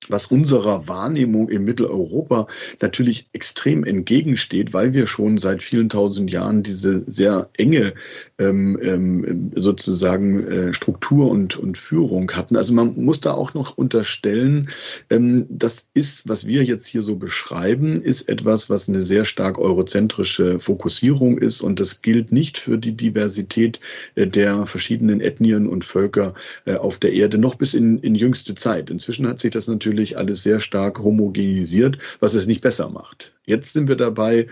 was 0.10 0.28
unserer 0.28 0.88
Wahrnehmung 0.88 1.50
in 1.50 1.64
Mitteleuropa 1.64 2.48
natürlich 2.82 3.28
extrem 3.34 3.84
entgegensteht, 3.84 4.74
weil 4.74 4.94
wir 4.94 5.08
schon 5.08 5.38
seit 5.38 5.62
vielen 5.62 5.90
tausend 5.90 6.32
Jahren 6.32 6.64
diese 6.64 7.04
sehr 7.10 7.50
enge 7.58 7.94
ähm, 8.40 8.80
ähm, 8.82 9.52
sozusagen 9.56 10.48
äh, 10.48 10.74
Struktur 10.74 11.30
und, 11.30 11.58
und 11.58 11.78
Führung 11.78 12.32
hatten. 12.32 12.56
Also 12.56 12.74
man 12.74 12.96
muss 12.96 13.22
da 13.22 13.34
auch 13.34 13.54
noch 13.54 13.78
unterstellen, 13.78 14.70
ähm, 15.10 15.46
das 15.50 15.88
ist, 15.94 16.28
was 16.28 16.48
wir 16.48 16.64
jetzt 16.64 16.86
hier 16.86 17.04
so 17.04 17.16
beschreiben, 17.16 17.94
ist 17.94 18.30
etwas, 18.30 18.70
was 18.70 18.90
eine 18.90 19.02
sehr 19.02 19.24
stark 19.26 19.60
eurozentrische 19.60 20.60
Fokussierung 20.60 21.38
ist 21.38 21.62
und 21.62 21.80
das 21.80 22.02
gilt 22.02 22.32
nicht 22.32 22.58
für 22.58 22.78
die 22.78 22.98
Diversität 22.98 23.80
äh, 24.16 24.28
der 24.28 24.66
verschiedenen 24.66 25.22
Ethnien 25.22 25.68
und 25.68 25.86
Völker 25.86 26.34
äh, 26.66 26.76
auf 26.76 26.98
der 26.98 27.14
Erde 27.14 27.38
noch 27.38 27.56
bis 27.56 27.74
in, 27.74 28.00
in 28.00 28.16
jüngste 28.16 28.56
Zeit. 28.56 28.90
Inzwischen 28.90 29.28
hat 29.28 29.40
sich 29.40 29.52
das 29.52 29.68
natürlich 29.68 29.93
alles 30.18 30.44
sehr 30.44 30.60
stark 30.60 31.00
homogenisiert, 31.00 31.98
was 32.20 32.34
es 32.34 32.48
nicht 32.48 32.62
besser 32.62 32.90
macht. 32.90 33.34
Jetzt 33.46 33.74
sind 33.74 33.88
wir 33.88 33.96
dabei, 33.96 34.48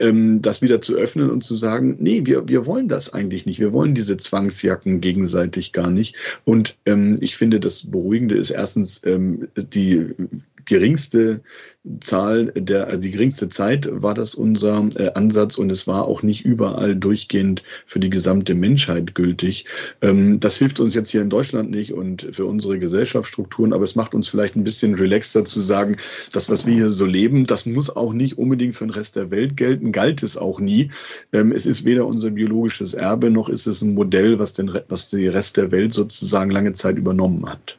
ähm, 0.00 0.42
das 0.42 0.62
wieder 0.62 0.80
zu 0.80 0.94
öffnen 0.94 1.30
und 1.30 1.44
zu 1.44 1.54
sagen, 1.54 1.96
nee, 2.00 2.22
wir, 2.24 2.48
wir 2.48 2.66
wollen 2.66 2.88
das 2.88 3.12
eigentlich 3.12 3.46
nicht. 3.46 3.60
Wir 3.60 3.72
wollen 3.72 3.94
diese 3.94 4.16
Zwangsjacken 4.16 5.00
gegenseitig 5.00 5.72
gar 5.72 5.90
nicht. 5.90 6.16
Und 6.44 6.76
ähm, 6.86 7.18
ich 7.20 7.36
finde, 7.36 7.60
das 7.60 7.90
Beruhigende 7.90 8.36
ist 8.36 8.50
erstens 8.50 9.00
ähm, 9.04 9.48
die 9.56 10.14
geringste 10.66 11.42
Zahl, 12.00 12.46
der, 12.56 12.96
die 12.96 13.12
geringste 13.12 13.48
Zeit 13.48 13.88
war 13.90 14.14
das 14.14 14.34
unser 14.34 14.88
äh, 14.96 15.12
Ansatz 15.14 15.56
und 15.56 15.70
es 15.70 15.86
war 15.86 16.06
auch 16.06 16.22
nicht 16.22 16.44
überall 16.44 16.96
durchgehend 16.96 17.62
für 17.86 18.00
die 18.00 18.10
gesamte 18.10 18.54
Menschheit 18.54 19.14
gültig. 19.14 19.66
Ähm, 20.02 20.40
das 20.40 20.56
hilft 20.56 20.80
uns 20.80 20.94
jetzt 20.94 21.10
hier 21.10 21.22
in 21.22 21.30
Deutschland 21.30 21.70
nicht 21.70 21.92
und 21.92 22.28
für 22.32 22.44
unsere 22.44 22.80
Gesellschaftsstrukturen, 22.80 23.72
aber 23.72 23.84
es 23.84 23.94
macht 23.94 24.14
uns 24.14 24.26
vielleicht 24.26 24.56
ein 24.56 24.64
bisschen 24.64 24.94
relaxter 24.94 25.44
zu 25.44 25.60
sagen, 25.60 25.96
das, 26.32 26.50
was 26.50 26.66
wir 26.66 26.74
hier 26.74 26.90
so 26.90 27.06
leben, 27.06 27.46
das 27.46 27.66
muss 27.66 27.94
auch 27.94 28.12
nicht 28.12 28.36
unbedingt 28.36 28.74
für 28.74 28.84
den 28.84 28.90
Rest 28.90 29.14
der 29.14 29.30
Welt 29.30 29.56
gelten, 29.56 29.92
galt 29.92 30.24
es 30.24 30.36
auch 30.36 30.58
nie. 30.58 30.90
Ähm, 31.32 31.52
es 31.52 31.66
ist 31.66 31.84
weder 31.84 32.06
unser 32.06 32.30
biologisches 32.30 32.94
Erbe, 32.94 33.30
noch 33.30 33.48
ist 33.48 33.66
es 33.66 33.82
ein 33.82 33.94
Modell, 33.94 34.40
was 34.40 34.54
den, 34.54 34.76
was 34.88 35.08
die 35.08 35.28
Rest 35.28 35.56
der 35.56 35.70
Welt 35.70 35.94
sozusagen 35.94 36.50
lange 36.50 36.72
Zeit 36.72 36.96
übernommen 36.96 37.48
hat. 37.48 37.78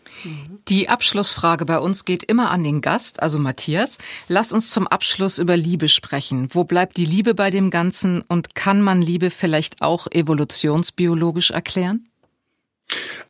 Die 0.68 0.90
Abschlussfrage 0.90 1.66
bei 1.66 1.80
uns 1.80 2.06
geht 2.06 2.24
immer 2.24 2.52
an 2.52 2.64
den 2.64 2.82
Gast, 2.82 3.22
also 3.22 3.40
Matthias. 3.40 3.98
Lass 4.28 4.52
uns 4.52 4.72
zum 4.72 4.88
Abschluss 4.88 5.40
über 5.40 5.58
Liebe 5.58 5.88
sprechen. 5.88 6.48
Wo 6.52 6.64
bleibt 6.64 6.98
die 6.98 7.06
Liebe 7.06 7.34
bei 7.34 7.50
dem 7.50 7.70
Ganzen 7.70 8.22
und 8.22 8.56
kann 8.56 8.82
man 8.82 9.02
Liebe 9.02 9.30
vielleicht 9.30 9.82
auch 9.82 10.08
evolutionsbiologisch 10.12 11.52
erklären? 11.52 12.08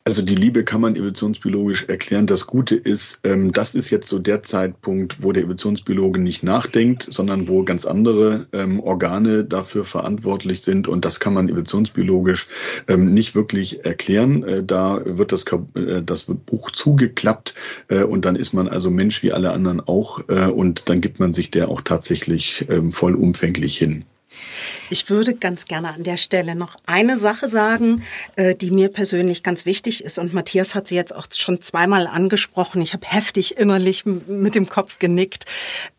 Also 0.08 0.22
die 0.22 0.36
Liebe 0.36 0.64
kann 0.64 0.80
man 0.80 0.96
evolutionsbiologisch 0.96 1.84
erklären. 1.84 2.26
Das 2.26 2.46
Gute 2.46 2.76
ist, 2.76 3.20
ähm, 3.24 3.52
das 3.52 3.74
ist 3.74 3.90
jetzt 3.90 4.08
so 4.08 4.18
der 4.18 4.42
Zeitpunkt, 4.42 5.22
wo 5.22 5.32
der 5.32 5.42
Evolutionsbiologe 5.42 6.18
nicht 6.18 6.42
nachdenkt, 6.42 7.06
sondern 7.10 7.46
wo 7.46 7.62
ganz 7.62 7.84
andere 7.84 8.46
ähm, 8.54 8.80
Organe 8.80 9.44
dafür 9.44 9.84
verantwortlich 9.84 10.62
sind. 10.62 10.88
Und 10.88 11.04
das 11.04 11.20
kann 11.20 11.34
man 11.34 11.50
evolutionsbiologisch 11.50 12.48
ähm, 12.88 13.12
nicht 13.12 13.34
wirklich 13.34 13.84
erklären. 13.84 14.44
Äh, 14.44 14.64
da 14.64 15.02
wird 15.04 15.30
das, 15.30 15.44
äh, 15.74 16.02
das 16.02 16.22
Buch 16.22 16.70
zugeklappt 16.70 17.54
äh, 17.88 18.02
und 18.02 18.24
dann 18.24 18.34
ist 18.34 18.54
man 18.54 18.66
also 18.66 18.90
Mensch 18.90 19.22
wie 19.22 19.34
alle 19.34 19.50
anderen 19.50 19.82
auch. 19.82 20.20
Äh, 20.30 20.46
und 20.46 20.88
dann 20.88 21.02
gibt 21.02 21.20
man 21.20 21.34
sich 21.34 21.50
der 21.50 21.68
auch 21.68 21.82
tatsächlich 21.82 22.64
ähm, 22.70 22.92
vollumfänglich 22.92 23.76
hin. 23.76 24.06
Ich 24.90 25.10
würde 25.10 25.34
ganz 25.34 25.66
gerne 25.66 25.92
an 25.92 26.02
der 26.02 26.16
Stelle 26.16 26.54
noch 26.54 26.76
eine 26.86 27.16
Sache 27.16 27.48
sagen, 27.48 28.02
äh, 28.36 28.54
die 28.54 28.70
mir 28.70 28.88
persönlich 28.88 29.42
ganz 29.42 29.66
wichtig 29.66 30.04
ist. 30.04 30.18
Und 30.18 30.32
Matthias 30.34 30.74
hat 30.74 30.88
sie 30.88 30.94
jetzt 30.94 31.14
auch 31.14 31.26
schon 31.34 31.60
zweimal 31.62 32.06
angesprochen. 32.06 32.82
Ich 32.82 32.94
habe 32.94 33.06
heftig 33.06 33.56
innerlich 33.58 34.04
mit 34.06 34.54
dem 34.54 34.68
Kopf 34.68 34.98
genickt. 34.98 35.44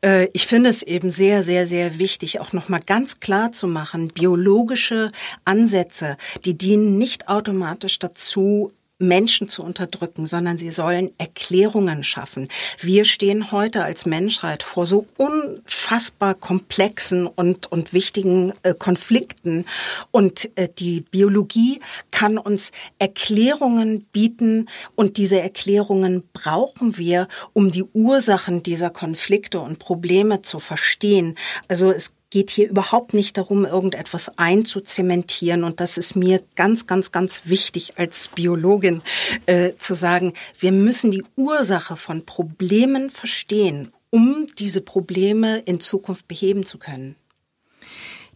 Äh, 0.02 0.28
ich 0.34 0.48
finde 0.48 0.70
es 0.70 0.84
eben 0.84 1.12
sehr, 1.12 1.44
sehr, 1.44 1.68
sehr 1.68 2.00
wichtig, 2.00 2.40
auch 2.40 2.54
noch 2.54 2.70
mal 2.70 2.82
ganz 2.86 3.20
klar 3.20 3.52
zu 3.52 3.68
machen, 3.68 4.10
biologische 4.10 5.12
Ansätze, 5.46 6.18
die 6.46 6.58
dienen 6.58 6.98
nicht 6.98 7.28
automatisch 7.28 8.00
dazu, 8.00 8.72
Menschen 9.00 9.50
zu 9.50 9.64
unterdrücken, 9.64 10.28
sondern 10.28 10.58
sie 10.58 10.72
sollen 10.72 11.12
Erklärungen 11.18 12.04
schaffen. 12.04 12.50
Wir 12.80 13.06
stehen 13.06 13.52
heute 13.52 13.84
als 13.84 14.06
Menschheit 14.06 14.62
vor 14.62 14.86
so 14.86 15.08
unfassbar 15.18 16.36
komplexen 16.36 17.26
und, 17.26 17.72
und 17.72 17.94
wichtigen 17.94 18.54
äh, 18.64 18.74
Konflikten. 18.74 19.66
Und 20.12 20.50
äh, 20.56 20.68
die 20.68 21.02
Biologie 21.02 21.80
kann 22.12 22.38
uns 22.38 22.72
Erklärungen 23.00 24.04
bieten 24.12 24.68
und 24.96 25.18
diese 25.18 25.42
Erklärungen 25.42 26.24
brauchen 26.34 26.98
wir, 26.98 27.28
um 27.54 27.72
die 27.72 27.84
Ursachen 27.94 28.64
dieser 28.64 28.90
Konflikte 28.90 29.62
und 29.62 29.80
Probleme 29.80 30.42
zu 30.42 30.60
verstehen. 30.60 31.36
Also 31.70 31.92
es 31.92 32.12
geht 32.30 32.52
hier 32.52 32.70
überhaupt 32.70 33.14
nicht 33.14 33.38
darum, 33.38 33.66
irgendetwas 33.66 34.38
einzuzementieren. 34.38 35.64
Und 35.64 35.80
das 35.80 35.98
ist 35.98 36.16
mir 36.16 36.44
ganz, 36.56 36.88
ganz, 36.88 37.12
ganz 37.12 37.44
wichtig 37.46 37.94
als 37.98 38.28
Biologin 38.28 39.02
äh, 39.46 39.74
zu 39.78 39.96
sagen, 39.96 40.34
wir 40.60 40.72
müssen 40.72 41.12
die 41.12 41.24
Ursache 41.36 41.98
von 41.98 42.26
Problemen 42.26 43.10
verstehen, 43.10 43.92
um 44.10 44.48
diese 44.58 44.82
Probleme 44.82 45.60
in 45.60 45.80
Zukunft 45.80 46.28
beheben 46.28 46.66
zu 46.66 46.78
können. 46.78 47.16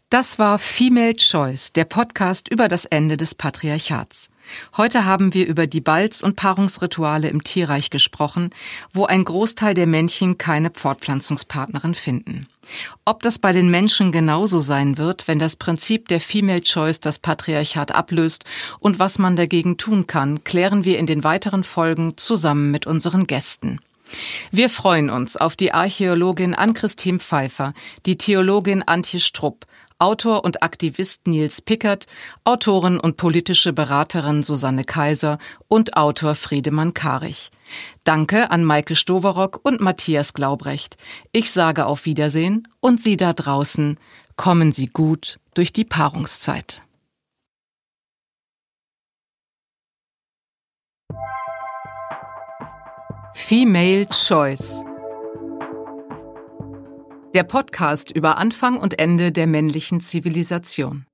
Das 0.09 0.37
war 0.37 0.59
Female 0.59 1.15
Choice, 1.15 1.73
der 1.73 1.85
Podcast 1.85 2.47
über 2.47 2.67
das 2.67 2.85
Ende 2.85 3.17
des 3.17 3.33
Patriarchats. 3.33 4.29
Heute 4.77 5.05
haben 5.05 5.33
wir 5.33 5.47
über 5.47 5.67
die 5.67 5.81
Balz- 5.81 6.23
und 6.23 6.35
Paarungsrituale 6.35 7.29
im 7.29 7.43
Tierreich 7.43 7.89
gesprochen, 7.89 8.51
wo 8.93 9.05
ein 9.05 9.23
Großteil 9.23 9.73
der 9.73 9.87
Männchen 9.87 10.37
keine 10.37 10.71
Fortpflanzungspartnerin 10.73 11.95
finden. 11.95 12.47
Ob 13.05 13.23
das 13.23 13.39
bei 13.39 13.51
den 13.51 13.69
Menschen 13.69 14.11
genauso 14.11 14.59
sein 14.59 14.97
wird, 14.97 15.27
wenn 15.27 15.39
das 15.39 15.55
Prinzip 15.55 16.07
der 16.07 16.21
Female 16.21 16.61
Choice 16.61 16.99
das 16.99 17.19
Patriarchat 17.19 17.93
ablöst 17.93 18.45
und 18.79 18.99
was 18.99 19.19
man 19.19 19.35
dagegen 19.35 19.77
tun 19.77 20.07
kann, 20.07 20.43
klären 20.43 20.85
wir 20.85 20.97
in 20.97 21.05
den 21.05 21.23
weiteren 21.23 21.63
Folgen 21.63 22.17
zusammen 22.17 22.71
mit 22.71 22.87
unseren 22.87 23.27
Gästen. 23.27 23.79
Wir 24.51 24.69
freuen 24.69 25.09
uns 25.09 25.37
auf 25.37 25.55
die 25.55 25.73
Archäologin 25.73 26.53
Ann-Christine 26.53 27.19
Pfeiffer, 27.19 27.73
die 28.05 28.17
Theologin 28.17 28.83
Antje 28.83 29.19
Strupp, 29.19 29.65
Autor 30.03 30.43
und 30.43 30.63
Aktivist 30.63 31.27
Nils 31.27 31.61
Pickert, 31.61 32.07
Autorin 32.43 32.99
und 32.99 33.15
politische 33.15 33.71
Beraterin 33.71 34.43
Susanne 34.43 34.83
Kaiser 34.83 35.37
und 35.69 35.95
Autor 35.95 36.35
Friedemann 36.35 36.93
Karich. 36.93 37.51
Danke 38.03 38.51
an 38.51 38.65
Maike 38.65 38.97
Stoverock 38.97 39.61
und 39.63 39.79
Matthias 39.79 40.33
Glaubrecht. 40.33 40.97
Ich 41.31 41.53
sage 41.53 41.85
auf 41.85 42.05
Wiedersehen 42.05 42.67
und 42.81 43.01
Sie 43.01 43.15
da 43.15 43.31
draußen, 43.31 43.97
kommen 44.35 44.73
Sie 44.73 44.87
gut 44.87 45.39
durch 45.53 45.71
die 45.71 45.85
Paarungszeit. 45.85 46.83
Female 53.33 54.05
Choice 54.09 54.83
der 57.33 57.43
Podcast 57.43 58.11
über 58.11 58.37
Anfang 58.37 58.77
und 58.77 58.99
Ende 58.99 59.31
der 59.31 59.47
männlichen 59.47 59.99
Zivilisation. 60.01 61.07